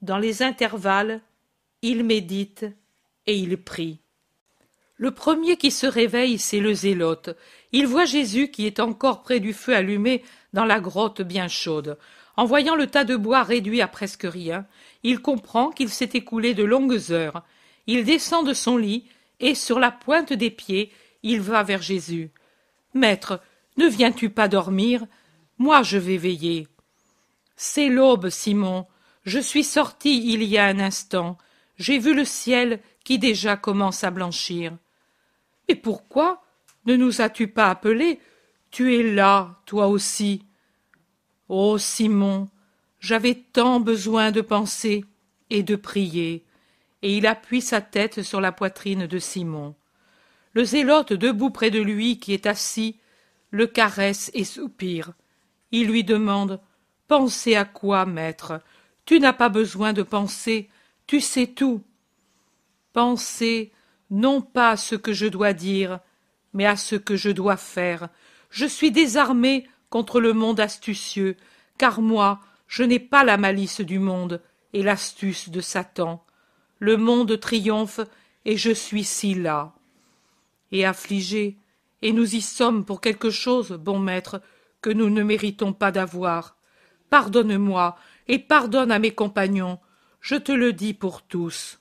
Dans 0.00 0.18
les 0.18 0.42
intervalles, 0.42 1.20
il 1.82 2.04
médite 2.04 2.66
et 3.26 3.36
il 3.36 3.56
prie. 3.56 4.00
Le 4.96 5.12
premier 5.12 5.56
qui 5.56 5.70
se 5.70 5.86
réveille, 5.86 6.38
c'est 6.38 6.58
le 6.58 6.74
zélote. 6.74 7.36
Il 7.72 7.86
voit 7.86 8.04
Jésus 8.04 8.50
qui 8.50 8.66
est 8.66 8.80
encore 8.80 9.22
près 9.22 9.38
du 9.38 9.52
feu 9.52 9.74
allumé 9.74 10.24
dans 10.52 10.64
la 10.64 10.80
grotte 10.80 11.22
bien 11.22 11.46
chaude. 11.46 11.98
En 12.36 12.44
voyant 12.44 12.74
le 12.74 12.86
tas 12.86 13.04
de 13.04 13.16
bois 13.16 13.42
réduit 13.42 13.80
à 13.80 13.88
presque 13.88 14.26
rien, 14.28 14.66
il 15.02 15.20
comprend 15.20 15.70
qu'il 15.70 15.88
s'est 15.88 16.10
écoulé 16.14 16.54
de 16.54 16.64
longues 16.64 17.10
heures. 17.10 17.44
Il 17.86 18.04
descend 18.04 18.46
de 18.46 18.54
son 18.54 18.76
lit 18.76 19.08
et, 19.40 19.54
sur 19.54 19.78
la 19.78 19.90
pointe 19.90 20.32
des 20.32 20.50
pieds, 20.50 20.92
il 21.22 21.40
va 21.40 21.62
vers 21.62 21.82
Jésus. 21.82 22.30
Maître, 22.98 23.40
ne 23.76 23.86
viens-tu 23.86 24.28
pas 24.28 24.48
dormir? 24.48 25.06
Moi 25.56 25.82
je 25.82 25.98
vais 25.98 26.18
veiller. 26.18 26.68
C'est 27.56 27.88
l'aube, 27.88 28.28
Simon. 28.28 28.86
Je 29.24 29.38
suis 29.38 29.64
sorti 29.64 30.32
il 30.32 30.42
y 30.42 30.58
a 30.58 30.66
un 30.66 30.78
instant. 30.78 31.38
J'ai 31.76 31.98
vu 31.98 32.14
le 32.14 32.24
ciel 32.24 32.80
qui 33.04 33.18
déjà 33.18 33.56
commence 33.56 34.04
à 34.04 34.10
blanchir. 34.10 34.76
Mais 35.68 35.74
pourquoi 35.74 36.42
ne 36.86 36.96
nous 36.96 37.20
as-tu 37.20 37.48
pas 37.48 37.70
appelés? 37.70 38.20
Tu 38.70 38.96
es 38.96 39.02
là, 39.02 39.60
toi 39.64 39.86
aussi. 39.88 40.44
Oh, 41.48 41.78
Simon, 41.78 42.48
j'avais 43.00 43.34
tant 43.34 43.80
besoin 43.80 44.30
de 44.30 44.40
penser 44.42 45.04
et 45.50 45.62
de 45.62 45.76
prier. 45.76 46.44
et 47.02 47.16
il 47.16 47.26
appuie 47.26 47.60
sa 47.60 47.80
tête 47.80 48.22
sur 48.22 48.40
la 48.40 48.52
poitrine 48.52 49.06
de 49.06 49.18
Simon. 49.18 49.74
Le 50.54 50.64
zélote 50.64 51.12
debout 51.12 51.50
près 51.50 51.70
de 51.70 51.80
lui, 51.80 52.18
qui 52.18 52.32
est 52.32 52.46
assis, 52.46 52.96
le 53.50 53.66
caresse 53.66 54.30
et 54.34 54.44
soupire. 54.44 55.12
Il 55.72 55.88
lui 55.88 56.04
demande 56.04 56.60
Pensez 57.06 57.54
à 57.56 57.64
quoi, 57.64 58.04
maître? 58.06 58.60
Tu 59.06 59.20
n'as 59.20 59.32
pas 59.32 59.48
besoin 59.48 59.92
de 59.92 60.02
penser, 60.02 60.68
tu 61.06 61.20
sais 61.20 61.46
tout. 61.46 61.82
Pensez 62.92 63.72
non 64.10 64.40
pas 64.42 64.70
à 64.70 64.76
ce 64.76 64.94
que 64.94 65.12
je 65.12 65.26
dois 65.26 65.52
dire, 65.52 66.00
mais 66.52 66.66
à 66.66 66.76
ce 66.76 66.96
que 66.96 67.16
je 67.16 67.30
dois 67.30 67.56
faire. 67.56 68.08
Je 68.50 68.66
suis 68.66 68.90
désarmé 68.90 69.66
contre 69.90 70.20
le 70.20 70.32
monde 70.32 70.60
astucieux, 70.60 71.36
car 71.78 72.00
moi, 72.00 72.40
je 72.66 72.82
n'ai 72.82 72.98
pas 72.98 73.24
la 73.24 73.36
malice 73.36 73.80
du 73.80 73.98
monde 73.98 74.42
et 74.72 74.82
l'astuce 74.82 75.48
de 75.48 75.60
Satan. 75.60 76.24
Le 76.78 76.96
monde 76.96 77.40
triomphe, 77.40 78.00
et 78.44 78.56
je 78.56 78.70
suis 78.70 79.04
si 79.04 79.34
là. 79.34 79.72
Et 80.72 80.84
affligé, 80.84 81.56
et 82.02 82.12
nous 82.12 82.34
y 82.34 82.40
sommes 82.40 82.84
pour 82.84 83.00
quelque 83.00 83.30
chose, 83.30 83.72
bon 83.72 83.98
maître, 83.98 84.40
que 84.82 84.90
nous 84.90 85.10
ne 85.10 85.22
méritons 85.22 85.72
pas 85.72 85.90
d'avoir. 85.90 86.56
Pardonne-moi, 87.10 87.96
et 88.28 88.38
pardonne 88.38 88.92
à 88.92 88.98
mes 88.98 89.12
compagnons, 89.12 89.78
je 90.20 90.36
te 90.36 90.52
le 90.52 90.72
dis 90.72 90.94
pour 90.94 91.22
tous. 91.22 91.80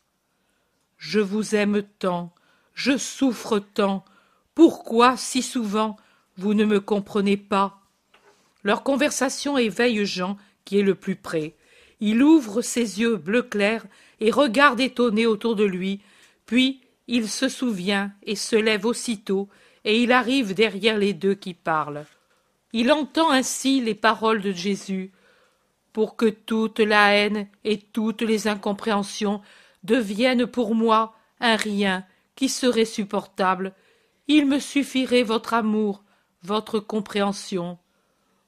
Je 0.98 1.20
vous 1.20 1.56
aime 1.56 1.84
tant, 2.00 2.34
je 2.74 2.98
souffre 2.98 3.60
tant, 3.60 4.06
pourquoi 4.56 5.18
si 5.18 5.42
souvent 5.42 5.98
vous 6.38 6.54
ne 6.54 6.66
me 6.66 6.80
comprenez 6.80 7.38
pas? 7.38 7.82
Leur 8.64 8.84
conversation 8.84 9.58
éveille 9.58 10.06
Jean, 10.06 10.38
qui 10.66 10.80
est 10.80 10.84
le 10.84 10.96
plus 10.96 11.16
près. 11.16 11.56
Il 12.00 12.24
ouvre 12.24 12.62
ses 12.62 13.00
yeux 13.00 13.18
bleu 13.18 13.44
clair 13.44 13.86
et 14.20 14.32
regarde 14.32 14.80
étonné 14.80 15.26
autour 15.26 15.56
de 15.56 15.64
lui, 15.64 16.02
puis 16.46 16.82
il 17.08 17.30
se 17.30 17.50
souvient 17.50 18.12
et 18.24 18.36
se 18.36 18.56
lève 18.56 18.86
aussitôt, 18.86 19.50
et 19.84 20.02
il 20.02 20.12
arrive 20.12 20.54
derrière 20.54 20.98
les 20.98 21.14
deux 21.14 21.36
qui 21.36 21.54
parlent. 21.54 22.06
Il 22.74 22.92
entend 22.92 23.32
ainsi 23.32 23.82
les 23.82 23.96
paroles 23.96 24.42
de 24.42 24.52
Jésus. 24.52 25.12
Pour 25.94 26.16
que 26.16 26.26
toute 26.26 26.80
la 26.80 27.16
haine 27.16 27.48
et 27.64 27.80
toutes 27.80 28.22
les 28.22 28.48
incompréhensions 28.48 29.42
deviennent 29.84 30.46
pour 30.46 30.76
moi 30.76 31.16
un 31.40 31.56
rien 31.56 32.06
qui 32.36 32.50
serait 32.50 32.86
supportable, 32.86 33.74
il 34.28 34.46
me 34.46 34.60
suffirait 34.60 35.24
votre 35.24 35.54
amour, 35.54 36.04
votre 36.44 36.80
compréhension. 36.80 37.80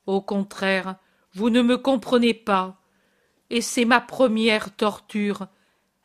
Au 0.06 0.22
contraire, 0.22 0.96
vous 1.34 1.50
ne 1.50 1.62
me 1.62 1.78
comprenez 1.78 2.34
pas, 2.34 2.82
et 3.50 3.62
c'est 3.62 3.86
ma 3.86 4.02
première 4.02 4.76
torture. 4.76 5.48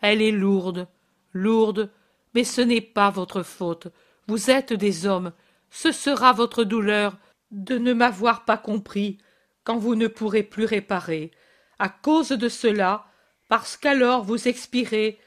Elle 0.00 0.22
est 0.22 0.30
lourde, 0.30 0.86
lourde, 1.32 1.90
mais 2.34 2.44
ce 2.44 2.60
n'est 2.60 2.80
pas 2.80 3.10
votre 3.10 3.42
faute. 3.42 3.88
Vous 4.26 4.50
êtes 4.50 4.72
des 4.72 5.06
hommes, 5.06 5.32
ce 5.70 5.92
sera 5.92 6.32
votre 6.32 6.64
douleur 6.64 7.16
de 7.50 7.78
ne 7.78 7.92
m'avoir 7.92 8.44
pas 8.44 8.58
compris 8.58 9.18
quand 9.64 9.78
vous 9.78 9.94
ne 9.94 10.06
pourrez 10.06 10.42
plus 10.42 10.64
réparer. 10.64 11.30
À 11.78 11.88
cause 11.88 12.30
de 12.30 12.48
cela, 12.48 13.06
parce 13.48 13.76
qu'alors 13.76 14.24
vous 14.24 14.48
expirez 14.48 15.18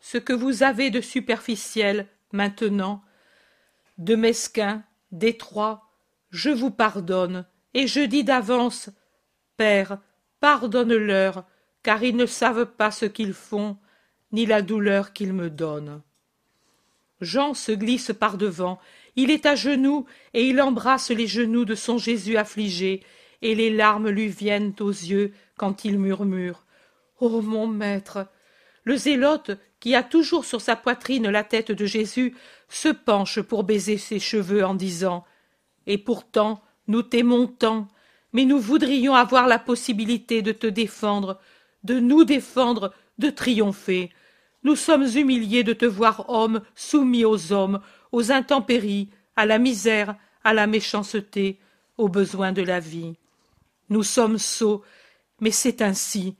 ce 0.00 0.18
que 0.18 0.32
vous 0.32 0.62
avez 0.62 0.90
de 0.90 1.00
superficiel 1.00 2.06
maintenant, 2.32 3.02
de 3.98 4.14
mesquin, 4.14 4.84
d'étroit, 5.10 5.90
je 6.30 6.50
vous 6.50 6.70
pardonne, 6.70 7.46
et 7.74 7.86
je 7.86 8.00
dis 8.00 8.24
d'avance, 8.24 8.90
Père, 9.56 9.98
pardonne-leur, 10.40 11.44
car 11.82 12.02
ils 12.02 12.16
ne 12.16 12.26
savent 12.26 12.66
pas 12.66 12.90
ce 12.90 13.06
qu'ils 13.06 13.34
font, 13.34 13.78
ni 14.32 14.44
la 14.44 14.60
douleur 14.60 15.12
qu'ils 15.12 15.32
me 15.32 15.48
donnent. 15.48 16.02
Jean 17.20 17.54
se 17.54 17.72
glisse 17.72 18.12
par 18.18 18.36
devant, 18.36 18.78
il 19.16 19.30
est 19.30 19.46
à 19.46 19.54
genoux, 19.54 20.04
et 20.34 20.46
il 20.46 20.60
embrasse 20.60 21.10
les 21.10 21.26
genoux 21.26 21.64
de 21.64 21.74
son 21.74 21.96
Jésus 21.96 22.36
affligé, 22.36 23.02
et 23.42 23.54
les 23.54 23.70
larmes 23.70 24.10
lui 24.10 24.28
viennent 24.28 24.74
aux 24.80 24.90
yeux 24.90 25.32
quand 25.56 25.84
il 25.84 25.98
murmure. 25.98 26.64
Ô 27.20 27.40
mon 27.40 27.66
maître. 27.66 28.26
Le 28.84 28.96
zélote, 28.96 29.52
qui 29.80 29.94
a 29.94 30.02
toujours 30.02 30.44
sur 30.44 30.60
sa 30.60 30.76
poitrine 30.76 31.28
la 31.28 31.44
tête 31.44 31.72
de 31.72 31.86
Jésus, 31.86 32.34
se 32.68 32.88
penche 32.88 33.40
pour 33.40 33.64
baiser 33.64 33.98
ses 33.98 34.18
cheveux 34.18 34.64
en 34.64 34.74
disant. 34.74 35.24
Et 35.86 35.98
pourtant, 35.98 36.62
nous 36.86 37.02
t'aimons 37.02 37.46
tant, 37.46 37.88
mais 38.32 38.44
nous 38.44 38.58
voudrions 38.58 39.14
avoir 39.14 39.46
la 39.46 39.58
possibilité 39.58 40.42
de 40.42 40.52
te 40.52 40.66
défendre, 40.66 41.40
de 41.84 41.98
nous 41.98 42.24
défendre, 42.24 42.92
de 43.18 43.30
triompher. 43.30 44.10
Nous 44.66 44.74
sommes 44.74 45.06
humiliés 45.14 45.62
de 45.62 45.72
te 45.72 45.84
voir 45.84 46.28
homme 46.28 46.60
soumis 46.74 47.24
aux 47.24 47.52
hommes, 47.52 47.80
aux 48.10 48.32
intempéries, 48.32 49.10
à 49.36 49.46
la 49.46 49.60
misère, 49.60 50.16
à 50.42 50.54
la 50.54 50.66
méchanceté, 50.66 51.60
aux 51.98 52.08
besoins 52.08 52.50
de 52.50 52.62
la 52.62 52.80
vie. 52.80 53.14
Nous 53.90 54.02
sommes 54.02 54.38
sots, 54.38 54.82
mais 55.40 55.52
c'est 55.52 55.82
ainsi. 55.82 56.34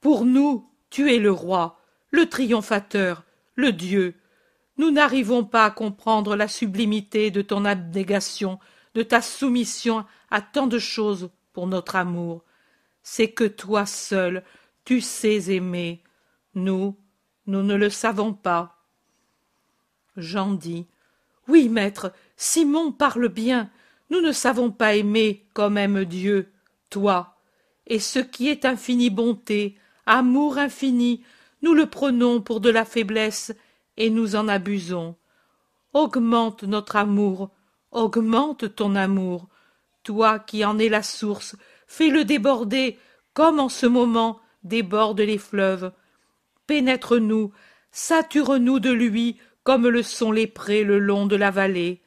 Pour 0.00 0.24
nous, 0.24 0.70
tu 0.90 1.12
es 1.12 1.18
le 1.18 1.32
roi, 1.32 1.80
le 2.12 2.28
triomphateur, 2.28 3.24
le 3.56 3.72
Dieu. 3.72 4.14
Nous 4.78 4.92
n'arrivons 4.92 5.42
pas 5.42 5.64
à 5.64 5.72
comprendre 5.72 6.36
la 6.36 6.46
sublimité 6.46 7.32
de 7.32 7.42
ton 7.42 7.64
abnégation, 7.64 8.60
de 8.94 9.02
ta 9.02 9.20
soumission 9.20 10.04
à 10.30 10.40
tant 10.40 10.68
de 10.68 10.78
choses 10.78 11.30
pour 11.52 11.66
notre 11.66 11.96
amour. 11.96 12.44
C'est 13.02 13.32
que 13.32 13.42
toi 13.42 13.86
seul, 13.86 14.44
tu 14.84 15.00
sais 15.00 15.52
aimer. 15.52 16.04
Nous, 16.54 16.96
nous 17.46 17.62
ne 17.62 17.74
le 17.74 17.90
savons 17.90 18.32
pas. 18.32 18.76
Jean 20.16 20.52
dit. 20.52 20.86
Oui, 21.48 21.68
maître, 21.68 22.12
Simon 22.36 22.92
parle 22.92 23.28
bien. 23.28 23.70
Nous 24.10 24.20
ne 24.20 24.32
savons 24.32 24.70
pas 24.70 24.94
aimer 24.94 25.46
comme 25.54 25.78
aime 25.78 26.04
Dieu, 26.04 26.52
toi. 26.90 27.36
Et 27.86 27.98
ce 27.98 28.18
qui 28.18 28.48
est 28.48 28.64
infinie 28.64 29.10
bonté, 29.10 29.76
amour 30.06 30.58
infini, 30.58 31.24
nous 31.62 31.74
le 31.74 31.86
prenons 31.86 32.40
pour 32.40 32.60
de 32.60 32.70
la 32.70 32.84
faiblesse, 32.84 33.52
et 33.96 34.10
nous 34.10 34.36
en 34.36 34.48
abusons. 34.48 35.16
Augmente 35.92 36.62
notre 36.62 36.96
amour, 36.96 37.50
augmente 37.90 38.74
ton 38.74 38.94
amour. 38.94 39.48
Toi 40.02 40.38
qui 40.38 40.64
en 40.64 40.78
es 40.78 40.88
la 40.88 41.02
source, 41.02 41.56
fais-le 41.86 42.24
déborder, 42.24 42.98
comme 43.34 43.60
en 43.60 43.68
ce 43.68 43.86
moment 43.86 44.40
débordent 44.64 45.20
les 45.20 45.38
fleuves. 45.38 45.92
Pénètre-nous, 46.72 47.52
sature-nous 47.90 48.80
de 48.80 48.90
lui 48.90 49.36
comme 49.62 49.88
le 49.88 50.02
sont 50.02 50.32
les 50.32 50.46
prés 50.46 50.84
le 50.84 50.98
long 50.98 51.26
de 51.26 51.36
la 51.36 51.50
vallée. 51.50 52.00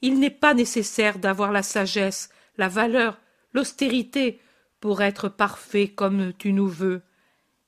Il 0.00 0.18
n'est 0.18 0.30
pas 0.30 0.54
nécessaire 0.54 1.18
d'avoir 1.18 1.52
la 1.52 1.62
sagesse, 1.62 2.30
la 2.56 2.68
valeur, 2.68 3.20
l'austérité 3.52 4.40
pour 4.80 5.02
être 5.02 5.28
parfait 5.28 5.88
comme 5.88 6.32
tu 6.32 6.54
nous 6.54 6.68
veux. 6.68 7.02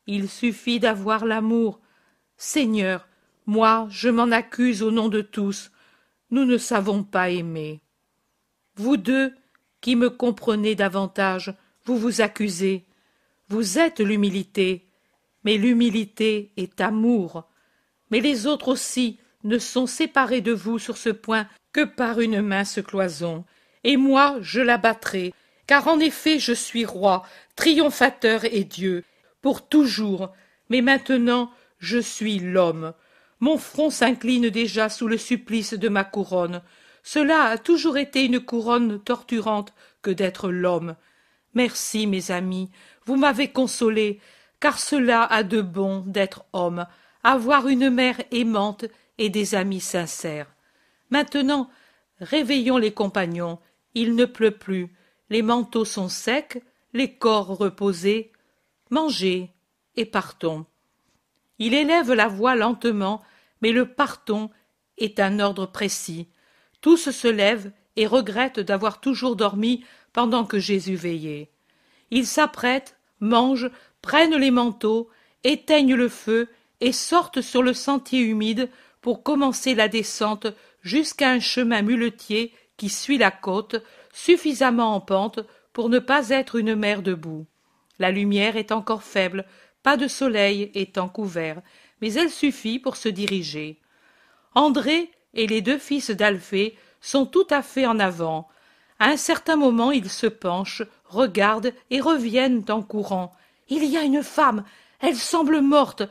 Il 0.07 0.31
suffit 0.31 0.81
d'avoir 0.81 1.27
l'amour. 1.27 1.79
Seigneur, 2.39 3.07
moi 3.45 3.87
je 3.91 4.09
m'en 4.09 4.31
accuse 4.31 4.83
au 4.83 4.91
nom 4.91 5.11
de 5.11 5.21
tous. 5.21 5.71
Nous 6.31 6.47
ne 6.47 6.57
savons 6.57 7.05
pas 7.05 7.29
aimer. 7.29 7.83
Vous 8.77 8.97
deux, 8.97 9.35
qui 9.83 9.95
me 9.95 10.09
comprenez 10.09 10.75
davantage, 10.75 11.53
vous 11.85 11.99
vous 11.99 12.23
accusez. 12.23 12.87
Vous 13.51 13.79
êtes 13.79 14.01
l'humilité, 14.01 14.87
mais 15.45 15.57
l'humilité 15.57 16.53
est 16.57 16.81
amour. 16.81 17.45
Mais 18.11 18.21
les 18.21 18.47
autres 18.47 18.69
aussi 18.69 19.19
ne 19.45 19.59
sont 19.59 19.87
séparés 19.87 20.41
de 20.41 20.53
vous 20.53 20.79
sur 20.79 20.97
ce 20.97 21.11
point 21.11 21.47
que 21.73 21.85
par 21.85 22.21
une 22.21 22.43
mince 22.43 22.81
cloison, 22.85 23.45
et 23.85 23.97
moi 23.97 24.37
je 24.41 24.61
la 24.61 24.77
battrai, 24.77 25.33
car 25.67 25.89
en 25.89 26.01
effet 26.01 26.39
je 26.39 26.53
suis 26.53 26.85
roi, 26.85 27.25
triomphateur 27.57 28.45
et 28.45 28.65
Dieu, 28.65 29.05
pour 29.41 29.69
toujours, 29.69 30.33
mais 30.69 30.83
maintenant 30.83 31.51
je 31.79 31.99
suis 31.99 32.39
l'homme. 32.39 32.93
Mon 33.39 33.57
front 33.57 33.89
s'incline 33.89 34.51
déjà 34.51 34.89
sous 34.89 35.09
le 35.09 35.17
supplice 35.17 35.73
de 35.73 35.89
ma 35.89 36.05
couronne. 36.05 36.61
Cela 37.03 37.45
a 37.45 37.57
toujours 37.57 37.97
été 37.97 38.25
une 38.25 38.41
couronne 38.41 39.01
torturante 39.01 39.73
que 40.03 40.11
d'être 40.11 40.51
l'homme. 40.51 40.97
Merci, 41.55 42.07
mes 42.07 42.31
amis, 42.31 42.71
vous 43.07 43.17
m'avez 43.17 43.49
consolé, 43.49 44.21
car 44.61 44.79
cela 44.79 45.25
a 45.25 45.43
de 45.43 45.61
bon 45.63 46.01
d'être 46.07 46.45
homme, 46.53 46.87
avoir 47.25 47.69
une 47.69 47.91
mère 47.91 48.21
aimante 48.31 48.85
et 49.19 49.31
des 49.31 49.55
amis 49.55 49.81
sincères. 49.81 50.55
Maintenant, 51.11 51.71
réveillons 52.21 52.77
les 52.77 52.93
compagnons, 52.93 53.59
il 53.95 54.15
ne 54.15 54.25
pleut 54.25 54.53
plus, 54.53 54.95
les 55.31 55.43
manteaux 55.43 55.85
sont 55.85 56.09
secs, 56.09 56.63
les 56.93 57.15
corps 57.15 57.49
reposés, 57.49 58.33
mangez 58.91 59.51
et 59.97 60.05
partons. 60.05 60.67
Il 61.59 61.75
élève 61.75 62.13
la 62.13 62.29
voix 62.29 62.55
lentement, 62.55 63.23
mais 63.63 63.73
le 63.73 63.87
partons 63.87 64.51
est 64.99 65.21
un 65.21 65.41
ordre 65.41 65.67
précis. 65.67 66.29
Tous 66.81 67.11
se 67.11 67.29
lèvent 67.29 67.73
et 67.97 68.07
regrettent 68.07 68.61
d'avoir 68.61 69.01
toujours 69.01 69.37
dormi 69.37 69.85
pendant 70.13 70.45
que 70.45 70.59
Jésus 70.59 70.97
veillait. 70.97 71.51
Ils 72.11 72.27
s'apprêtent, 72.27 72.97
mangent, 73.21 73.71
prennent 74.03 74.37
les 74.37 74.51
manteaux, 74.51 75.09
éteignent 75.45 75.95
le 75.95 76.09
feu 76.09 76.49
et 76.81 76.93
sortent 76.93 77.41
sur 77.41 77.63
le 77.63 77.75
sentier 77.75 78.21
humide 78.21 78.71
pour 79.01 79.23
commencer 79.23 79.75
la 79.75 79.89
descente 79.89 80.47
jusqu'à 80.83 81.31
un 81.31 81.41
chemin 81.41 81.83
muletier 81.83 82.55
qui 82.77 82.89
suit 82.89 83.19
la 83.19 83.31
côte, 83.31 83.77
suffisamment 84.13 84.95
en 84.95 85.01
pente 85.01 85.41
pour 85.73 85.89
ne 85.89 85.99
pas 85.99 86.31
être 86.31 86.57
une 86.57 86.75
mer 86.75 87.03
de 87.03 87.15
boue. 87.15 87.47
La 87.99 88.11
lumière 88.11 88.57
est 88.57 88.73
encore 88.73 89.03
faible, 89.03 89.45
pas 89.83 89.97
de 89.97 90.09
soleil 90.09 90.71
étant 90.75 91.09
couvert, 91.09 91.61
mais 92.01 92.13
elle 92.15 92.31
suffit 92.31 92.79
pour 92.79 92.97
se 92.97 93.09
diriger. 93.09 93.79
André 94.55 95.11
et 95.35 95.47
les 95.47 95.61
deux 95.61 95.79
fils 95.79 96.11
d'Alphée 96.11 96.77
sont 97.01 97.27
tout 97.27 97.47
à 97.51 97.63
fait 97.63 97.87
en 97.87 97.99
avant. 97.99 98.49
À 98.99 99.07
un 99.07 99.17
certain 99.17 99.57
moment, 99.57 99.93
ils 99.93 100.11
se 100.11 100.27
penchent, 100.27 100.83
regardent 101.05 101.73
et 101.91 102.01
reviennent 102.01 102.65
en 102.69 102.83
courant. 102.83 103.33
Il 103.71 103.85
y 103.85 103.97
a 103.97 104.03
une 104.03 104.23
femme. 104.23 104.65
Elle 105.01 105.17
semble 105.17 105.61
morte. 105.61 106.03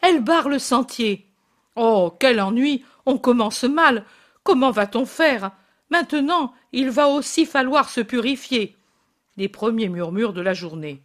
Elle 0.00 0.22
barre 0.22 0.48
le 0.48 0.58
sentier. 0.58 1.28
Oh. 1.76 2.12
Quel 2.18 2.40
ennui. 2.40 2.84
On 3.06 3.18
commence 3.18 3.64
mal. 3.64 4.04
Comment 4.42 4.70
va-t-on 4.70 5.06
faire? 5.06 5.52
Maintenant, 5.90 6.54
il 6.72 6.90
va 6.90 7.08
aussi 7.08 7.46
falloir 7.46 7.88
se 7.88 8.00
purifier. 8.00 8.76
Les 9.36 9.48
premiers 9.48 9.88
murmures 9.88 10.32
de 10.32 10.40
la 10.40 10.54
journée. 10.54 11.02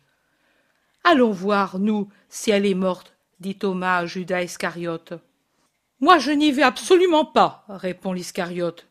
Allons 1.04 1.32
voir, 1.32 1.80
nous, 1.80 2.10
si 2.30 2.52
elle 2.52 2.66
est 2.66 2.74
morte, 2.74 3.14
dit 3.40 3.56
Thomas 3.56 4.00
à 4.00 4.06
Judas 4.06 4.44
Iscariote. 4.44 5.14
Moi, 6.00 6.20
je 6.20 6.32
n'y 6.32 6.52
vais 6.52 6.64
absolument 6.64 7.26
pas, 7.26 7.66
répond 7.70 8.14
l'Iscariote. 8.14 8.88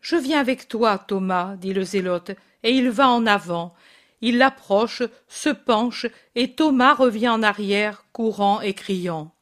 Je 0.00 0.16
viens 0.16 0.40
avec 0.40 0.68
toi, 0.68 0.98
Thomas, 0.98 1.56
dit 1.56 1.72
le 1.72 1.84
zélote, 1.84 2.32
et 2.62 2.72
il 2.72 2.90
va 2.90 3.08
en 3.08 3.26
avant. 3.26 3.74
Il 4.22 4.38
l'approche, 4.38 5.02
se 5.28 5.50
penche, 5.50 6.06
et 6.36 6.54
Thomas 6.54 6.94
revient 6.94 7.28
en 7.28 7.42
arrière, 7.42 8.04
courant 8.12 8.60
et 8.60 8.72
criant. 8.72 9.34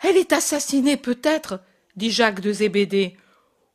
Elle 0.00 0.18
est 0.18 0.32
assassinée 0.32 0.98
peut-être, 0.98 1.60
dit 1.96 2.10
Jacques 2.10 2.40
de 2.40 2.52
Zébédée. 2.52 3.16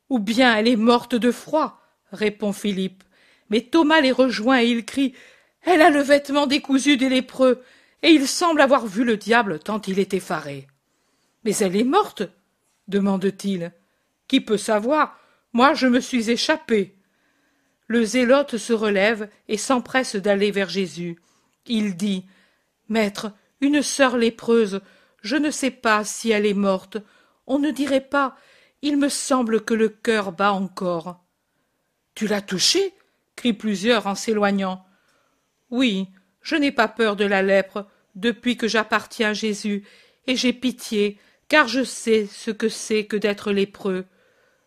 Ou 0.08 0.20
bien 0.20 0.56
elle 0.56 0.68
est 0.68 0.76
morte 0.76 1.16
de 1.16 1.32
froid, 1.32 1.80
répond 2.12 2.52
Philippe. 2.52 3.02
Mais 3.50 3.60
Thomas 3.60 4.00
les 4.00 4.12
rejoint 4.12 4.62
et 4.62 4.66
il 4.66 4.84
crie. 4.84 5.14
Elle 5.62 5.82
a 5.82 5.90
le 5.90 6.00
vêtement 6.00 6.46
décousu 6.46 6.96
des 6.96 7.08
lépreux, 7.08 7.62
et 8.02 8.10
il 8.10 8.28
semble 8.28 8.60
avoir 8.60 8.86
vu 8.86 9.04
le 9.04 9.16
diable 9.16 9.58
tant 9.58 9.80
il 9.82 9.98
est 9.98 10.14
effaré. 10.14 10.68
Mais 11.44 11.56
elle 11.56 11.76
est 11.76 11.84
morte 11.84 12.22
demande-t-il. 12.88 13.72
Qui 14.28 14.40
peut 14.40 14.56
savoir? 14.56 15.18
Moi 15.52 15.74
je 15.74 15.86
me 15.86 16.00
suis 16.00 16.30
échappé. 16.30 16.96
Le 17.86 18.04
zélote 18.04 18.56
se 18.56 18.72
relève 18.72 19.28
et 19.48 19.56
s'empresse 19.56 20.16
d'aller 20.16 20.50
vers 20.50 20.68
Jésus. 20.68 21.18
Il 21.66 21.96
dit. 21.96 22.26
Maître, 22.88 23.32
une 23.60 23.82
sœur 23.82 24.16
lépreuse, 24.16 24.80
je 25.22 25.36
ne 25.36 25.50
sais 25.50 25.70
pas 25.70 26.04
si 26.04 26.30
elle 26.30 26.46
est 26.46 26.54
morte. 26.54 26.98
On 27.46 27.58
ne 27.58 27.70
dirait 27.70 28.00
pas. 28.00 28.36
Il 28.82 28.96
me 28.96 29.08
semble 29.08 29.64
que 29.64 29.74
le 29.74 29.88
cœur 29.88 30.32
bat 30.32 30.52
encore. 30.52 31.22
Tu 32.14 32.26
l'as 32.26 32.42
touchée? 32.42 32.94
crient 33.36 33.52
plusieurs 33.52 34.06
en 34.06 34.14
s'éloignant. 34.14 34.84
Oui, 35.70 36.08
je 36.42 36.56
n'ai 36.56 36.72
pas 36.72 36.88
peur 36.88 37.16
de 37.16 37.24
la 37.24 37.42
lèpre 37.42 37.86
depuis 38.14 38.56
que 38.56 38.68
j'appartiens 38.68 39.30
à 39.30 39.34
Jésus, 39.34 39.84
et 40.26 40.36
j'ai 40.36 40.52
pitié, 40.52 41.18
car 41.48 41.68
je 41.68 41.82
sais 41.82 42.26
ce 42.26 42.50
que 42.50 42.68
c'est 42.68 43.06
que 43.06 43.16
d'être 43.16 43.52
lépreux. 43.52 44.04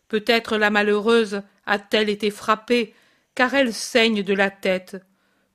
Peut-être 0.07 0.57
la 0.57 0.70
malheureuse 0.70 1.41
a-t-elle 1.66 2.09
été 2.09 2.32
frappée, 2.32 2.93
car 3.36 3.53
elle 3.53 3.73
saigne 3.73 4.23
de 4.23 4.33
la 4.33 4.49
tête. 4.49 4.97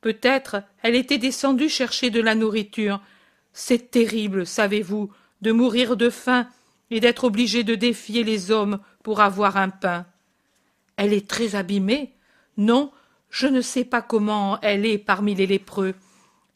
Peut-être 0.01 0.63
elle 0.83 0.95
était 0.95 1.19
descendue 1.19 1.69
chercher 1.69 2.11
de 2.11 2.21
la 2.21 2.35
nourriture. 2.35 3.01
C'est 3.53 3.91
terrible, 3.91 4.47
savez-vous, 4.47 5.11
de 5.43 5.53
mourir 5.53 5.97
de 5.97 6.11
faim 6.11 6.47
et 6.91 7.01
d'être 7.01 7.25
obligée 7.25 7.65
de 7.65 7.75
défier 7.75 8.23
les 8.23 8.51
hommes 8.51 8.81
pour 9.03 9.21
avoir 9.21 9.57
un 9.57 9.71
pain. 9.71 10.07
Elle 10.97 11.13
est 11.13 11.29
très 11.29 11.55
abîmée. 11.55 12.13
Non, 12.57 12.93
je 13.31 13.47
ne 13.47 13.61
sais 13.61 13.85
pas 13.85 14.03
comment 14.03 14.61
elle 14.61 14.85
est 14.85 14.99
parmi 14.99 15.35
les 15.35 15.47
lépreux. 15.47 15.95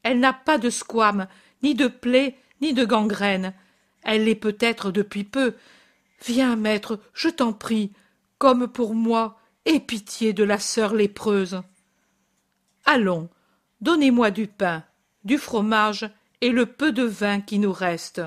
Elle 0.02 0.20
n'a 0.20 0.32
pas 0.32 0.58
de 0.58 0.70
squame, 0.70 1.28
ni 1.62 1.74
de 1.74 1.86
plaie, 1.86 2.36
ni 2.60 2.74
de 2.74 2.84
gangrène. 2.84 3.54
Elle 4.02 4.24
l'est 4.24 4.34
peut-être 4.34 4.90
depuis 4.90 5.24
peu. 5.24 5.54
Viens, 6.26 6.56
maître, 6.56 7.00
je 7.14 7.28
t'en 7.28 7.52
prie, 7.52 7.92
comme 8.38 8.68
pour 8.68 8.94
moi, 8.94 9.38
aie 9.64 9.80
pitié 9.80 10.32
de 10.32 10.44
la 10.44 10.58
sœur 10.58 10.94
lépreuse. 10.94 11.62
Allons, 12.84 13.28
donnez-moi 13.80 14.30
du 14.30 14.46
pain, 14.46 14.84
du 15.24 15.38
fromage 15.38 16.08
et 16.40 16.50
le 16.50 16.66
peu 16.66 16.92
de 16.92 17.04
vin 17.04 17.40
qui 17.40 17.58
nous 17.58 17.72
reste. 17.72 18.20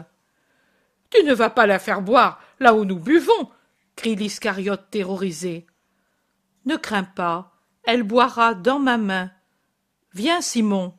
Tu 1.09 1.23
ne 1.23 1.33
vas 1.33 1.49
pas 1.49 1.67
la 1.67 1.79
faire 1.79 2.01
boire 2.01 2.41
là 2.59 2.73
où 2.73 2.85
nous 2.85 2.99
buvons, 2.99 3.49
crie 3.95 4.15
l'Iscariote 4.15 4.89
terrorisé. 4.89 5.67
Ne 6.65 6.75
crains 6.75 7.03
pas, 7.03 7.53
elle 7.83 8.03
boira 8.03 8.53
dans 8.53 8.79
ma 8.79 8.97
main. 8.97 9.31
Viens, 10.13 10.41
Simon. 10.41 10.93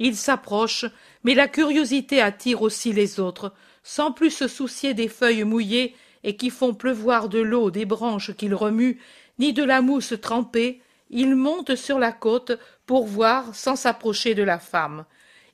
Il 0.00 0.16
s'approche, 0.16 0.86
mais 1.22 1.34
la 1.34 1.46
curiosité 1.46 2.20
attire 2.20 2.62
aussi 2.62 2.92
les 2.92 3.20
autres, 3.20 3.54
sans 3.84 4.10
plus 4.10 4.30
se 4.30 4.48
soucier 4.48 4.92
des 4.94 5.08
feuilles 5.08 5.44
mouillées 5.44 5.94
et 6.24 6.36
qui 6.36 6.50
font 6.50 6.74
pleuvoir 6.74 7.28
de 7.28 7.38
l'eau 7.38 7.70
des 7.70 7.84
branches 7.84 8.34
qu'il 8.34 8.54
remue, 8.54 9.00
ni 9.38 9.52
de 9.52 9.62
la 9.62 9.80
mousse 9.80 10.14
trempée, 10.20 10.80
il 11.10 11.34
monte 11.36 11.74
sur 11.76 11.98
la 11.98 12.12
côte 12.12 12.52
pour 12.86 13.06
voir 13.06 13.54
sans 13.54 13.76
s'approcher 13.76 14.34
de 14.34 14.42
la 14.42 14.58
femme. 14.58 15.04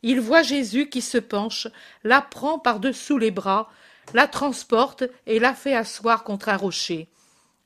Il 0.03 0.21
voit 0.21 0.43
Jésus 0.43 0.89
qui 0.89 1.03
se 1.03 1.19
penche, 1.19 1.69
la 2.05 2.23
prend 2.23 2.59
par-dessous 2.59 3.19
les 3.19 3.31
bras, 3.31 3.71
la 4.15 4.27
transporte 4.27 5.05
et 5.27 5.39
la 5.39 5.55
fait 5.55 5.75
asseoir 5.75 6.25
contre 6.25 6.49
un 6.49 6.57
rocher. 6.57 7.09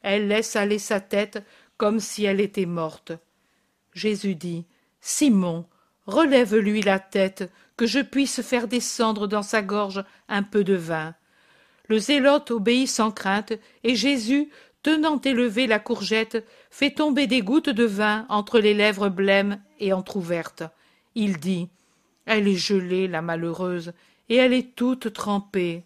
Elle 0.02 0.28
laisse 0.28 0.56
aller 0.56 0.78
sa 0.78 1.00
tête 1.00 1.42
comme 1.76 2.00
si 2.00 2.24
elle 2.24 2.40
était 2.40 2.66
morte. 2.66 3.12
Jésus 3.94 4.34
dit 4.34 4.66
Simon, 5.00 5.66
relève 6.06 6.56
lui 6.56 6.82
la 6.82 6.98
tête, 6.98 7.50
que 7.76 7.86
je 7.86 8.00
puisse 8.00 8.42
faire 8.42 8.68
descendre 8.68 9.26
dans 9.26 9.42
sa 9.42 9.62
gorge 9.62 10.04
un 10.28 10.42
peu 10.42 10.64
de 10.64 10.74
vin. 10.74 11.14
Le 11.88 11.98
zélote 11.98 12.50
obéit 12.50 12.88
sans 12.88 13.10
crainte, 13.10 13.52
et 13.82 13.94
Jésus, 13.94 14.50
tenant 14.84 15.18
élevée 15.20 15.66
la 15.66 15.78
courgette, 15.80 16.46
fait 16.70 16.90
tomber 16.90 17.26
des 17.26 17.40
gouttes 17.40 17.70
de 17.70 17.84
vin 17.84 18.26
entre 18.28 18.60
les 18.60 18.74
lèvres 18.74 19.08
blêmes 19.08 19.60
et 19.80 19.94
entr'ouvertes. 19.94 20.62
Il 21.14 21.38
dit 21.38 21.70
Elle 22.26 22.46
est 22.46 22.56
gelée, 22.56 23.08
la 23.08 23.22
malheureuse, 23.22 23.94
et 24.28 24.36
elle 24.36 24.52
est 24.52 24.76
toute 24.76 25.12
trempée. 25.14 25.84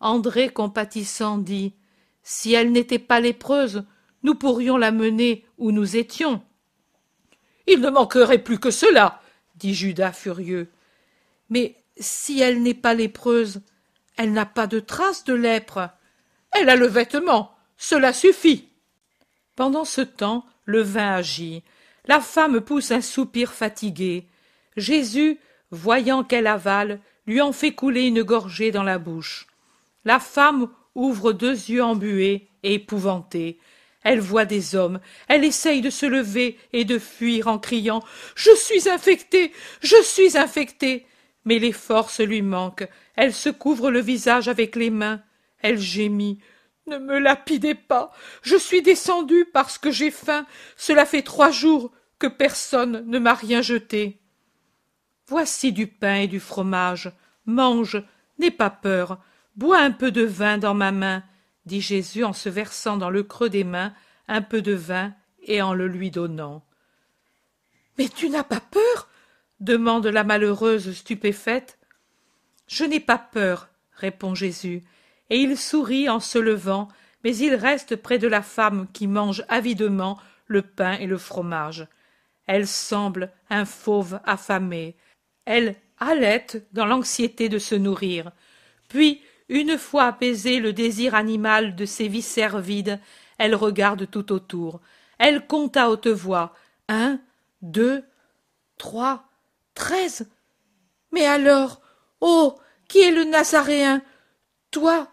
André, 0.00 0.48
compatissant, 0.48 1.36
dit 1.36 1.74
Si 2.22 2.54
elle 2.54 2.72
n'était 2.72 2.98
pas 2.98 3.20
lépreuse, 3.20 3.84
nous 4.22 4.34
pourrions 4.34 4.78
la 4.78 4.90
mener 4.90 5.44
où 5.58 5.70
nous 5.70 5.96
étions. 5.96 6.42
Il 7.66 7.80
ne 7.80 7.90
manquerait 7.90 8.42
plus 8.42 8.58
que 8.58 8.70
cela, 8.70 9.20
dit 9.56 9.74
Judas 9.74 10.12
furieux. 10.12 10.70
Mais 11.50 11.76
si 11.98 12.40
elle 12.40 12.62
n'est 12.62 12.72
pas 12.72 12.94
lépreuse, 12.94 13.60
elle 14.16 14.32
n'a 14.32 14.46
pas 14.46 14.66
de 14.66 14.80
trace 14.80 15.24
de 15.24 15.34
lèpre. 15.34 15.90
Elle 16.52 16.70
a 16.70 16.76
le 16.76 16.86
vêtement. 16.86 17.57
Cela 17.78 18.12
suffit. 18.12 18.68
Pendant 19.56 19.86
ce 19.86 20.02
temps, 20.02 20.44
le 20.66 20.82
vin 20.82 21.14
agit. 21.14 21.62
La 22.06 22.20
femme 22.20 22.60
pousse 22.60 22.90
un 22.90 23.00
soupir 23.00 23.52
fatigué. 23.52 24.26
Jésus, 24.76 25.38
voyant 25.70 26.24
qu'elle 26.24 26.46
avale, 26.46 27.00
lui 27.26 27.40
en 27.40 27.52
fait 27.52 27.72
couler 27.72 28.06
une 28.06 28.22
gorgée 28.22 28.70
dans 28.70 28.82
la 28.82 28.98
bouche. 28.98 29.46
La 30.04 30.20
femme 30.20 30.68
ouvre 30.94 31.32
deux 31.32 31.52
yeux 31.52 31.82
embués 31.82 32.48
et 32.62 32.74
épouvantés. 32.74 33.58
Elle 34.02 34.20
voit 34.20 34.44
des 34.44 34.74
hommes, 34.74 35.00
elle 35.26 35.44
essaye 35.44 35.80
de 35.80 35.90
se 35.90 36.06
lever 36.06 36.58
et 36.72 36.84
de 36.84 36.98
fuir 36.98 37.48
en 37.48 37.58
criant 37.58 38.02
Je 38.36 38.54
suis 38.54 38.88
infectée. 38.88 39.52
Je 39.80 40.00
suis 40.02 40.36
infectée 40.38 41.06
mais 41.48 41.58
les 41.58 41.72
forces 41.72 42.20
lui 42.20 42.42
manquent. 42.42 42.86
Elle 43.16 43.32
se 43.32 43.48
couvre 43.48 43.90
le 43.90 44.00
visage 44.00 44.48
avec 44.48 44.76
les 44.76 44.90
mains. 44.90 45.22
Elle 45.60 45.78
gémit. 45.78 46.38
Ne 46.88 46.98
me 46.98 47.18
lapidez 47.18 47.74
pas. 47.74 48.12
Je 48.42 48.56
suis 48.56 48.80
descendue 48.80 49.44
parce 49.52 49.76
que 49.76 49.90
j'ai 49.90 50.10
faim. 50.10 50.46
Cela 50.76 51.04
fait 51.04 51.22
trois 51.22 51.50
jours 51.50 51.92
que 52.18 52.26
personne 52.26 53.04
ne 53.06 53.18
m'a 53.18 53.34
rien 53.34 53.60
jeté. 53.60 54.18
Voici 55.26 55.72
du 55.72 55.86
pain 55.86 56.16
et 56.16 56.26
du 56.26 56.40
fromage. 56.40 57.12
Mange, 57.44 58.02
n'aie 58.38 58.50
pas 58.50 58.70
peur. 58.70 59.18
Bois 59.56 59.80
un 59.80 59.90
peu 59.90 60.10
de 60.10 60.22
vin 60.22 60.56
dans 60.56 60.74
ma 60.74 60.90
main, 60.92 61.22
dit 61.66 61.82
Jésus 61.82 62.24
en 62.24 62.32
se 62.32 62.48
versant 62.48 62.96
dans 62.96 63.10
le 63.10 63.22
creux 63.22 63.50
des 63.50 63.64
mains 63.64 63.92
un 64.26 64.40
peu 64.40 64.62
de 64.62 64.72
vin 64.72 65.12
et 65.42 65.60
en 65.60 65.74
le 65.74 65.88
lui 65.88 66.10
donnant. 66.10 66.64
Mais 67.98 68.08
tu 68.08 68.30
n'as 68.30 68.44
pas 68.44 68.60
peur? 68.60 69.08
demande 69.60 70.06
la 70.06 70.22
malheureuse 70.22 70.92
stupéfaite. 70.92 71.78
Je 72.68 72.84
n'ai 72.84 73.00
pas 73.00 73.18
peur, 73.18 73.68
répond 73.92 74.34
Jésus, 74.34 74.84
et 75.30 75.38
il 75.38 75.56
sourit 75.56 76.08
en 76.08 76.20
se 76.20 76.38
levant, 76.38 76.88
mais 77.24 77.36
il 77.36 77.54
reste 77.54 77.96
près 77.96 78.18
de 78.18 78.28
la 78.28 78.42
femme 78.42 78.86
qui 78.92 79.06
mange 79.06 79.44
avidement 79.48 80.18
le 80.46 80.62
pain 80.62 80.94
et 80.94 81.06
le 81.06 81.18
fromage. 81.18 81.86
Elle 82.46 82.66
semble 82.66 83.30
un 83.50 83.64
fauve 83.64 84.20
affamé. 84.24 84.96
Elle 85.44 85.76
halète 86.00 86.66
dans 86.72 86.86
l'anxiété 86.86 87.48
de 87.48 87.58
se 87.58 87.74
nourrir. 87.74 88.32
Puis, 88.88 89.20
une 89.48 89.78
fois 89.78 90.04
apaisé 90.04 90.60
le 90.60 90.72
désir 90.72 91.14
animal 91.14 91.74
de 91.74 91.84
ses 91.84 92.08
viscères 92.08 92.58
vides, 92.60 93.00
elle 93.38 93.54
regarde 93.54 94.10
tout 94.10 94.32
autour. 94.32 94.80
Elle 95.18 95.46
compte 95.46 95.76
à 95.76 95.90
haute 95.90 96.06
voix. 96.06 96.54
Un, 96.88 97.20
deux, 97.62 98.04
trois, 98.78 99.24
treize. 99.74 100.28
Mais 101.12 101.26
alors, 101.26 101.80
oh, 102.20 102.58
qui 102.88 103.00
est 103.00 103.10
le 103.10 103.24
Nazaréen? 103.24 104.02
Toi, 104.70 105.08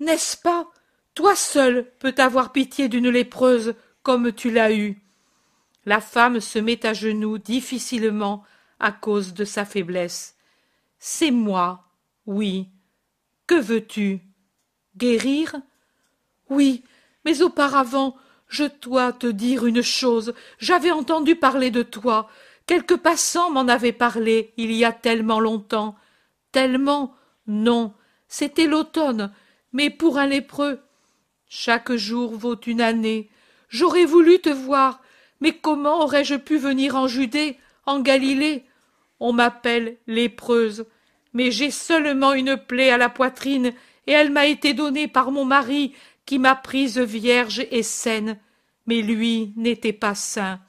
n'est-ce 0.00 0.36
pas? 0.36 0.68
Toi 1.14 1.36
seul 1.36 1.90
peut 1.98 2.14
avoir 2.18 2.52
pitié 2.52 2.88
d'une 2.88 3.08
lépreuse 3.08 3.74
comme 4.02 4.32
tu 4.32 4.50
l'as 4.50 4.72
eue. 4.72 5.02
La 5.86 6.00
femme 6.00 6.40
se 6.40 6.58
met 6.58 6.84
à 6.86 6.92
genoux 6.92 7.38
difficilement 7.38 8.44
à 8.78 8.92
cause 8.92 9.34
de 9.34 9.44
sa 9.44 9.64
faiblesse. 9.64 10.36
C'est 10.98 11.30
moi, 11.30 11.84
oui. 12.26 12.68
Que 13.46 13.60
veux-tu? 13.60 14.20
Guérir? 14.96 15.56
Oui, 16.48 16.84
mais 17.24 17.42
auparavant, 17.42 18.16
je 18.48 18.64
dois 18.82 19.12
te 19.12 19.26
dire 19.26 19.66
une 19.66 19.82
chose. 19.82 20.34
J'avais 20.58 20.90
entendu 20.90 21.36
parler 21.36 21.70
de 21.70 21.82
toi. 21.82 22.28
Quelques 22.66 22.96
passants 22.96 23.50
m'en 23.50 23.68
avaient 23.68 23.92
parlé 23.92 24.52
il 24.56 24.72
y 24.72 24.84
a 24.84 24.92
tellement 24.92 25.40
longtemps. 25.40 25.96
Tellement 26.52 27.14
Non, 27.46 27.94
c'était 28.28 28.66
l'automne, 28.66 29.32
mais 29.72 29.90
pour 29.90 30.18
un 30.18 30.26
lépreux. 30.26 30.80
Chaque 31.48 31.92
jour 31.92 32.36
vaut 32.36 32.60
une 32.60 32.80
année. 32.80 33.28
J'aurais 33.68 34.04
voulu 34.04 34.38
te 34.40 34.48
voir, 34.48 35.00
mais 35.40 35.52
comment 35.52 36.02
aurais-je 36.02 36.36
pu 36.36 36.58
venir 36.58 36.96
en 36.96 37.08
Judée, 37.08 37.56
en 37.86 38.00
Galilée? 38.00 38.64
On 39.20 39.32
m'appelle 39.32 39.96
lépreuse, 40.06 40.86
mais 41.32 41.50
j'ai 41.50 41.70
seulement 41.70 42.32
une 42.32 42.56
plaie 42.56 42.90
à 42.90 42.98
la 42.98 43.08
poitrine, 43.08 43.72
et 44.06 44.12
elle 44.12 44.30
m'a 44.30 44.46
été 44.46 44.74
donnée 44.74 45.08
par 45.08 45.30
mon 45.30 45.44
mari, 45.44 45.94
qui 46.26 46.38
m'a 46.38 46.54
prise 46.54 46.98
vierge 46.98 47.66
et 47.70 47.82
saine. 47.82 48.38
Mais 48.86 49.02
lui 49.02 49.52
n'était 49.56 49.92
pas 49.92 50.14
saint. 50.14 50.60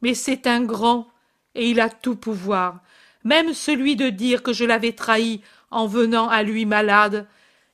Mais 0.00 0.14
c'est 0.14 0.46
un 0.46 0.62
grand, 0.62 1.08
et 1.54 1.70
il 1.70 1.80
a 1.80 1.90
tout 1.90 2.16
pouvoir, 2.16 2.80
même 3.24 3.52
celui 3.52 3.94
de 3.94 4.08
dire 4.08 4.42
que 4.42 4.52
je 4.52 4.64
l'avais 4.64 4.92
trahi 4.92 5.42
en 5.70 5.86
venant 5.86 6.28
à 6.28 6.42
lui 6.42 6.66
malade, 6.66 7.26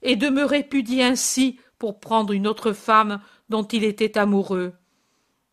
et 0.03 0.16
de 0.16 0.28
me 0.28 0.44
répudier 0.44 1.03
ainsi 1.03 1.59
pour 1.78 2.01
prendre 2.01 2.32
une 2.32 2.46
autre 2.46 2.72
femme 2.72 3.20
dont 3.49 3.64
il 3.64 3.84
était 3.84 4.18
amoureux. 4.18 4.72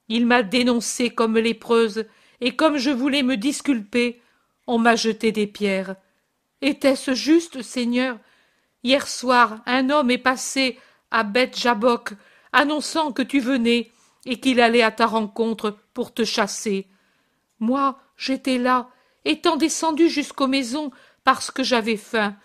Il 0.07 0.25
m'a 0.25 0.43
dénoncée 0.43 1.09
comme 1.09 1.37
lépreuse, 1.37 2.05
et 2.41 2.55
comme 2.55 2.77
je 2.77 2.91
voulais 2.91 3.23
me 3.23 3.37
disculper, 3.37 4.21
on 4.67 4.77
m'a 4.77 4.95
jeté 4.95 5.31
des 5.31 5.47
pierres. 5.47 5.95
Était-ce 6.61 7.13
juste, 7.13 7.61
Seigneur? 7.61 8.17
Hier 8.83 9.07
soir, 9.07 9.61
un 9.65 9.89
homme 9.89 10.11
est 10.11 10.17
passé 10.17 10.77
à 11.11 11.23
Beth 11.23 11.57
Jabok, 11.57 12.13
annonçant 12.51 13.11
que 13.11 13.21
tu 13.21 13.39
venais 13.39 13.91
et 14.25 14.39
qu'il 14.39 14.59
allait 14.59 14.81
à 14.81 14.91
ta 14.91 15.05
rencontre 15.05 15.77
pour 15.93 16.13
te 16.13 16.23
chasser. 16.23 16.87
Moi, 17.59 17.99
j'étais 18.17 18.57
là, 18.57 18.89
étant 19.23 19.55
descendu 19.55 20.09
jusqu'aux 20.09 20.47
maisons 20.47 20.91
parce 21.23 21.51
que 21.51 21.63
j'avais 21.63 21.97
faim. 21.97 22.35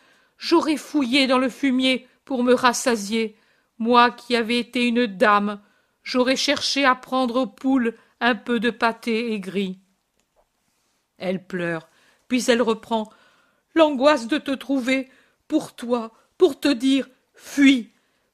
J'aurais 0.40 0.78
fouillé 0.78 1.26
dans 1.26 1.38
le 1.38 1.50
fumier 1.50 2.08
pour 2.24 2.42
me 2.42 2.54
rassasier. 2.54 3.36
Moi 3.78 4.10
qui 4.10 4.34
avais 4.34 4.58
été 4.58 4.88
une 4.88 5.06
dame, 5.06 5.60
j'aurais 6.02 6.34
cherché 6.34 6.86
à 6.86 6.94
prendre 6.94 7.42
aux 7.42 7.46
poules 7.46 7.94
un 8.20 8.34
peu 8.34 8.58
de 8.58 8.70
pâté 8.70 9.34
aigri. 9.34 9.78
Elle 11.18 11.46
pleure, 11.46 11.90
puis 12.26 12.42
elle 12.48 12.62
reprend. 12.62 13.10
L'angoisse 13.74 14.28
de 14.28 14.38
te 14.38 14.52
trouver, 14.52 15.10
pour 15.46 15.74
toi, 15.76 16.10
pour 16.38 16.58
te 16.58 16.68
dire 16.68 17.06
fuis, 17.34 17.90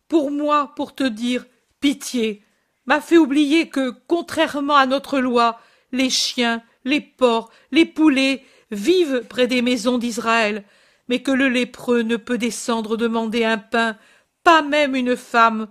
pour 0.06 0.30
moi, 0.30 0.74
pour 0.76 0.94
te 0.94 1.02
dire 1.02 1.44
pitié, 1.80 2.44
m'a 2.86 3.00
fait 3.00 3.18
oublier 3.18 3.68
que, 3.68 3.92
contrairement 4.06 4.76
à 4.76 4.86
notre 4.86 5.18
loi, 5.18 5.60
les 5.90 6.10
chiens, 6.10 6.62
les 6.84 7.00
porcs, 7.00 7.50
les 7.72 7.84
poulets 7.84 8.44
vivent 8.70 9.24
près 9.28 9.48
des 9.48 9.60
maisons 9.60 9.98
d'Israël, 9.98 10.64
mais 11.08 11.20
que 11.20 11.30
le 11.30 11.48
lépreux 11.48 12.02
ne 12.02 12.16
peut 12.16 12.38
descendre 12.38 12.96
demander 12.96 13.44
un 13.44 13.58
pain, 13.58 13.96
pas 14.42 14.62
même 14.62 14.94
une 14.94 15.16
femme 15.16 15.68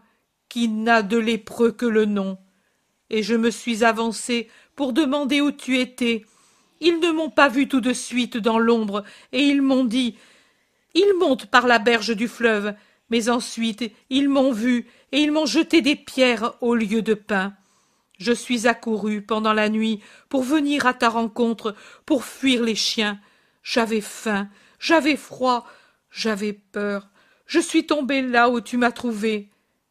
qui 0.50 0.68
n'a 0.68 1.02
de 1.02 1.18
lépreux 1.18 1.72
que 1.72 1.86
le 1.86 2.06
nom. 2.06 2.38
Et 3.10 3.24
je 3.24 3.36
me 3.36 3.52
suis 3.52 3.84
avancé 3.84 4.50
pour 4.76 4.94
demander 4.94 5.42
où 5.42 5.52
tu 5.52 5.80
étais. 5.80 6.26
Ils 6.82 7.00
ne 7.00 7.12
m'ont 7.12 7.30
pas 7.30 7.50
vu 7.50 7.68
tout 7.68 7.82
de 7.82 7.94
suite 7.94 8.38
dans 8.38 8.60
l'ombre, 8.60 9.04
et 9.32 9.44
ils 9.44 9.62
m'ont 9.62 9.86
dit 9.86 10.18
Ils 10.94 11.14
montent 11.20 11.46
par 11.48 11.68
la 11.68 11.80
berge 11.80 12.16
du 12.16 12.28
fleuve, 12.28 12.74
mais 13.10 13.30
ensuite 13.30 13.92
ils 14.10 14.30
m'ont 14.30 14.52
vu, 14.52 14.88
et 15.12 15.20
ils 15.20 15.32
m'ont 15.32 15.46
jeté 15.46 15.82
des 15.82 15.96
pierres 15.96 16.54
au 16.62 16.76
lieu 16.76 17.02
de 17.02 17.14
pain. 17.14 17.54
Je 18.18 18.32
suis 18.32 18.68
accouru 18.68 19.22
pendant 19.22 19.54
la 19.54 19.70
nuit 19.70 20.02
pour 20.30 20.44
venir 20.44 20.86
à 20.86 20.94
ta 20.94 21.10
rencontre, 21.10 21.76
pour 22.06 22.24
fuir 22.24 22.64
les 22.64 22.76
chiens. 22.76 23.20
J'avais 23.62 24.02
faim, 24.02 24.50
j'avais 24.80 25.16
froid, 25.16 25.66
j'avais 26.10 26.54
peur. 26.54 27.10
Je 27.46 27.60
suis 27.60 27.86
tombé 27.86 28.22
là 28.22 28.50
où 28.50 28.62
tu 28.62 28.78
m'as 28.78 28.92
trouvé. 28.92 29.50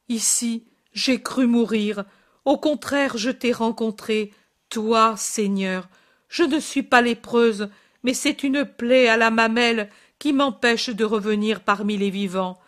Ici, 0.08 0.64
j'ai 0.92 1.22
cru 1.22 1.46
mourir. 1.46 2.04
Au 2.44 2.58
contraire, 2.58 3.16
je 3.16 3.30
t'ai 3.30 3.52
rencontré, 3.52 4.32
toi, 4.68 5.14
Seigneur. 5.16 5.88
Je 6.28 6.42
ne 6.42 6.58
suis 6.58 6.82
pas 6.82 7.00
lépreuse, 7.00 7.68
mais 8.02 8.14
c'est 8.14 8.42
une 8.42 8.64
plaie 8.64 9.08
à 9.08 9.16
la 9.16 9.30
mamelle 9.30 9.88
qui 10.18 10.32
m'empêche 10.32 10.90
de 10.90 11.04
revenir 11.04 11.60
parmi 11.60 11.96
les 11.96 12.10
vivants. 12.10 12.58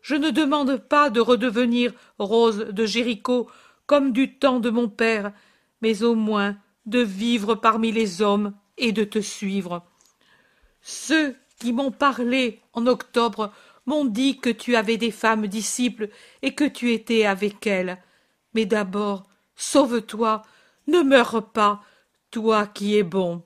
Je 0.00 0.14
ne 0.14 0.30
demande 0.30 0.76
pas 0.76 1.10
de 1.10 1.20
redevenir 1.20 1.92
rose 2.18 2.58
de 2.58 2.86
Jéricho 2.86 3.50
comme 3.86 4.12
du 4.12 4.38
temps 4.38 4.60
de 4.60 4.70
mon 4.70 4.88
père, 4.88 5.32
mais 5.82 6.02
au 6.02 6.14
moins 6.14 6.56
de 6.86 7.00
vivre 7.00 7.54
parmi 7.56 7.92
les 7.92 8.22
hommes 8.22 8.54
et 8.78 8.92
de 8.92 9.04
te 9.04 9.18
suivre. 9.18 9.84
Ceux 10.80 11.34
qui 11.58 11.72
m'ont 11.72 11.90
parlé 11.90 12.60
en 12.72 12.86
octobre 12.86 13.52
m'ont 13.86 14.04
dit 14.04 14.38
que 14.38 14.50
tu 14.50 14.76
avais 14.76 14.96
des 14.96 15.10
femmes 15.10 15.46
disciples 15.46 16.08
et 16.42 16.54
que 16.54 16.64
tu 16.64 16.92
étais 16.92 17.24
avec 17.24 17.66
elles. 17.66 17.98
Mais 18.54 18.66
d'abord, 18.66 19.24
sauve-toi, 19.54 20.42
ne 20.86 21.00
meurs 21.00 21.50
pas, 21.50 21.82
toi 22.30 22.66
qui 22.66 22.96
es 22.96 23.02
bon. 23.02 23.42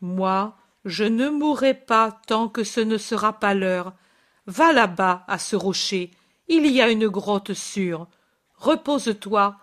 Moi, 0.00 0.56
je 0.84 1.04
ne 1.04 1.28
mourrai 1.28 1.74
pas 1.74 2.12
tant 2.26 2.48
que 2.48 2.64
ce 2.64 2.80
ne 2.80 2.98
sera 2.98 3.38
pas 3.38 3.54
l'heure. 3.54 3.92
Va 4.46 4.72
là-bas, 4.72 5.24
à 5.26 5.38
ce 5.38 5.56
rocher, 5.56 6.10
il 6.48 6.66
y 6.66 6.80
a 6.80 6.90
une 6.90 7.08
grotte 7.08 7.54
sûre. 7.54 8.08
Repose-toi, 8.56 9.56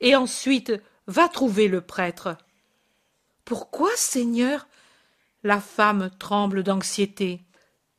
et 0.00 0.16
ensuite 0.16 0.72
va 1.06 1.28
trouver 1.28 1.68
le 1.68 1.80
prêtre. 1.80 2.36
Pourquoi, 3.44 3.90
Seigneur 3.96 4.66
La 5.44 5.60
femme 5.60 6.10
tremble 6.18 6.62
d'anxiété. 6.62 7.42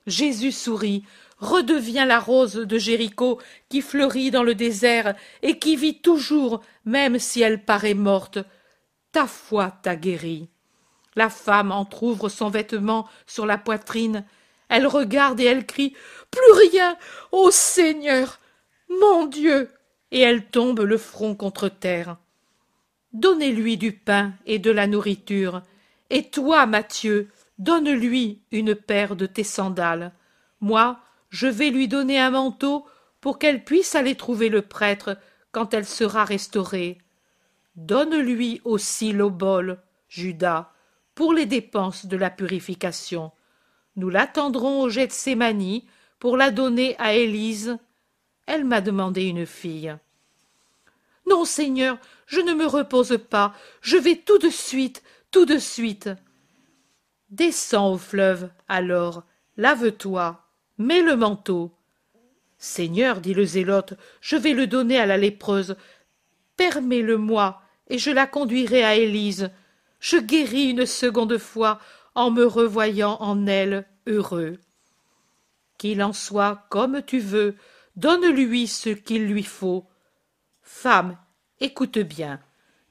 Jésus 0.08 0.52
sourit, 0.52 1.04
redevient 1.38 2.06
la 2.08 2.20
rose 2.20 2.56
de 2.56 2.78
Jéricho 2.80 3.40
qui 3.70 3.82
fleurit 3.82 4.32
dans 4.32 4.42
le 4.42 4.56
désert 4.56 5.16
et 5.44 5.60
qui 5.60 5.76
vit 5.76 6.02
toujours, 6.02 6.62
même 6.86 7.20
si 7.20 7.42
elle 7.42 7.64
paraît 7.64 7.94
morte. 7.94 8.40
Ta 9.12 9.28
foi 9.28 9.72
t'a 9.84 9.96
guéri. 9.96 10.50
La 11.16 11.30
femme 11.30 11.72
entr'ouvre 11.72 12.30
son 12.30 12.50
vêtement 12.50 13.08
sur 13.28 13.46
la 13.46 13.60
poitrine. 13.60 14.26
Elle 14.68 14.88
regarde 14.88 15.40
et 15.40 15.46
elle 15.46 15.68
crie 15.68 15.94
Plus 16.32 16.70
rien 16.70 16.98
Ô 17.32 17.52
Seigneur 17.52 18.40
Mon 18.90 19.28
Dieu 19.28 19.70
Et 20.12 20.22
elle 20.22 20.46
tombe 20.46 20.80
le 20.80 20.98
front 20.98 21.36
contre 21.36 21.70
terre. 21.70 22.18
Donnez-lui 23.14 23.78
du 23.78 23.92
pain 23.92 24.34
et 24.48 24.58
de 24.58 24.72
la 24.72 24.88
nourriture. 24.88 25.62
Et 26.10 26.30
toi, 26.30 26.66
Mathieu, 26.66 27.30
donne-lui 27.58 28.42
une 28.52 28.76
paire 28.76 29.16
de 29.16 29.26
tes 29.26 29.44
sandales. 29.44 30.14
Moi, 30.62 31.00
je 31.30 31.48
vais 31.48 31.70
lui 31.70 31.88
donner 31.88 32.20
un 32.20 32.32
manteau 32.32 32.86
pour 33.22 33.40
qu'elle 33.40 33.64
puisse 33.64 33.96
aller 33.96 34.16
trouver 34.16 34.50
le 34.50 34.62
prêtre 34.62 35.18
quand 35.52 35.74
elle 35.74 35.86
sera 35.86 36.26
restaurée. 36.26 37.00
Donne-lui 37.76 38.62
aussi 38.64 39.12
l'obole, 39.12 39.82
Judas, 40.10 40.72
pour 41.14 41.34
les 41.34 41.46
dépenses 41.46 42.06
de 42.06 42.18
la 42.18 42.30
purification. 42.30 43.32
Nous 43.96 44.10
l'attendrons 44.10 44.82
au 44.82 44.90
Gethsémani 44.90 45.88
pour 46.20 46.38
la 46.38 46.52
donner 46.52 46.96
à 47.00 47.14
Élise. 47.14 47.78
Elle 48.46 48.66
m'a 48.66 48.82
demandé 48.82 49.24
une 49.24 49.46
fille. 49.46 49.96
Non, 51.28 51.46
Seigneur, 51.46 51.98
je 52.28 52.40
ne 52.40 52.54
me 52.54 52.66
repose 52.66 53.18
pas. 53.30 53.54
Je 53.82 53.98
vais 53.98 54.18
tout 54.18 54.38
de 54.38 54.50
suite, 54.50 55.04
tout 55.32 55.46
de 55.46 55.58
suite. 55.58 56.10
Descends 57.36 57.92
au 57.92 57.98
fleuve, 57.98 58.50
alors, 58.70 59.24
lave-toi, 59.58 60.42
mets 60.78 61.02
le 61.02 61.18
manteau. 61.18 61.74
Seigneur, 62.58 63.20
dit 63.20 63.34
le 63.34 63.44
zélote, 63.44 63.96
je 64.22 64.38
vais 64.38 64.54
le 64.54 64.68
donner 64.68 64.98
à 64.98 65.06
la 65.06 65.18
lépreuse. 65.18 65.76
Permets-le 66.56 67.18
moi, 67.18 67.62
et 67.90 67.98
je 67.98 68.10
la 68.10 68.26
conduirai 68.26 68.86
à 68.86 68.96
Élise. 68.96 69.52
Je 70.00 70.16
guéris 70.16 70.70
une 70.70 70.86
seconde 70.86 71.38
fois. 71.38 71.82
en 72.18 72.32
me 72.32 72.46
revoyant 72.46 73.18
en 73.20 73.46
elle 73.48 73.86
heureux. 74.08 74.58
Qu'il 75.78 76.02
en 76.02 76.14
soit 76.14 76.66
comme 76.70 77.02
tu 77.02 77.20
veux, 77.20 77.58
donne-lui 77.98 78.68
ce 78.68 78.92
qu'il 78.92 79.28
lui 79.28 79.44
faut. 79.44 79.86
Femme, 80.62 81.18
écoute 81.60 82.00
bien. 82.00 82.40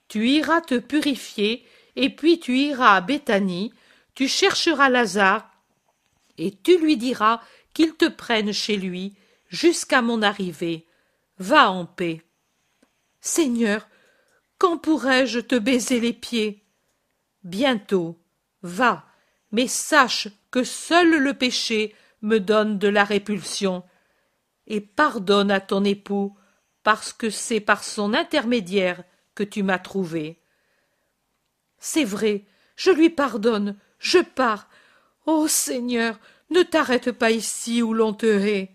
Tu 0.09 0.29
iras 0.29 0.61
te 0.61 0.75
purifier, 0.75 1.65
et 1.97 2.11
puis 2.11 2.39
tu 2.39 2.59
iras 2.59 2.97
à 2.97 3.01
Béthanie, 3.01 3.73
tu 4.15 4.29
chercheras 4.29 4.89
Lazare, 4.89 5.51
et 6.39 6.51
tu 6.51 6.79
lui 6.79 6.97
diras 6.97 7.41
qu'il 7.73 7.95
te 7.95 8.09
prenne 8.09 8.53
chez 8.53 8.77
lui 8.77 9.15
jusqu'à 9.49 10.03
mon 10.03 10.23
arrivée. 10.23 10.87
Va 11.39 11.71
en 11.71 11.87
paix. 11.87 12.23
Seigneur, 13.21 13.89
quand 14.59 14.79
pourrai-je 14.79 15.41
te 15.41 15.57
baiser 15.57 16.01
les 16.01 16.13
pieds? 16.13 16.65
Bientôt. 17.43 18.19
Va, 18.63 19.05
mais 19.53 19.67
sache 19.67 20.29
que 20.51 20.65
seul 20.65 21.19
le 21.19 21.35
péché 21.35 21.95
me 22.23 22.39
donne 22.39 22.79
de 22.79 22.89
la 22.89 23.05
répulsion, 23.05 23.85
et 24.67 24.81
pardonne 24.81 25.51
à 25.51 25.61
ton 25.61 25.85
époux, 25.85 26.37
parce 26.83 27.13
que 27.13 27.31
c'est 27.31 27.61
par 27.61 27.85
son 27.85 28.15
intermédiaire 28.15 29.05
que 29.35 29.43
tu 29.43 29.63
m'as 29.63 29.79
trouvé. 29.79 30.41
C'est 31.79 32.05
vrai, 32.05 32.45
je 32.77 32.91
lui 32.91 33.11
pardonne, 33.11 33.77
je 34.05 34.19
pars. 34.19 34.69
Ô 35.25 35.49
Seigneur, 35.49 36.21
ne 36.51 36.63
t'arrête 36.63 37.11
pas 37.11 37.31
ici 37.31 37.83
où 37.83 37.95
l'on 37.95 38.13
te 38.13 38.27
hait. 38.27 38.71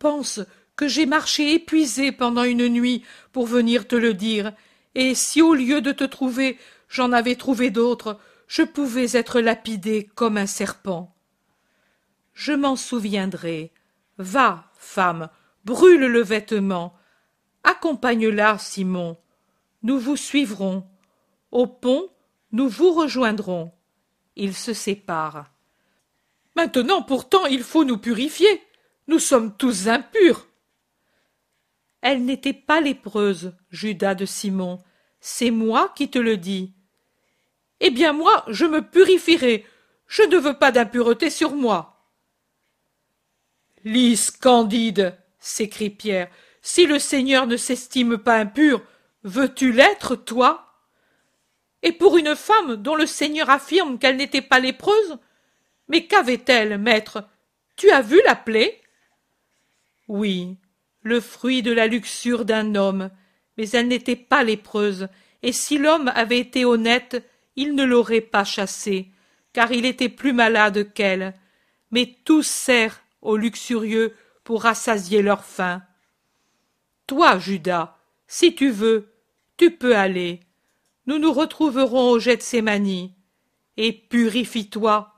Pense 0.00 0.40
que 0.74 0.88
j'ai 0.88 1.06
marché 1.06 1.54
épuisé 1.54 2.10
pendant 2.10 2.42
une 2.42 2.68
nuit 2.68 3.04
pour 3.32 3.46
venir 3.46 3.86
te 3.86 3.94
le 3.94 4.14
dire, 4.14 4.52
et 4.96 5.14
si 5.14 5.40
au 5.40 5.54
lieu 5.54 5.80
de 5.80 5.92
te 5.92 6.02
trouver 6.02 6.58
j'en 6.88 7.12
avais 7.12 7.36
trouvé 7.36 7.70
d'autres, 7.70 8.18
je 8.48 8.62
pouvais 8.62 9.16
être 9.16 9.40
lapidé 9.40 10.10
comme 10.16 10.36
un 10.36 10.46
serpent. 10.46 11.14
Je 12.34 12.52
m'en 12.52 12.74
souviendrai. 12.74 13.72
Va, 14.18 14.72
femme, 14.76 15.28
brûle 15.64 16.06
le 16.06 16.22
vêtement. 16.22 16.94
Accompagne-la, 17.62 18.58
Simon. 18.58 19.16
Nous 19.84 20.00
vous 20.00 20.16
suivrons. 20.16 20.84
Au 21.52 21.68
pont, 21.68 22.08
nous 22.50 22.68
vous 22.68 22.92
rejoindrons. 22.92 23.72
Ils 24.36 24.54
se 24.54 24.72
séparent. 24.72 25.50
Maintenant 26.56 27.02
pourtant 27.02 27.46
il 27.46 27.62
faut 27.62 27.84
nous 27.84 27.98
purifier. 27.98 28.62
Nous 29.06 29.18
sommes 29.18 29.56
tous 29.56 29.88
impurs. 29.88 30.46
Elle 32.00 32.24
n'était 32.24 32.52
pas 32.52 32.80
lépreuse, 32.80 33.54
Judas 33.70 34.14
de 34.14 34.26
Simon. 34.26 34.82
C'est 35.20 35.50
moi 35.50 35.92
qui 35.96 36.10
te 36.10 36.18
le 36.18 36.36
dis. 36.36 36.74
Eh 37.80 37.90
bien 37.90 38.12
moi, 38.12 38.44
je 38.48 38.66
me 38.66 38.82
purifierai. 38.82 39.66
Je 40.06 40.22
ne 40.22 40.36
veux 40.36 40.58
pas 40.58 40.70
d'impureté 40.70 41.30
sur 41.30 41.54
moi. 41.54 42.10
Lys 43.84 44.30
candide, 44.30 45.18
s'écrie 45.38 45.90
Pierre, 45.90 46.30
si 46.62 46.86
le 46.86 46.98
Seigneur 46.98 47.46
ne 47.46 47.58
s'estime 47.58 48.16
pas 48.16 48.36
impur, 48.36 48.82
veux-tu 49.22 49.72
l'être, 49.72 50.16
toi? 50.16 50.63
Et 51.84 51.92
pour 51.92 52.16
une 52.16 52.34
femme 52.34 52.76
dont 52.76 52.96
le 52.96 53.06
Seigneur 53.06 53.50
affirme 53.50 53.98
qu'elle 53.98 54.16
n'était 54.16 54.42
pas 54.42 54.58
lépreuse 54.58 55.18
Mais 55.88 56.06
qu'avait-elle, 56.06 56.78
maître? 56.78 57.28
Tu 57.76 57.90
as 57.90 58.00
vu 58.00 58.20
la 58.24 58.34
plaie? 58.34 58.80
Oui, 60.08 60.56
le 61.02 61.20
fruit 61.20 61.62
de 61.62 61.72
la 61.72 61.86
luxure 61.86 62.46
d'un 62.46 62.74
homme, 62.74 63.10
mais 63.58 63.68
elle 63.70 63.88
n'était 63.88 64.16
pas 64.16 64.42
lépreuse, 64.42 65.08
et 65.42 65.52
si 65.52 65.76
l'homme 65.76 66.10
avait 66.14 66.38
été 66.38 66.64
honnête, 66.64 67.22
il 67.54 67.74
ne 67.74 67.84
l'aurait 67.84 68.22
pas 68.22 68.44
chassée, 68.44 69.10
car 69.52 69.70
il 69.70 69.84
était 69.84 70.08
plus 70.08 70.32
malade 70.32 70.92
qu'elle. 70.94 71.34
Mais 71.90 72.16
tout 72.24 72.42
sert 72.42 73.02
aux 73.20 73.36
luxurieux 73.36 74.14
pour 74.42 74.62
rassasier 74.62 75.20
leur 75.20 75.44
faim. 75.44 75.82
Toi, 77.06 77.38
Judas, 77.38 77.98
si 78.26 78.54
tu 78.54 78.70
veux, 78.70 79.12
tu 79.58 79.70
peux 79.70 79.96
aller. 79.96 80.40
Nous 81.06 81.18
nous 81.18 81.32
retrouverons 81.32 82.10
au 82.10 82.18
Gethsémani. 82.18 83.14
Et 83.76 83.92
purifie-toi, 83.92 85.12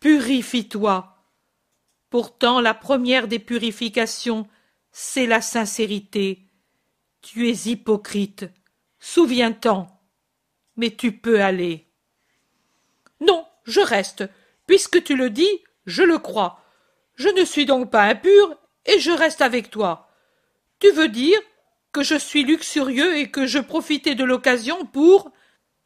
purifie-toi. 0.00 1.16
Pourtant, 2.10 2.60
la 2.60 2.74
première 2.74 3.28
des 3.28 3.38
purifications, 3.38 4.46
c'est 4.92 5.26
la 5.26 5.40
sincérité. 5.40 6.46
Tu 7.22 7.48
es 7.48 7.70
hypocrite. 7.70 8.46
Souviens-t'en 8.98 10.00
mais 10.80 10.90
tu 10.90 11.12
peux 11.12 11.42
aller. 11.42 11.86
Non, 13.20 13.46
je 13.64 13.80
reste. 13.80 14.24
Puisque 14.66 15.04
tu 15.04 15.14
le 15.14 15.28
dis, 15.28 15.62
je 15.84 16.02
le 16.02 16.18
crois. 16.18 16.64
Je 17.16 17.28
ne 17.28 17.44
suis 17.44 17.66
donc 17.66 17.90
pas 17.90 18.04
impur, 18.04 18.56
et 18.86 18.98
je 18.98 19.10
reste 19.10 19.42
avec 19.42 19.70
toi. 19.70 20.08
Tu 20.78 20.90
veux 20.92 21.08
dire 21.08 21.38
que 21.92 22.02
je 22.02 22.16
suis 22.16 22.44
luxurieux 22.44 23.16
et 23.16 23.30
que 23.30 23.46
je 23.46 23.58
profitais 23.58 24.14
de 24.14 24.24
l'occasion 24.24 24.86
pour. 24.86 25.32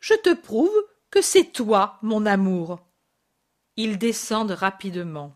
Je 0.00 0.14
te 0.14 0.34
prouve 0.34 0.74
que 1.10 1.22
c'est 1.22 1.52
toi, 1.52 1.98
mon 2.02 2.26
amour. 2.26 2.80
Ils 3.76 3.98
descendent 3.98 4.52
rapidement. 4.52 5.34